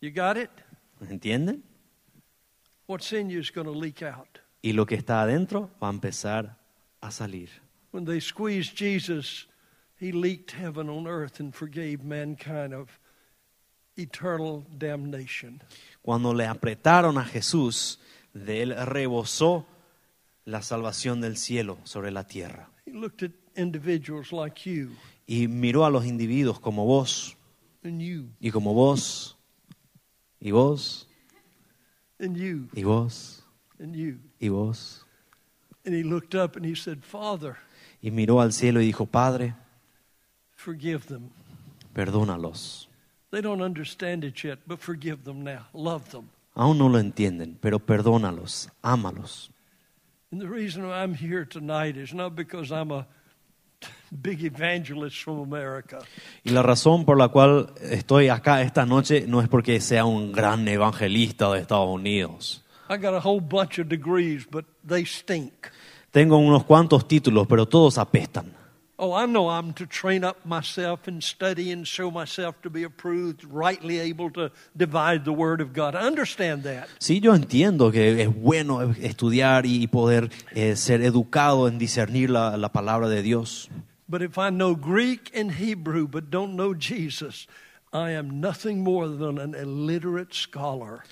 You 0.00 0.10
got 0.10 0.36
it? 0.36 0.50
¿Entienden? 1.08 1.62
What's 2.86 3.12
in 3.12 3.30
you 3.30 3.38
is 3.38 3.50
going 3.50 3.66
to 3.66 3.72
leak 3.72 4.02
out. 4.02 4.40
Y 4.62 4.72
lo 4.72 4.86
que 4.86 4.94
está 4.94 5.22
adentro 5.22 5.70
va 5.82 5.88
a 5.88 5.92
empezar 5.92 6.58
a 7.00 7.10
salir. 7.10 7.48
When 7.92 8.04
they 8.04 8.20
squeezed 8.20 8.76
Jesus, 8.76 9.48
he 9.98 10.12
leaked 10.12 10.52
heaven 10.52 10.88
on 10.88 11.06
earth 11.06 11.40
and 11.40 11.54
forgave 11.54 12.04
mankind 12.04 12.72
of 12.72 12.88
eternal 13.96 14.64
damnation. 14.78 15.62
Cuando 16.02 16.32
le 16.34 16.46
apretaron 16.46 17.18
a 17.18 17.24
Jesús, 17.24 17.98
de 18.32 18.62
él 18.62 18.74
rebosó 18.86 19.66
la 20.44 20.62
salvación 20.62 21.20
del 21.20 21.36
cielo 21.36 21.78
sobre 21.84 22.10
la 22.10 22.24
tierra. 22.24 22.70
He 22.86 22.92
looked 22.92 23.22
at 23.22 23.32
individuals 23.56 24.32
like 24.32 24.68
you 24.68 24.90
Y 25.26 25.46
miró 25.46 25.84
a 25.84 25.90
los 25.90 26.06
individuos 26.06 26.58
como 26.58 26.84
vos, 26.84 27.36
and 27.84 28.00
you 28.00 28.30
y 28.40 28.50
como 28.50 28.74
vos, 28.74 29.36
y 30.40 30.50
vos, 30.50 31.06
and 32.18 32.36
you 32.36 32.68
y 32.74 32.82
vos. 32.82 33.39
Y 34.40 34.48
vos. 34.48 35.04
And 35.84 35.94
he 35.94 36.02
looked 36.02 36.34
up 36.34 36.56
and 36.56 36.64
he 36.66 36.74
said, 36.74 37.02
Father, 37.02 37.56
Y 38.02 38.10
miró 38.10 38.40
al 38.40 38.52
cielo 38.52 38.80
y 38.80 38.86
dijo, 38.86 39.06
Padre, 39.06 39.54
forgive 40.56 41.06
them. 41.06 41.30
perdónalos. 41.94 42.88
They 43.30 43.40
don't 43.40 43.62
understand 43.62 44.24
it 44.24 44.42
yet, 44.42 44.58
but 44.66 44.80
forgive 44.80 45.24
them 45.24 45.42
now. 45.44 45.66
Love 45.72 46.10
them. 46.10 46.28
Aún 46.54 46.78
no 46.78 46.88
lo 46.88 46.98
entienden, 46.98 47.56
pero 47.60 47.78
perdónalos, 47.78 48.68
ámalos. 48.82 49.50
And 50.32 50.40
the 50.40 50.48
reason 50.48 50.84
I'm 50.84 51.14
here 51.14 51.44
tonight 51.44 51.96
is 51.96 52.12
not 52.12 52.34
because 52.34 52.70
I'm 52.72 52.90
a 52.90 53.06
big 54.22 54.42
evangelist 54.44 55.22
from 55.22 55.40
America. 55.40 56.00
Y 56.44 56.50
la 56.50 56.62
razón 56.62 57.04
por 57.04 57.16
la 57.16 57.28
cual 57.28 57.72
estoy 57.80 58.28
acá 58.28 58.62
esta 58.62 58.84
noche 58.84 59.26
no 59.26 59.40
es 59.40 59.48
porque 59.48 59.80
sea 59.80 60.04
un 60.04 60.32
gran 60.32 60.66
evangelista 60.68 61.50
de 61.52 61.60
Estados 61.60 61.88
Unidos. 61.88 62.62
I 62.90 62.96
got 62.96 63.14
a 63.14 63.20
whole 63.20 63.40
bunch 63.40 63.78
of 63.78 63.88
degrees, 63.88 64.44
but 64.50 64.64
they 64.84 65.04
stink. 65.04 65.70
Tengo 66.12 66.38
unos 66.38 66.64
cuantos 66.64 67.06
títulos, 67.06 67.46
pero 67.46 67.64
todos 67.64 67.98
apestan. 67.98 68.52
Oh, 68.98 69.12
I 69.14 69.26
know 69.26 69.48
I'm 69.48 69.72
to 69.74 69.86
train 69.86 70.24
up 70.24 70.44
myself 70.44 71.06
and 71.06 71.22
study 71.22 71.70
and 71.70 71.86
show 71.86 72.10
myself 72.10 72.60
to 72.62 72.68
be 72.68 72.82
approved, 72.82 73.44
rightly 73.44 74.00
able 74.00 74.28
to 74.32 74.50
divide 74.76 75.24
the 75.24 75.32
Word 75.32 75.60
of 75.60 75.72
God. 75.72 75.94
I 75.94 76.00
understand 76.00 76.64
that. 76.64 76.88
Sí, 76.98 77.20
yo 77.20 77.32
entiendo 77.32 77.92
que 77.92 78.22
es 78.22 78.28
bueno 78.28 78.82
estudiar 79.00 79.66
y 79.66 79.86
poder 79.86 80.28
eh, 80.52 80.74
ser 80.74 81.00
educado 81.00 81.68
en 81.68 81.78
discernir 81.78 82.28
la, 82.28 82.56
la 82.56 82.70
palabra 82.72 83.08
de 83.08 83.22
Dios. 83.22 83.68
But 84.08 84.20
if 84.20 84.36
I 84.36 84.50
know 84.50 84.74
Greek 84.74 85.30
and 85.32 85.52
Hebrew 85.52 86.08
but 86.08 86.28
don't 86.28 86.56
know 86.56 86.74
Jesus, 86.74 87.46
I 87.92 88.10
am 88.10 88.40
nothing 88.40 88.82
more 88.82 89.06
than 89.06 89.38
an 89.38 89.54
illiterate 89.54 90.34
scholar. 90.34 91.04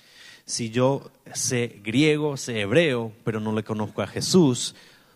Si 0.49 0.71
yo 0.71 1.11
sé 1.31 1.79
griego, 1.83 2.35
sé 2.35 2.61
hebreo, 2.61 3.13
pero 3.23 3.39
no 3.39 3.53
le 3.53 3.61
conozco 3.63 4.01
a 4.01 4.07
Jesús, 4.07 4.73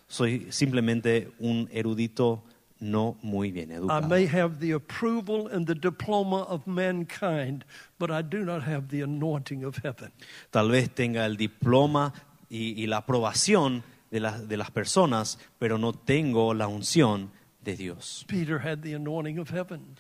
soy 0.08 0.46
simplemente 0.52 1.32
un 1.40 1.68
erudito 1.72 2.44
no 2.80 3.18
muy 3.24 3.52
bien 3.52 3.72
I 3.72 3.76
educado. 3.78 4.08
may 4.08 4.28
have 4.28 4.60
the 4.60 4.74
approval 4.74 5.48
and 5.52 5.66
the 5.66 5.74
diploma 5.74 6.44
of 6.44 6.68
mankind, 6.68 7.66
but 7.98 8.12
I 8.12 8.22
do 8.22 8.46
not 8.46 8.62
have 8.68 8.90
the 8.90 9.02
anointing 9.02 9.64
of 9.66 9.78
heaven. 9.84 10.12
Tal 10.52 10.70
vez 10.70 10.94
tenga 10.94 11.26
el 11.26 11.36
diploma 11.36 12.14
y, 12.48 12.80
y 12.80 12.86
la 12.86 12.98
aprobación 12.98 13.82
de, 14.12 14.20
las 14.20 14.48
de 14.48 14.56
las 14.56 14.70
personas, 14.70 15.40
pero 15.58 15.80
no 15.80 15.94
tengo 15.94 16.54
la 16.54 16.68
unción 16.68 17.32
de 17.64 17.76
Dios. 17.76 18.24
Peter 18.28 18.60
had 18.60 18.84
the 18.84 18.94
anointing 18.94 19.40
of 19.40 19.50
heaven. 19.50 19.96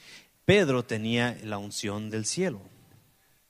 Pedro 0.45 0.83
tenía 0.83 1.37
la 1.43 1.57
unción 1.57 2.11
del 2.11 2.25
cielo. 2.25 2.61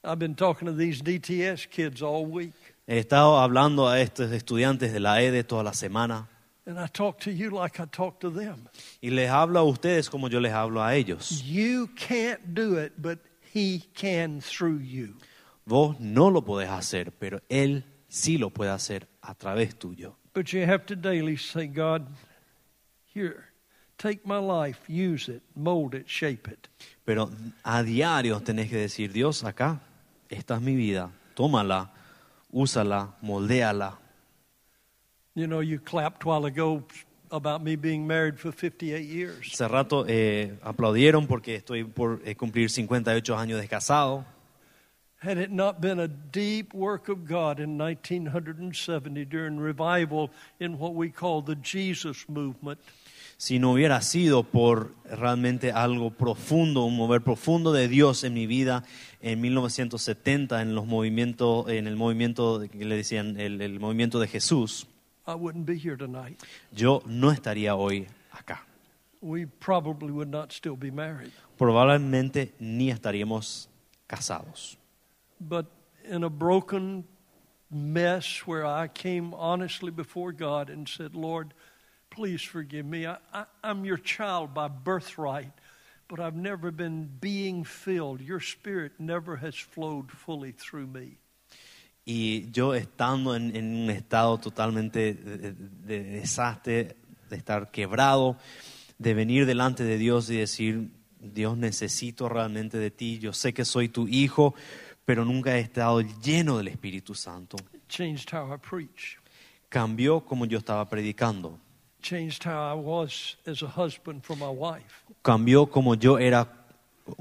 I've 0.04 0.20
been 0.20 0.36
talking 0.36 0.66
to 0.68 0.74
these 0.74 1.02
DTS 1.02 1.70
kids 1.70 2.02
all 2.02 2.26
week, 2.26 2.54
He 2.88 2.98
estado 2.98 3.38
hablando 3.40 3.88
a 3.88 4.02
estos 4.02 4.32
estudiantes 4.32 4.92
de 4.92 5.00
la 5.00 5.22
EDE 5.22 5.44
toda 5.44 5.64
la 5.64 5.72
semana 5.72 6.28
and 6.66 6.80
I 6.80 6.88
talk 6.88 7.20
to 7.22 7.32
you 7.32 7.50
like 7.50 7.80
I 7.80 7.86
talk 7.86 8.20
to 8.22 8.30
them. 8.30 8.68
y 9.02 9.10
les 9.10 9.30
hablo 9.30 9.60
a 9.60 9.64
ustedes 9.64 10.10
como 10.10 10.28
yo 10.30 10.40
les 10.40 10.52
hablo 10.54 10.82
a 10.82 10.96
ellos. 10.96 11.42
You 11.44 11.88
can't 11.96 12.54
do 12.54 12.78
it, 12.78 12.94
but 13.02 13.20
He 13.54 13.84
can 13.94 14.42
through 14.42 14.80
you. 14.80 15.16
Vos 15.66 15.96
no 16.00 16.30
lo 16.30 16.42
podés 16.42 16.70
hacer, 16.70 17.12
pero 17.18 17.40
Él 17.50 17.84
sí 18.10 18.38
lo 18.38 18.50
puede 18.50 18.72
hacer 18.72 19.08
a 19.22 19.36
través 19.36 19.76
tuyo. 19.76 20.16
But 20.34 20.52
you 20.52 20.66
have 20.66 20.86
to 20.88 20.96
daily 20.96 21.38
say, 21.38 21.68
God, 21.68 22.08
here, 23.14 23.46
take 23.98 24.26
my 24.26 24.40
life, 24.40 24.80
use 24.90 25.30
it, 25.30 25.44
mold 25.56 25.94
it, 25.94 26.08
shape 26.08 26.48
it. 26.48 26.68
Pero 27.06 27.30
a 27.64 27.84
diario 27.84 28.40
tenés 28.42 28.70
que 28.70 28.78
decir, 28.78 29.14
Dios, 29.14 29.44
acá, 29.44 29.80
esta 30.34 30.56
es 30.56 30.62
mi 30.62 30.76
vida, 30.76 31.12
tómala, 31.36 31.90
úsala, 32.52 33.16
moldéala. 33.22 33.98
You 35.36 35.48
know, 35.48 35.62
you 35.62 35.80
clapped 35.80 36.26
while 36.26 36.46
ago 36.46 36.84
about 37.32 37.64
me 37.64 37.76
being 37.76 38.06
married 38.06 38.40
for 38.40 38.52
58 38.52 39.04
years. 39.04 39.52
Hace 39.52 39.68
rato 39.68 40.06
eh, 40.08 40.54
aplaudieron 40.64 41.26
porque 41.28 41.56
estoy 41.56 41.84
por 41.84 42.22
eh, 42.24 42.36
cumplir 42.36 42.70
58 42.70 43.36
años 43.36 43.60
de 43.60 43.68
casado. 43.68 44.26
Had 45.20 45.38
it 45.38 45.52
not 45.52 45.80
been 45.80 46.00
a 46.00 46.08
deep 46.08 46.74
work 46.74 47.08
of 47.08 47.26
God 47.26 47.60
in 47.60 47.78
1970 47.78 49.26
during 49.26 49.58
revival 49.58 50.30
in 50.60 50.78
what 50.78 50.94
we 50.96 51.10
call 51.10 51.42
the 51.42 51.56
Jesus 51.56 52.28
movement, 52.28 52.78
Si 53.44 53.60
no 53.60 53.74
hubiera 53.74 54.00
sido 54.00 54.44
por 54.46 54.96
realmente 55.04 55.74
algo 55.74 56.12
profundo, 56.12 56.86
un 56.86 56.96
mover 56.96 57.22
profundo 57.22 57.74
de 57.74 57.90
Dios 57.90 58.24
en 58.24 58.34
mi 58.36 58.48
vida 58.48 58.86
en 59.20 59.42
1970 59.42 60.62
en 60.62 60.76
los 60.76 60.86
movimientos, 60.86 61.68
en 61.68 61.88
el 61.88 61.98
movimiento 61.98 62.62
que 62.72 62.86
le 62.86 62.96
decían 62.96 63.38
el, 63.38 63.62
el 63.62 63.82
movimiento 63.82 64.22
de 64.22 64.30
Jesús, 64.30 64.88
I 65.28 65.34
wouldn't 65.34 65.66
be 65.66 65.78
here 65.78 65.98
tonight. 65.98 66.42
yo 66.72 67.04
no 67.06 67.34
estaría 67.34 67.76
hoy 67.76 68.08
acá. 68.32 68.66
We 69.20 69.46
probably 69.46 70.12
would 70.12 70.30
not 70.30 70.54
still 70.54 70.78
be 70.78 70.90
married. 70.90 71.34
Probablemente 71.58 72.54
ni 72.60 72.92
estaríamos 72.92 73.68
casados. 74.08 74.78
But 75.42 75.66
in 76.10 76.24
a 76.24 76.30
broken 76.30 77.04
mess 77.70 78.48
where 78.48 78.66
I 78.66 78.88
came 78.88 79.34
honestly 79.34 79.92
before 79.92 80.32
God 80.32 80.70
and 80.70 80.88
said, 80.88 81.14
Lord, 81.14 81.54
please 82.16 82.42
forgive 82.44 82.86
me. 82.86 83.06
I, 83.08 83.18
I, 83.34 83.46
I'm 83.64 83.86
your 83.86 83.98
child 83.98 84.54
by 84.54 84.68
birthright, 84.68 85.52
but 86.08 86.20
I've 86.20 86.36
never 86.36 86.72
been 86.72 87.10
being 87.20 87.64
filled. 87.64 88.22
Your 88.22 88.40
spirit 88.40 88.94
never 89.00 89.38
has 89.38 89.56
flowed 89.56 90.12
fully 90.12 90.52
through 90.54 90.88
me. 90.88 91.18
Y 92.06 92.50
yo 92.52 92.74
estando 92.74 93.34
en, 93.36 93.56
en 93.56 93.76
un 93.84 93.90
estado 93.90 94.38
totalmente 94.38 95.14
de, 95.14 95.38
de- 95.38 95.54
de 95.54 96.04
desastre, 96.20 96.98
de 97.30 97.36
estar 97.38 97.72
quebrado, 97.72 98.38
de 99.00 99.14
venir 99.14 99.46
delante 99.46 99.84
de 99.86 99.98
Dios 99.98 100.30
y 100.30 100.36
decir, 100.38 100.90
Dios 101.20 101.58
necesito 101.58 102.28
realmente 102.28 102.78
de 102.78 102.92
ti, 102.92 103.20
yo 103.20 103.32
sé 103.32 103.54
que 103.54 103.64
soy 103.64 103.88
tu 103.88 104.08
hijo, 104.10 104.54
pero 105.06 105.24
nunca 105.24 105.56
he 105.58 105.62
estado 105.62 106.02
lleno 106.02 106.58
del 106.58 106.68
Espíritu 106.68 107.16
Santo. 107.16 107.56
Changed 107.88 108.30
how 108.34 108.54
I 108.54 108.58
preach. 108.58 109.18
Cambió 109.70 110.20
como 110.26 110.46
yo 110.46 110.58
estaba 110.58 110.88
predicando, 110.90 111.58
Changed 112.04 112.44
how 112.44 112.62
I 112.70 112.74
was 112.74 113.38
as 113.48 113.64
a 113.64 113.68
husband 113.68 114.24
for 114.24 114.36
my 114.36 114.50
wife. 114.50 115.06
cambió 115.24 115.72
como 115.72 115.96
yo 115.96 116.18
era 116.18 116.46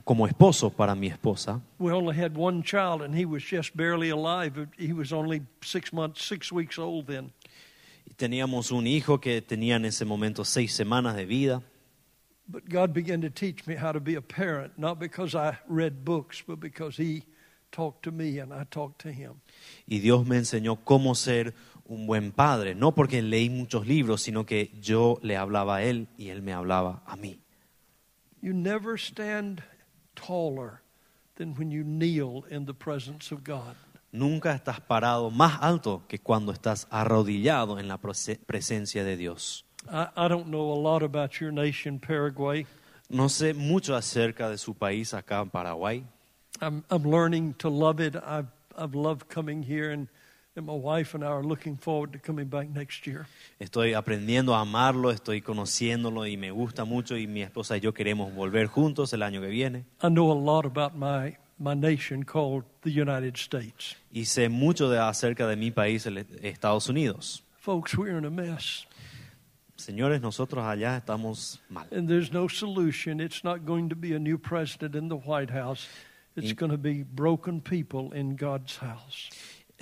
como 0.04 0.26
esposo 0.26 0.70
para 0.70 0.94
mi 0.96 1.08
esposa. 1.08 1.60
We 1.78 1.92
only 1.92 2.16
had 2.16 2.36
one 2.36 2.64
child, 2.64 3.00
and 3.02 3.14
he 3.14 3.24
was 3.24 3.44
just 3.44 3.76
barely 3.76 4.10
alive. 4.10 4.68
He 4.76 4.92
was 4.92 5.12
only 5.12 5.42
six 5.62 5.92
months, 5.92 6.24
six 6.24 6.50
weeks 6.50 6.78
old 6.78 7.06
then. 7.06 7.30
Teníamos 8.16 8.72
un 8.72 8.86
hijo 8.88 9.18
que 9.18 9.40
tenía 9.40 9.76
en 9.76 9.84
ese 9.84 10.04
momento 10.04 10.42
seis 10.44 10.74
semanas 10.74 11.14
de 11.14 11.26
vida. 11.26 11.62
But 12.48 12.68
God 12.68 12.92
began 12.92 13.20
to 13.22 13.30
teach 13.30 13.66
me 13.68 13.76
how 13.76 13.92
to 13.92 14.00
be 14.00 14.16
a 14.16 14.20
parent, 14.20 14.76
not 14.76 14.98
because 14.98 15.36
I 15.36 15.56
read 15.68 16.04
books, 16.04 16.42
but 16.44 16.58
because 16.58 16.96
He 16.96 17.22
talked 17.70 18.02
to 18.02 18.10
me 18.10 18.40
and 18.40 18.52
I 18.52 18.64
talked 18.68 19.00
to 19.02 19.12
Him. 19.12 19.40
Y 19.86 20.00
Dios 20.00 20.26
me 20.26 20.36
enseñó 20.36 20.76
cómo 20.84 21.14
ser 21.14 21.54
un 21.92 22.06
buen 22.06 22.32
padre, 22.32 22.74
no 22.74 22.92
porque 22.94 23.20
leí 23.22 23.50
muchos 23.50 23.86
libros, 23.86 24.22
sino 24.22 24.44
que 24.46 24.70
yo 24.80 25.18
le 25.22 25.36
hablaba 25.36 25.76
a 25.76 25.82
él 25.82 26.08
y 26.16 26.28
él 26.30 26.42
me 26.42 26.52
hablaba 26.52 27.02
a 27.06 27.16
mí. 27.16 27.38
You 28.40 28.52
never 28.52 28.98
stand 28.98 29.62
taller 30.14 30.80
than 31.36 31.54
when 31.56 31.70
you 31.70 31.84
kneel 31.84 32.44
in 32.50 32.66
the 32.66 32.74
presence 32.74 33.32
of 33.32 33.44
God. 33.44 33.76
Nunca 34.10 34.52
estás 34.54 34.80
parado 34.80 35.30
más 35.30 35.58
alto 35.62 36.02
que 36.08 36.18
cuando 36.18 36.52
estás 36.52 36.86
arrodillado 36.90 37.78
en 37.78 37.88
la 37.88 37.98
prese- 37.98 38.38
presencia 38.44 39.04
de 39.04 39.16
Dios. 39.16 39.64
I, 39.90 40.08
I 40.16 40.28
don't 40.28 40.46
know 40.48 40.72
a 40.72 40.78
lot 40.78 41.02
about 41.02 41.40
your 41.40 41.52
nation, 41.52 41.98
Paraguay. 41.98 42.66
No 43.08 43.28
sé 43.28 43.54
mucho 43.54 43.94
acerca 43.94 44.48
de 44.48 44.58
su 44.58 44.74
país 44.74 45.12
acá 45.14 45.40
en 45.40 45.50
Paraguay. 45.50 46.04
I'm, 46.60 46.84
I'm 46.90 47.04
learning 47.04 47.54
to 47.58 47.68
love 47.68 48.00
it. 48.00 48.14
I've, 48.16 48.48
I've 48.76 48.94
loved 48.94 49.28
coming 49.28 49.62
here, 49.62 49.90
and, 49.90 50.08
and 50.54 50.66
my 50.66 50.74
wife 50.74 51.14
and 51.14 51.24
I 51.24 51.28
are 51.28 51.42
looking 51.42 51.76
forward 51.76 52.12
to 52.12 52.18
coming 52.18 52.46
back 52.46 52.68
next 52.68 53.06
year. 53.06 53.26
Estoy 53.58 53.94
aprendiendo 53.94 54.54
a 54.54 54.60
amarlo, 54.60 55.10
estoy 55.10 55.40
conociéndolo 55.40 56.26
y 56.26 56.36
me 56.36 56.50
gusta 56.50 56.84
mucho 56.84 57.16
y 57.16 57.26
mi 57.26 57.42
esposa 57.42 57.76
y 57.76 57.80
yo 57.80 57.92
queremos 57.94 58.34
volver 58.34 58.66
juntos 58.66 59.12
el 59.14 59.22
año 59.22 59.40
que 59.40 59.48
viene. 59.48 59.84
I 60.02 60.08
know 60.10 60.30
a 60.30 60.34
lot 60.38 60.66
about 60.66 60.94
my, 60.94 61.36
my 61.58 61.74
nation 61.74 62.22
called 62.24 62.64
the 62.82 62.90
United 62.90 63.36
States. 63.36 63.96
Y 64.12 64.24
sé 64.26 64.50
mucho 64.50 64.90
de, 64.90 64.98
acerca 64.98 65.46
de 65.46 65.56
mi 65.56 65.70
país, 65.70 66.04
el 66.06 66.18
Estados 66.18 66.88
Unidos. 66.88 67.42
Folks, 67.56 67.96
we're 67.96 68.18
in 68.18 68.24
a 68.26 68.30
mess, 68.30 68.86
Señores, 69.76 70.20
nosotros 70.20 70.64
allá 70.64 70.96
estamos 70.98 71.60
mal. 71.70 71.86
and 71.90 72.08
there's 72.08 72.30
no 72.32 72.46
solution. 72.46 73.20
It's 73.20 73.42
not 73.42 73.64
going 73.64 73.88
to 73.88 73.96
be 73.96 74.12
a 74.14 74.18
new 74.18 74.36
president 74.38 74.94
in 74.94 75.08
the 75.08 75.16
White 75.16 75.50
House. 75.50 75.88
It's 76.36 76.48
Y- 76.48 76.54
going 76.54 76.70
to 76.70 76.78
be 76.78 77.02
broken 77.02 77.60
people 77.60 78.12
in 78.12 78.36
God's 78.36 78.76
house. 78.76 79.28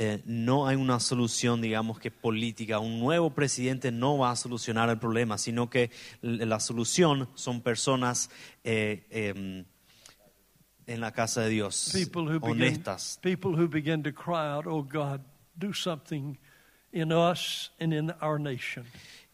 Eh, 0.02 0.22
no 0.24 0.66
hay 0.66 0.76
una 0.76 0.98
solución, 0.98 1.60
digamos 1.60 2.00
que 2.00 2.10
política. 2.10 2.78
Un 2.78 3.00
nuevo 3.00 3.34
presidente 3.34 3.92
no 3.92 4.16
va 4.16 4.30
a 4.30 4.36
solucionar 4.36 4.88
el 4.88 4.98
problema, 4.98 5.36
sino 5.36 5.68
que 5.68 5.90
la 6.22 6.58
solución 6.58 7.28
son 7.34 7.60
personas 7.60 8.30
eh, 8.64 9.06
em, 9.10 9.66
en 10.86 11.00
la 11.02 11.12
casa 11.12 11.42
de 11.42 11.50
Dios, 11.50 11.90
People 11.92 12.22
who 12.22 12.40
begin, 12.40 12.62
honestas, 12.62 13.18
people 13.20 13.50
who 13.50 13.68
begin 13.68 14.02
to 14.02 14.10
cry 14.10 14.50
out, 14.50 14.66
"Oh 14.66 14.82
God, 14.82 15.20
do 15.54 15.74
something 15.74 16.38
in 16.92 17.12
us 17.12 17.70
and 17.78 17.92
in 17.92 18.10
our 18.22 18.40
nation." 18.40 18.86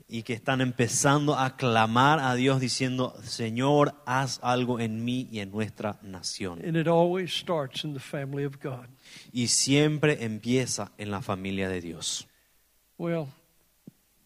Y 0.09 0.23
que 0.23 0.35
están 0.35 0.61
empezando 0.61 1.37
a 1.37 1.57
clamar 1.57 2.21
a 2.21 2.35
Dios 2.35 2.61
diciendo, 2.61 3.15
Señor, 3.23 3.95
haz 4.07 4.39
algo 4.43 4.79
en 4.79 5.05
mí 5.05 5.29
y 5.33 5.41
en 5.41 5.51
nuestra 5.51 5.99
nación. 6.03 6.61
And 6.65 6.77
it 6.77 6.87
always 6.87 7.33
starts 7.33 7.85
in 7.85 7.93
the 7.93 8.01
family 8.01 8.45
of 8.45 8.61
God. 8.63 8.87
Y 9.33 9.49
siempre 9.49 10.25
empieza 10.25 10.93
en 10.97 11.11
la 11.11 11.23
familia 11.23 11.69
de 11.69 11.81
Dios. 11.81 12.27
Well, 12.99 13.29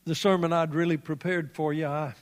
the 0.04 0.14
sermon 0.14 0.52
I'd 0.52 0.74
really 0.74 0.98
prepared 0.98 1.52
for 1.54 1.72
you, 1.72 1.86
I, 1.86 2.14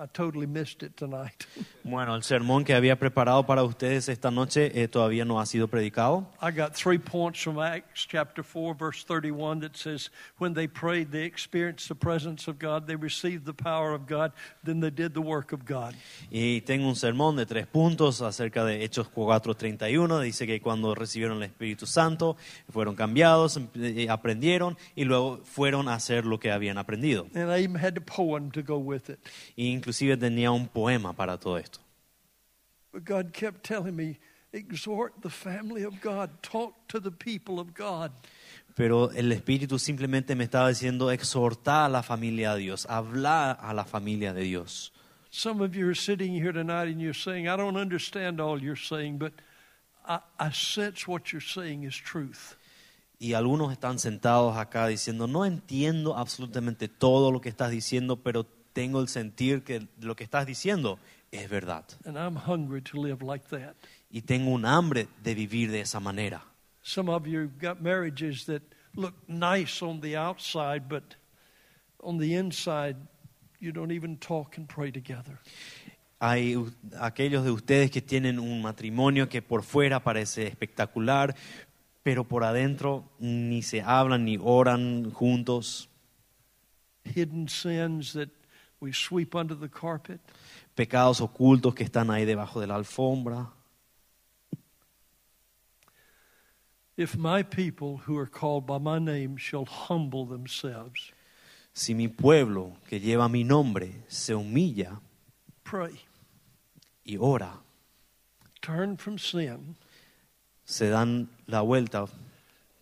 I 0.00 0.06
totally 0.06 0.46
missed 0.46 0.82
it 0.82 0.96
tonight. 0.96 1.46
Bueno, 1.88 2.14
el 2.14 2.22
sermón 2.22 2.64
que 2.66 2.74
había 2.74 2.98
preparado 2.98 3.46
para 3.46 3.62
ustedes 3.62 4.10
esta 4.10 4.30
noche 4.30 4.70
eh, 4.74 4.88
todavía 4.88 5.24
no 5.24 5.40
ha 5.40 5.46
sido 5.46 5.68
predicado. 5.68 6.26
I 6.42 6.50
got 6.50 6.74
three 6.74 6.98
points 6.98 7.40
from 7.42 7.58
Acts 7.58 8.04
chapter 8.06 8.44
4, 8.44 8.74
verse 8.74 9.04
31 9.04 9.60
that 9.60 9.74
says, 9.74 10.10
When 10.36 10.52
they 10.52 10.68
prayed, 10.68 11.12
they 11.12 11.24
experienced 11.24 11.88
the 11.88 11.94
presence 11.94 12.46
of 12.46 12.58
God, 12.58 12.86
they 12.86 12.94
received 12.94 13.46
the 13.46 13.54
power 13.54 13.94
of 13.94 14.06
God, 14.06 14.32
then 14.62 14.80
they 14.80 14.90
did 14.90 15.14
the 15.14 15.22
work 15.22 15.52
of 15.52 15.64
God. 15.64 15.94
Y 16.30 16.60
tengo 16.66 16.88
un 16.88 16.94
sermón 16.96 17.36
de 17.36 17.46
tres 17.46 17.66
puntos 17.66 18.20
acerca 18.20 18.66
de 18.66 18.84
Hechos 18.84 19.08
4:31. 19.08 20.20
Dice 20.20 20.46
que 20.46 20.60
cuando 20.60 20.94
recibieron 20.94 21.38
el 21.38 21.44
Espíritu 21.44 21.86
Santo 21.86 22.36
fueron 22.70 22.96
cambiados, 22.96 23.56
em- 23.56 23.68
eh, 23.76 24.08
aprendieron 24.10 24.76
y 24.94 25.04
luego 25.04 25.40
fueron 25.44 25.88
a 25.88 25.94
hacer 25.94 26.26
lo 26.26 26.38
que 26.38 26.50
habían 26.50 26.76
aprendido. 26.76 27.28
And 27.34 27.50
I 27.50 27.64
even 27.64 27.76
had 27.76 27.96
a 27.96 28.02
poem 28.02 28.50
to 28.50 28.62
go 28.62 28.76
with 28.76 29.08
it. 29.08 29.18
E 29.56 29.68
inclusive 29.88 30.18
tenía 30.18 30.50
un 30.50 30.68
poema 30.68 31.12
para 31.14 31.38
todo 31.38 31.56
esto. 31.56 31.80
But 32.92 33.04
God 33.04 33.32
kept 33.32 33.64
telling 33.64 33.96
me, 33.96 34.18
Exhort 34.52 35.20
the 35.20 35.30
family 35.30 35.84
of 35.84 36.00
God, 36.00 36.30
talk 36.42 36.74
to 36.88 37.00
the 37.00 37.10
people 37.10 37.60
of 37.60 37.74
God. 37.74 38.12
Pero 38.74 39.10
el 39.10 39.30
Espíritu 39.32 39.78
simplemente 39.78 40.34
me 40.34 40.44
estaba 40.44 40.68
diciendo 40.68 41.10
exhortar 41.10 41.86
a 41.86 41.88
la 41.88 42.02
familia 42.02 42.54
de 42.54 42.60
Dios, 42.60 42.86
hablar 42.88 43.58
a 43.60 43.74
la 43.74 43.84
familia 43.84 44.32
de 44.32 44.42
Dios. 44.42 44.92
Some 45.30 45.62
of 45.62 45.74
you 45.74 45.86
are 45.86 45.94
sitting 45.94 46.32
here 46.32 46.52
tonight 46.52 46.88
and 46.88 47.00
you're 47.00 47.12
saying, 47.12 47.46
I 47.46 47.56
don't 47.56 47.76
understand 47.76 48.40
all 48.40 48.58
you're 48.58 48.76
saying, 48.76 49.18
but 49.18 49.34
I, 50.06 50.20
I 50.38 50.50
sense 50.52 51.06
what 51.06 51.32
you're 51.32 51.42
saying 51.42 51.84
is 51.84 51.94
truth. 51.94 52.56
Y 53.18 53.34
algunos 53.34 53.72
están 53.72 53.98
sentados 53.98 54.56
acá 54.56 54.86
diciendo, 54.86 55.26
no 55.26 55.44
entiendo 55.44 56.16
absolutamente 56.16 56.88
todo 56.88 57.32
lo 57.32 57.40
que 57.40 57.50
estás 57.50 57.70
diciendo, 57.70 58.22
pero 58.22 58.46
tengo 58.72 59.00
el 59.00 59.08
sentir 59.08 59.62
que 59.62 59.86
lo 60.00 60.14
que 60.14 60.24
estás 60.24 60.46
diciendo 60.46 60.98
es 61.30 61.48
verdad. 61.48 61.84
And 62.04 62.16
I'm 62.16 62.36
hungry 62.36 62.82
to 62.82 63.00
live 63.00 63.22
like 63.22 63.46
that. 63.48 63.74
Y 64.10 64.22
tengo 64.22 64.50
un 64.50 64.64
hambre 64.64 65.08
de 65.22 65.34
vivir 65.34 65.70
de 65.70 65.80
esa 65.80 66.00
manera. 66.00 66.42
Some 66.82 67.10
of 67.10 67.26
you 67.26 67.50
got 67.60 67.80
marriages 67.82 68.46
that 68.46 68.62
look 68.94 69.14
nice 69.28 69.82
on 69.82 70.00
the 70.00 70.16
outside, 70.16 70.88
but 70.88 71.16
on 72.02 72.18
the 72.18 72.34
inside, 72.34 72.96
you 73.60 73.72
don't 73.72 73.92
even 73.92 74.16
talk 74.16 74.56
and 74.56 74.68
pray 74.68 74.90
together. 74.90 75.38
Hay 76.20 76.56
aquellos 76.98 77.44
de 77.44 77.50
ustedes 77.50 77.90
que 77.90 78.02
tienen 78.02 78.38
un 78.38 78.60
matrimonio 78.62 79.28
que 79.28 79.40
por 79.40 79.62
fuera 79.62 80.02
parece 80.02 80.46
espectacular, 80.46 81.36
pero 82.02 82.24
por 82.24 82.42
adentro 82.42 83.04
ni 83.20 83.62
se 83.62 83.82
hablan 83.82 84.24
ni 84.24 84.38
oran 84.40 85.12
juntos. 85.12 85.88
Hidden 87.04 87.48
sins 87.48 88.12
that 88.14 88.30
we 88.80 88.92
sweep 88.92 89.34
under 89.34 89.54
the 89.54 89.68
carpet. 89.68 90.20
Pecados 90.76 91.20
ocultos 91.20 91.74
que 91.74 91.84
están 91.84 92.10
ahí 92.10 92.24
debajo 92.24 92.60
de 92.60 92.66
la 92.66 92.76
alfombra. 92.76 93.48
If 96.96 97.16
my 97.16 97.42
people 97.42 97.98
who 98.06 98.18
are 98.18 98.26
called 98.26 98.66
by 98.66 98.78
my 98.78 98.98
name 98.98 99.36
shall 99.36 99.64
humble 99.64 100.26
themselves, 100.26 101.12
Si 101.78 101.94
mi 101.94 102.08
pueblo 102.08 102.76
que 102.88 102.98
lleva 102.98 103.28
mi 103.28 103.44
nombre 103.44 104.02
se 104.08 104.34
humilla 104.34 105.00
pray, 105.62 106.00
y 107.04 107.16
ora, 107.20 107.60
turn 108.60 108.96
from 108.96 109.16
sin, 109.16 109.76
se 110.64 110.88
dan 110.88 111.28
la 111.46 111.60
vuelta, 111.60 112.08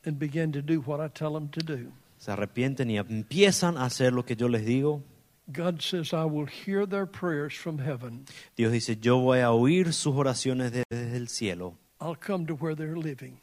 and 0.07 0.18
begin 0.18 0.51
to 0.51 0.62
do 0.62 0.80
what 0.80 0.99
I 0.99 1.09
tell 1.09 1.34
them 1.34 1.49
to 1.51 1.61
do, 1.61 1.92
se 2.16 2.32
arrepienten 2.32 2.90
y 2.90 2.97
empiezan 2.97 3.76
a 3.76 3.84
hacer 3.84 4.14
lo 4.14 4.24
que 4.24 4.34
yo 4.34 4.49
les 4.49 4.64
digo, 4.64 5.03
God 5.51 5.80
says, 5.80 6.12
I 6.12 6.24
will 6.24 6.47
hear 6.47 6.86
their 6.86 7.07
prayers 7.07 7.55
from 7.55 7.78
heaven. 7.78 8.26
Dios 8.57 8.72
dice, 8.72 8.97
yo 9.01 9.20
voy 9.20 9.40
a 9.40 9.53
oír 9.53 9.92
sus 9.92 10.14
oraciones 10.14 10.72
desde 10.72 11.16
el 11.16 11.28
cielo. 11.28 11.74
I'll 12.01 12.16
come 12.16 12.47
to 12.47 12.55
where 12.55 12.74
they're 12.74 12.97
living. 12.97 13.40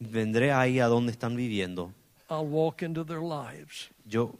Vendré 0.00 0.52
ahí 0.52 0.78
a 0.80 0.88
donde 0.88 1.10
están 1.10 1.36
viviendo. 1.36 1.92
I'll 2.30 2.46
walk 2.46 2.82
into 2.82 3.04
their 3.04 3.20
lives. 3.20 3.90
Yo 4.08 4.38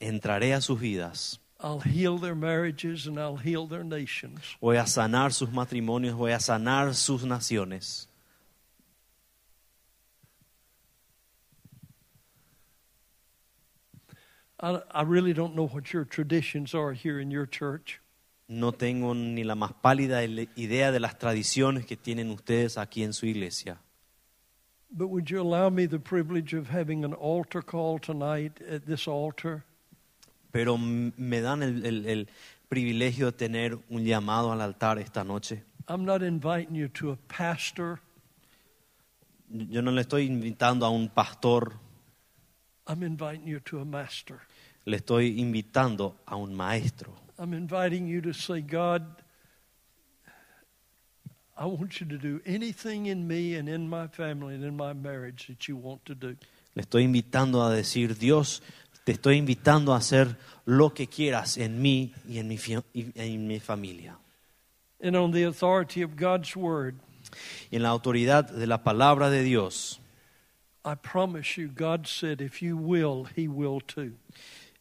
entraré 0.00 0.52
a 0.54 0.60
sus 0.60 0.78
vidas. 0.80 1.38
I'll 1.60 1.80
heal 1.80 2.18
their 2.18 2.34
marriages 2.34 3.06
and 3.06 3.18
I'll 3.18 3.36
heal 3.36 3.68
their 3.68 3.84
nations. 3.84 4.40
Voy 4.60 4.76
a 4.76 4.86
sanar 4.86 5.32
sus 5.32 5.50
matrimonios, 5.50 6.14
voy 6.14 6.32
a 6.32 6.38
sanar 6.40 6.92
sus 6.94 7.24
naciones. 7.24 8.08
I, 14.62 14.80
I 14.92 15.02
really 15.02 15.32
don't 15.34 15.54
know 15.56 15.66
what 15.66 15.92
your 15.92 16.04
traditions 16.04 16.74
are 16.74 16.92
here 16.92 17.18
in 17.20 17.30
your 17.30 17.46
church, 17.46 18.00
No 18.48 18.70
tengo 18.72 19.14
ni 19.14 19.44
la 19.44 19.54
más 19.54 19.72
pálida 19.72 20.22
idea 20.24 20.92
de 20.92 21.00
las 21.00 21.18
tradiciones 21.18 21.86
que 21.86 21.96
tienen 21.96 22.30
ustedes 22.30 22.76
aquí 22.76 23.02
en 23.02 23.12
su 23.12 23.26
iglesia. 23.26 23.78
But 24.90 25.08
would 25.08 25.30
you 25.30 25.40
allow 25.40 25.70
me 25.70 25.86
the 25.86 25.98
privilege 25.98 26.52
of 26.52 26.68
having 26.68 27.02
an 27.04 27.14
altar 27.14 27.62
call 27.62 27.98
tonight 27.98 28.60
at 28.68 28.84
this 28.84 29.08
altar? 29.08 29.64
Pero 30.52 30.76
me 30.76 31.40
dan 31.40 31.62
el, 31.62 31.84
el- 31.86 32.06
el 32.06 32.28
privilegio 32.68 33.26
de 33.26 33.32
tener 33.32 33.78
un 33.88 34.04
llamado 34.04 34.52
al 34.52 34.60
altar 34.60 34.98
esta 34.98 35.24
noche. 35.24 35.62
I'm 35.88 36.04
not 36.04 36.22
inviting 36.22 36.74
you 36.74 36.88
to 36.88 37.10
a 37.12 37.16
pastor. 37.28 38.00
Yo 39.48 39.80
no 39.80 39.90
le 39.92 40.02
estoy 40.02 40.26
invitando 40.26 40.84
a 40.84 40.90
un 40.90 41.08
pastor, 41.08 41.72
I'm 42.86 43.02
inviting 43.02 43.46
you 43.46 43.60
to 43.60 43.80
a 43.80 43.84
master. 43.84 44.40
Le 44.84 44.96
estoy 44.96 45.40
invitando 45.40 46.16
a 46.26 46.36
un 46.36 46.54
maestro. 46.54 47.12
I'm 47.38 47.54
inviting 47.54 48.06
you 48.06 48.20
to 48.22 48.32
say, 48.32 48.60
God, 48.60 49.02
I 51.56 51.66
want 51.66 52.00
you 52.00 52.06
to 52.06 52.18
do 52.18 52.40
anything 52.44 53.06
in 53.06 53.26
me 53.26 53.54
and 53.54 53.68
in 53.68 53.88
my 53.88 54.06
family 54.06 54.54
and 54.54 54.64
in 54.64 54.76
my 54.76 54.92
marriage 54.92 55.46
that 55.48 55.68
you 55.68 55.76
want 55.76 56.04
to 56.06 56.14
do. 56.14 56.36
Le 56.74 56.82
estoy 56.82 57.04
invitando 57.04 57.62
a 57.62 57.74
decir, 57.74 58.18
Dios, 58.18 58.62
te 59.04 59.12
estoy 59.12 59.36
invitando 59.36 59.92
a 59.92 59.98
hacer 59.98 60.36
lo 60.64 60.90
que 60.90 61.06
quieras 61.06 61.58
en 61.58 61.80
mí 61.82 62.12
y 62.28 62.38
en 62.38 62.48
mi, 62.48 62.58
y 62.94 63.12
en 63.14 63.46
mi 63.46 63.58
familia. 63.58 64.16
And 65.02 65.16
on 65.16 65.32
the 65.32 65.42
authority 65.42 66.02
of 66.02 66.16
God's 66.16 66.54
word, 66.56 66.94
Y 67.70 67.76
en 67.76 67.82
la 67.82 67.90
autoridad 67.90 68.50
de 68.50 68.66
la 68.66 68.82
palabra 68.82 69.30
de 69.30 69.42
Dios, 69.42 70.00
I 70.84 70.94
promise 70.94 71.56
you, 71.56 71.68
God 71.68 72.06
said, 72.06 72.40
if 72.40 72.60
you 72.60 72.76
will, 72.76 73.28
He 73.36 73.46
will 73.46 73.80
too. 73.80 74.14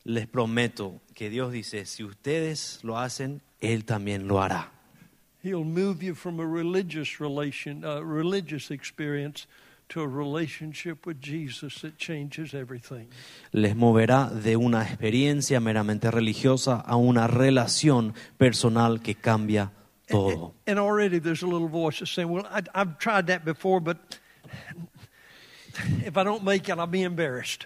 Les 0.03 0.27
prometo 0.27 1.01
que 1.13 1.29
Dios 1.29 1.51
dice, 1.51 1.85
si 1.85 2.03
ustedes 2.03 2.79
lo 2.83 2.97
hacen, 2.97 3.41
Él 3.59 3.85
también 3.85 4.27
lo 4.27 4.41
hará. 4.41 4.71
He'll 5.43 5.63
move 5.63 6.03
you 6.03 6.13
from 6.13 6.39
a 6.39 6.45
religious 6.45 7.19
relation, 7.19 7.83
uh, 7.83 8.01
religious 8.01 8.69
experience, 8.69 9.47
to 9.89 10.01
a 10.01 10.07
relationship 10.07 11.05
with 11.05 11.19
Jesus 11.19 11.81
that 11.81 11.97
changes 11.97 12.53
everything. 12.53 13.09
Les 13.51 13.75
moverá 13.75 14.29
de 14.29 14.55
una 14.55 14.83
experiencia 14.83 15.59
meramente 15.59 16.09
religiosa 16.11 16.79
a 16.79 16.95
una 16.95 17.27
relación 17.27 18.13
personal 18.37 19.01
que 19.01 19.15
cambia 19.15 19.71
todo. 20.07 20.53
And 20.65 20.79
already 20.79 21.19
there's 21.19 21.43
a 21.43 21.47
little 21.47 21.67
voice 21.67 21.99
that's 21.99 22.11
saying, 22.11 22.29
"Well, 22.29 22.45
I, 22.49 22.61
I've 22.73 22.99
tried 22.99 23.27
that 23.27 23.43
before, 23.43 23.81
but 23.81 23.97
if 26.05 26.15
I 26.15 26.23
don't 26.23 26.43
make 26.43 26.69
it, 26.69 26.77
I'll 26.77 26.87
be 26.87 27.03
embarrassed." 27.03 27.65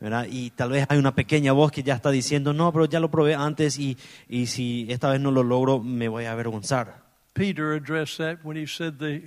¿Verdad? 0.00 0.26
Y 0.30 0.50
tal 0.50 0.70
vez 0.70 0.86
hay 0.88 0.98
una 0.98 1.14
pequeña 1.14 1.52
voz 1.52 1.72
que 1.72 1.82
ya 1.82 1.94
está 1.94 2.10
diciendo, 2.10 2.52
no, 2.52 2.72
pero 2.72 2.84
ya 2.86 3.00
lo 3.00 3.10
probé 3.10 3.34
antes 3.34 3.78
y, 3.78 3.96
y 4.28 4.46
si 4.46 4.86
esta 4.90 5.10
vez 5.10 5.20
no 5.20 5.30
lo 5.30 5.42
logro, 5.42 5.80
me 5.80 6.08
voy 6.08 6.24
a 6.24 6.32
avergonzar. 6.32 7.04
Peter 7.34 7.72
addressed 7.74 8.18
that 8.18 8.44
when 8.44 8.56
he 8.56 8.66
said 8.66 8.94
the 8.98 9.22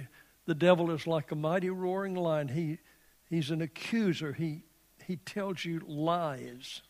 the 0.48 0.56
devil 0.56 0.92
is 0.92 1.06
like 1.06 1.32
a 1.32 1.36
mighty 1.36 1.70
roaring 1.70 2.16
lion. 2.16 2.48
He 2.50 2.80
he's 3.30 3.52
an 3.52 3.62
accuser. 3.62 4.34
He 4.34 4.64
he 5.08 5.16
tells 5.18 5.64
you 5.64 5.80
lies. 5.88 6.82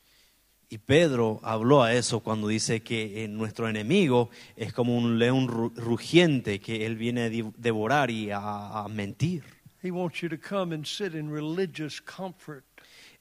Y 0.72 0.78
Pedro 0.78 1.40
habló 1.44 1.82
a 1.84 1.94
eso 1.94 2.20
cuando 2.20 2.48
dice 2.48 2.82
que 2.84 3.24
eh, 3.24 3.28
nuestro 3.28 3.68
enemigo 3.68 4.30
es 4.56 4.72
como 4.72 4.96
un 4.96 5.18
león 5.18 5.48
ru- 5.48 5.74
rugiente 5.76 6.60
que 6.60 6.86
él 6.86 6.96
viene 6.96 7.24
a 7.24 7.30
devorar 7.58 8.12
y 8.12 8.30
a, 8.32 8.84
a 8.84 8.88
mentir. 8.88 9.44
He 9.82 9.90
wants 9.92 10.22
you 10.22 10.30
to 10.30 10.38
come 10.38 10.74
and 10.76 10.86
sit 10.86 11.16
in 11.16 11.30
religious 11.32 12.00
comfort. 12.00 12.64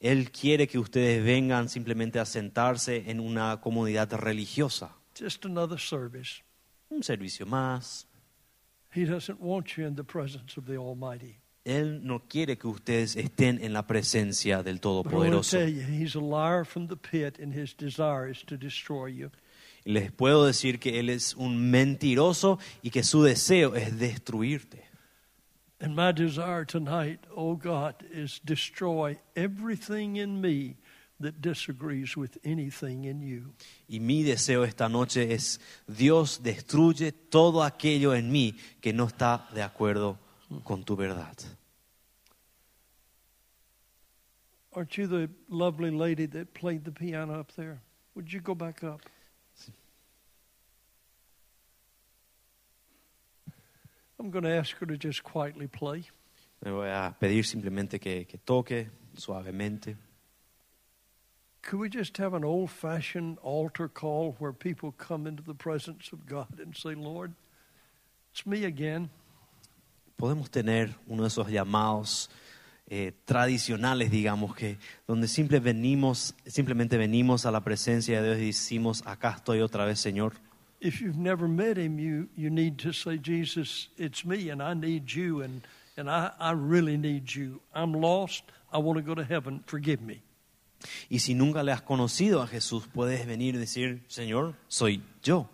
Él 0.01 0.31
quiere 0.31 0.67
que 0.69 0.79
ustedes 0.79 1.25
vengan 1.25 1.69
simplemente 1.69 2.19
a 2.21 2.25
sentarse 2.25 3.11
en 3.11 3.21
una 3.21 3.61
comunidad 3.61 4.13
religiosa, 4.15 4.95
Just 5.19 5.45
another 5.45 5.79
service. 5.79 6.43
un 6.91 7.03
servicio 7.03 7.45
más. 7.47 8.07
He 8.95 9.05
doesn't 9.05 9.41
want 9.41 9.77
you 9.77 9.87
in 9.87 9.97
the 9.97 10.05
presence 10.05 10.57
of 10.59 10.67
the 10.67 10.77
Almighty. 10.77 11.37
Él 11.65 12.01
no 12.03 12.21
quiere 12.29 12.57
que 12.57 12.67
ustedes 12.69 13.15
estén 13.17 13.63
en 13.63 13.73
la 13.75 13.87
presencia 13.87 14.63
del 14.63 14.81
Todopoderoso. 14.81 15.59
tell 15.59 15.69
you, 15.69 15.83
he's 15.83 16.15
a 16.15 16.21
liar 16.21 16.65
from 16.65 16.87
the 16.89 16.97
pit, 16.97 17.39
and 17.39 17.53
his 17.53 17.77
desire 17.77 18.31
is 18.31 18.43
to 18.45 18.57
destroy 18.57 19.09
you. 19.13 19.31
Y 19.85 19.93
les 19.93 20.11
puedo 20.13 20.47
decir 20.47 20.79
que 20.79 20.99
Él 21.01 21.09
es 21.11 21.35
un 21.35 21.71
mentiroso 21.71 22.59
y 22.83 22.91
que 22.91 23.03
su 23.03 23.23
deseo 23.23 23.75
es 23.75 23.99
destruirte. 23.99 24.88
And 25.81 25.95
my 25.95 26.13
desire 26.13 26.65
tonight, 26.65 27.21
oh 27.37 27.55
God, 27.55 27.95
is 28.11 28.41
destroy 28.45 29.19
everything 29.37 30.17
in 30.17 30.41
me 30.41 30.77
that 31.21 31.41
disagrees 31.41 32.17
with 32.17 32.39
anything 32.45 33.05
in 33.05 33.21
you. 33.21 33.53
Y 33.89 33.99
mi 33.99 34.25
deseo 34.25 34.65
esta 34.65 34.89
noche 34.89 35.33
es, 35.33 35.59
Dios 35.87 36.41
destruye 36.43 37.13
todo 37.13 37.63
aquello 37.63 38.15
en 38.15 38.31
mí 38.31 38.55
que 38.81 38.93
no 38.93 39.07
está 39.07 39.49
de 39.55 39.63
acuerdo 39.63 40.19
con 40.65 40.85
tu 40.85 40.97
verdad. 40.97 41.37
Aren't 44.75 44.97
you 44.97 45.07
the 45.07 45.29
lovely 45.49 45.91
lady 45.91 46.27
that 46.27 46.55
played 46.55 46.85
the 46.85 46.93
piano 46.93 47.41
up 47.41 47.53
there? 47.53 47.81
Would 48.15 48.33
you 48.33 48.41
go 48.41 48.55
back 48.55 48.85
up? 48.85 49.01
I'm 54.19 54.31
going 54.31 54.45
to 54.45 54.51
ask 54.51 54.77
her 54.79 54.87
to 54.87 54.97
just 54.97 55.23
quietly 55.23 55.69
play. 55.69 56.05
Me 56.65 56.73
voy 56.73 56.89
a 56.89 57.15
pedir 57.19 57.45
simplemente 57.45 58.01
que, 58.01 58.27
que 58.27 58.39
toque 58.39 58.91
suavemente. 59.17 59.97
Could 61.63 61.81
we 61.81 61.89
just 61.89 62.17
have 62.19 62.35
an 62.35 62.45
old 62.45 62.71
fashioned 62.71 63.39
altar 63.43 63.89
call 63.89 64.35
where 64.39 64.53
people 64.53 64.93
come 64.93 65.27
into 65.29 65.43
the 65.43 65.55
presence 65.55 66.13
of 66.13 66.27
God 66.27 66.59
and 66.59 66.75
say, 66.75 66.95
Lord, 66.95 67.33
it's 68.33 68.47
me 68.47 68.65
again. 68.65 69.11
Podemos 70.17 70.51
tener 70.51 70.97
uno 71.07 71.23
de 71.23 71.29
esos 71.29 71.49
llamados 71.49 72.29
eh, 72.89 73.13
tradicionales, 73.25 74.11
digamos, 74.11 74.57
que 74.57 74.79
donde 75.07 75.29
simple 75.29 75.61
venimos, 75.61 76.35
simplemente 76.47 76.97
venimos 76.97 77.47
a 77.47 77.53
la 77.53 77.61
presencia 77.61 78.21
de 78.21 78.29
Dios 78.29 78.39
y 78.41 78.47
decimos, 78.47 79.03
acá 79.07 79.35
estoy 79.37 79.61
otra 79.61 79.85
vez, 79.85 80.01
Señor. 80.01 80.33
If 80.81 81.01
you've 81.01 81.17
never 81.19 81.49
met 81.49 81.77
him, 81.77 81.99
you, 81.99 82.29
you 82.37 82.51
need 82.51 82.79
to 82.81 82.93
say, 82.93 83.19
Jesus, 83.19 83.89
it's 83.97 84.25
me 84.25 84.51
and 84.51 84.63
I 84.63 84.75
need 84.75 85.13
you 85.13 85.43
and, 85.43 85.67
and 85.97 86.09
I, 86.09 86.31
I 86.39 86.53
really 86.53 86.97
need 86.97 87.35
you. 87.35 87.61
I'm 87.75 87.93
lost. 87.93 88.45
I 88.73 88.79
want 88.79 88.99
to 88.99 89.03
go 89.03 89.15
to 89.15 89.25
heaven. 89.25 89.65
Forgive 89.67 90.01
me. 90.01 90.23
Y 91.11 91.19
si 91.19 91.35
nunca 91.35 91.65
le 91.65 91.73
has 91.73 91.83
conocido 91.83 92.41
a 92.41 92.47
Jesús, 92.47 92.87
puedes 92.87 93.27
venir 93.27 93.57
y 93.57 93.59
decir, 93.59 94.03
Señor, 94.09 94.55
soy 94.69 95.03
yo 95.23 95.49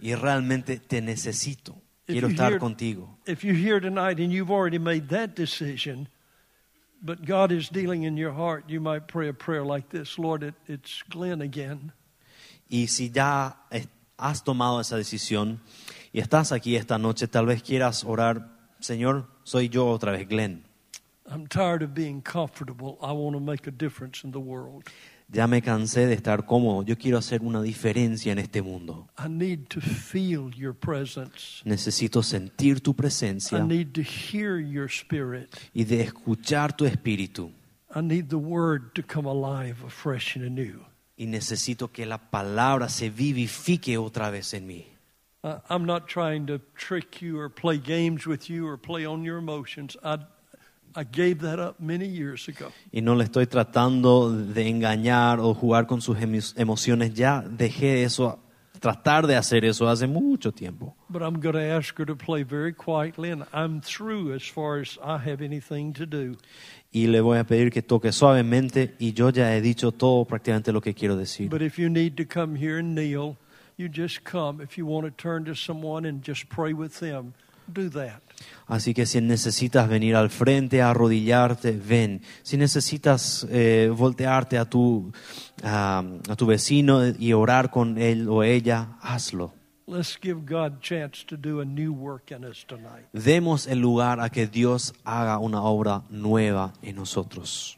y 0.00 0.14
realmente 0.14 0.78
te 0.78 1.00
necesito. 1.00 1.76
If 2.06 2.14
Quiero 2.14 2.28
estar 2.28 2.50
hear- 2.50 2.58
contigo. 2.58 3.08
If 3.26 3.44
you're 3.44 3.54
here 3.54 3.80
tonight 3.80 4.18
and 4.18 4.32
you've 4.32 4.50
already 4.50 4.78
made 4.78 5.08
that 5.10 5.36
decision, 5.36 6.08
but 7.00 7.24
God 7.24 7.52
is 7.52 7.68
dealing 7.68 8.02
in 8.02 8.16
your 8.16 8.32
heart, 8.32 8.64
you 8.68 8.80
might 8.80 9.06
pray 9.06 9.28
a 9.28 9.32
prayer 9.32 9.64
like 9.64 9.90
this 9.90 10.18
Lord, 10.18 10.42
it, 10.42 10.54
it's 10.66 11.02
Glenn 11.08 11.40
again. 11.40 11.92
Y 12.70 12.86
si 12.86 13.10
ya 13.14 13.52
has 14.16 14.42
tomado 14.44 14.80
esa 14.80 14.96
decisión 14.96 15.60
y 16.12 16.20
estás 16.20 16.52
aquí 16.52 16.76
esta 16.76 16.98
noche, 16.98 17.28
tal 17.28 17.46
vez 17.46 17.62
quieras 17.62 18.04
orar, 18.04 18.48
Señor, 18.80 19.28
soy 19.44 19.68
yo 19.68 19.88
otra 19.88 20.12
vez, 20.12 20.28
Glenn. 20.28 20.64
I'm 21.26 21.46
tired 21.46 21.82
of 21.82 21.94
being 21.94 22.20
comfortable. 22.20 22.98
I 23.00 23.12
want 23.12 23.34
to 23.34 23.40
make 23.40 23.66
a 23.66 23.70
difference 23.72 24.24
in 24.24 24.32
the 24.32 24.38
world. 24.38 24.84
Ya 25.32 25.46
me 25.46 25.62
cansé 25.62 26.06
de 26.06 26.12
estar 26.12 26.44
cómodo. 26.44 26.82
Yo 26.82 26.96
quiero 26.98 27.16
hacer 27.16 27.40
una 27.40 27.62
diferencia 27.62 28.30
en 28.30 28.38
este 28.38 28.60
mundo. 28.60 29.08
I 29.18 29.28
need 29.28 29.68
to 29.70 29.80
feel 29.80 30.50
your 30.54 30.74
presence. 30.74 31.62
Necesito 31.64 32.22
sentir 32.22 32.80
tu 32.82 32.90
I 32.90 32.94
presencia 32.94 33.58
need 33.64 33.92
to 33.94 34.02
hear 34.02 34.58
your 34.58 34.86
spirit. 34.86 35.48
y 35.72 35.84
de 35.84 36.02
escuchar 36.02 36.76
tu 36.76 36.84
espíritu. 36.84 37.50
I 37.96 38.02
need 38.02 38.28
the 38.28 38.36
word 38.36 38.92
to 38.94 39.02
come 39.02 39.26
alive 39.26 39.82
afresh 39.86 40.36
and 40.36 40.44
anew. 40.44 40.84
Y 41.16 41.26
necesito 41.26 41.92
que 41.92 42.06
la 42.06 42.18
palabra 42.18 42.88
se 42.88 43.08
vivifique 43.10 43.96
otra 43.98 44.30
vez 44.30 44.52
en 44.54 44.66
mí. 44.66 44.86
Uh, 45.44 45.60
I'm 45.68 45.84
not 45.84 46.08
trying 46.08 46.46
to 46.46 46.58
trick 46.74 47.20
you 47.20 47.38
or 47.38 47.48
play 47.50 47.76
games 47.78 48.26
with 48.26 48.48
you 48.48 48.66
or 48.66 48.76
play 48.78 49.04
on 49.06 49.22
your 49.24 49.38
emotions. 49.38 49.96
I, 50.02 50.18
I 50.96 51.04
gave 51.04 51.40
that 51.42 51.58
up 51.60 51.78
many 51.78 52.06
years 52.06 52.48
ago. 52.48 52.72
Y 52.92 53.00
no 53.02 53.14
le 53.14 53.24
estoy 53.24 53.46
tratando 53.46 54.30
de 54.30 54.68
engañar 54.68 55.38
o 55.40 55.52
jugar 55.54 55.86
con 55.86 56.00
sus 56.00 56.16
emo- 56.18 56.54
emociones. 56.56 57.12
Ya 57.14 57.42
dejé 57.42 58.04
eso, 58.04 58.40
tratar 58.80 59.26
de 59.26 59.36
hacer 59.36 59.64
eso 59.66 59.86
hace 59.86 60.06
mucho 60.06 60.50
tiempo. 60.50 60.96
But 61.10 61.22
I'm 61.22 61.40
going 61.40 61.54
to 61.56 61.76
ask 61.76 61.96
her 61.98 62.06
to 62.06 62.16
play 62.16 62.42
very 62.42 62.72
quietly, 62.72 63.30
and 63.30 63.44
I'm 63.52 63.82
through 63.82 64.32
as 64.34 64.42
far 64.42 64.80
as 64.80 64.98
I 65.04 65.18
have 65.18 65.42
anything 65.42 65.92
to 65.92 66.06
do. 66.06 66.38
Y 66.94 67.08
le 67.08 67.20
voy 67.20 67.38
a 67.38 67.44
pedir 67.44 67.72
que 67.72 67.82
toque 67.82 68.12
suavemente 68.12 68.94
y 69.00 69.14
yo 69.14 69.30
ya 69.30 69.56
he 69.56 69.60
dicho 69.60 69.90
todo 69.90 70.24
prácticamente 70.24 70.70
lo 70.70 70.80
que 70.80 70.94
quiero 70.94 71.16
decir. 71.16 71.50
But 71.50 71.60
if 71.60 71.76
you 71.76 71.90
need 71.90 72.14
to 72.14 72.24
come 72.24 72.56
here 72.56 72.78
and 72.78 72.94
kneel, 72.94 73.36
you 73.76 73.88
just 73.92 74.20
come. 74.22 74.62
If 74.62 74.78
you 74.78 74.86
want 74.86 75.04
to 75.04 75.10
turn 75.10 75.44
to 75.46 75.56
someone 75.56 76.08
and 76.08 76.22
just 76.24 76.44
pray 76.48 76.72
with 76.72 77.00
them, 77.00 77.32
do 77.66 77.90
that. 77.90 78.22
Así 78.68 78.94
que 78.94 79.06
si 79.06 79.20
necesitas 79.20 79.88
venir 79.88 80.14
al 80.14 80.30
frente 80.30 80.82
a 80.82 80.90
arrodillarte, 80.90 81.72
ven. 81.72 82.22
Si 82.44 82.56
necesitas 82.56 83.44
eh, 83.50 83.90
voltearte 83.92 84.56
a 84.56 84.64
tu, 84.64 85.12
a, 85.64 86.00
a 86.28 86.36
tu 86.36 86.46
vecino 86.46 87.08
y 87.08 87.32
orar 87.32 87.72
con 87.72 87.98
él 87.98 88.28
o 88.28 88.44
ella, 88.44 88.98
hazlo. 89.00 89.52
Let's 89.86 90.16
give 90.16 90.46
God 90.46 90.80
chance 90.80 91.22
to 91.24 91.36
do 91.36 91.60
a 91.60 91.64
new 91.66 91.92
work 91.92 92.30
in 92.30 92.42
us 92.42 92.64
tonight. 92.66 93.04
Demos 93.12 93.66
el 93.66 93.80
lugar 93.80 94.18
a 94.18 94.30
que 94.30 94.46
Dios 94.46 94.94
haga 95.04 95.38
una 95.38 95.62
obra 95.62 96.04
nueva 96.08 96.72
en 96.82 96.96
nosotros. 96.96 97.76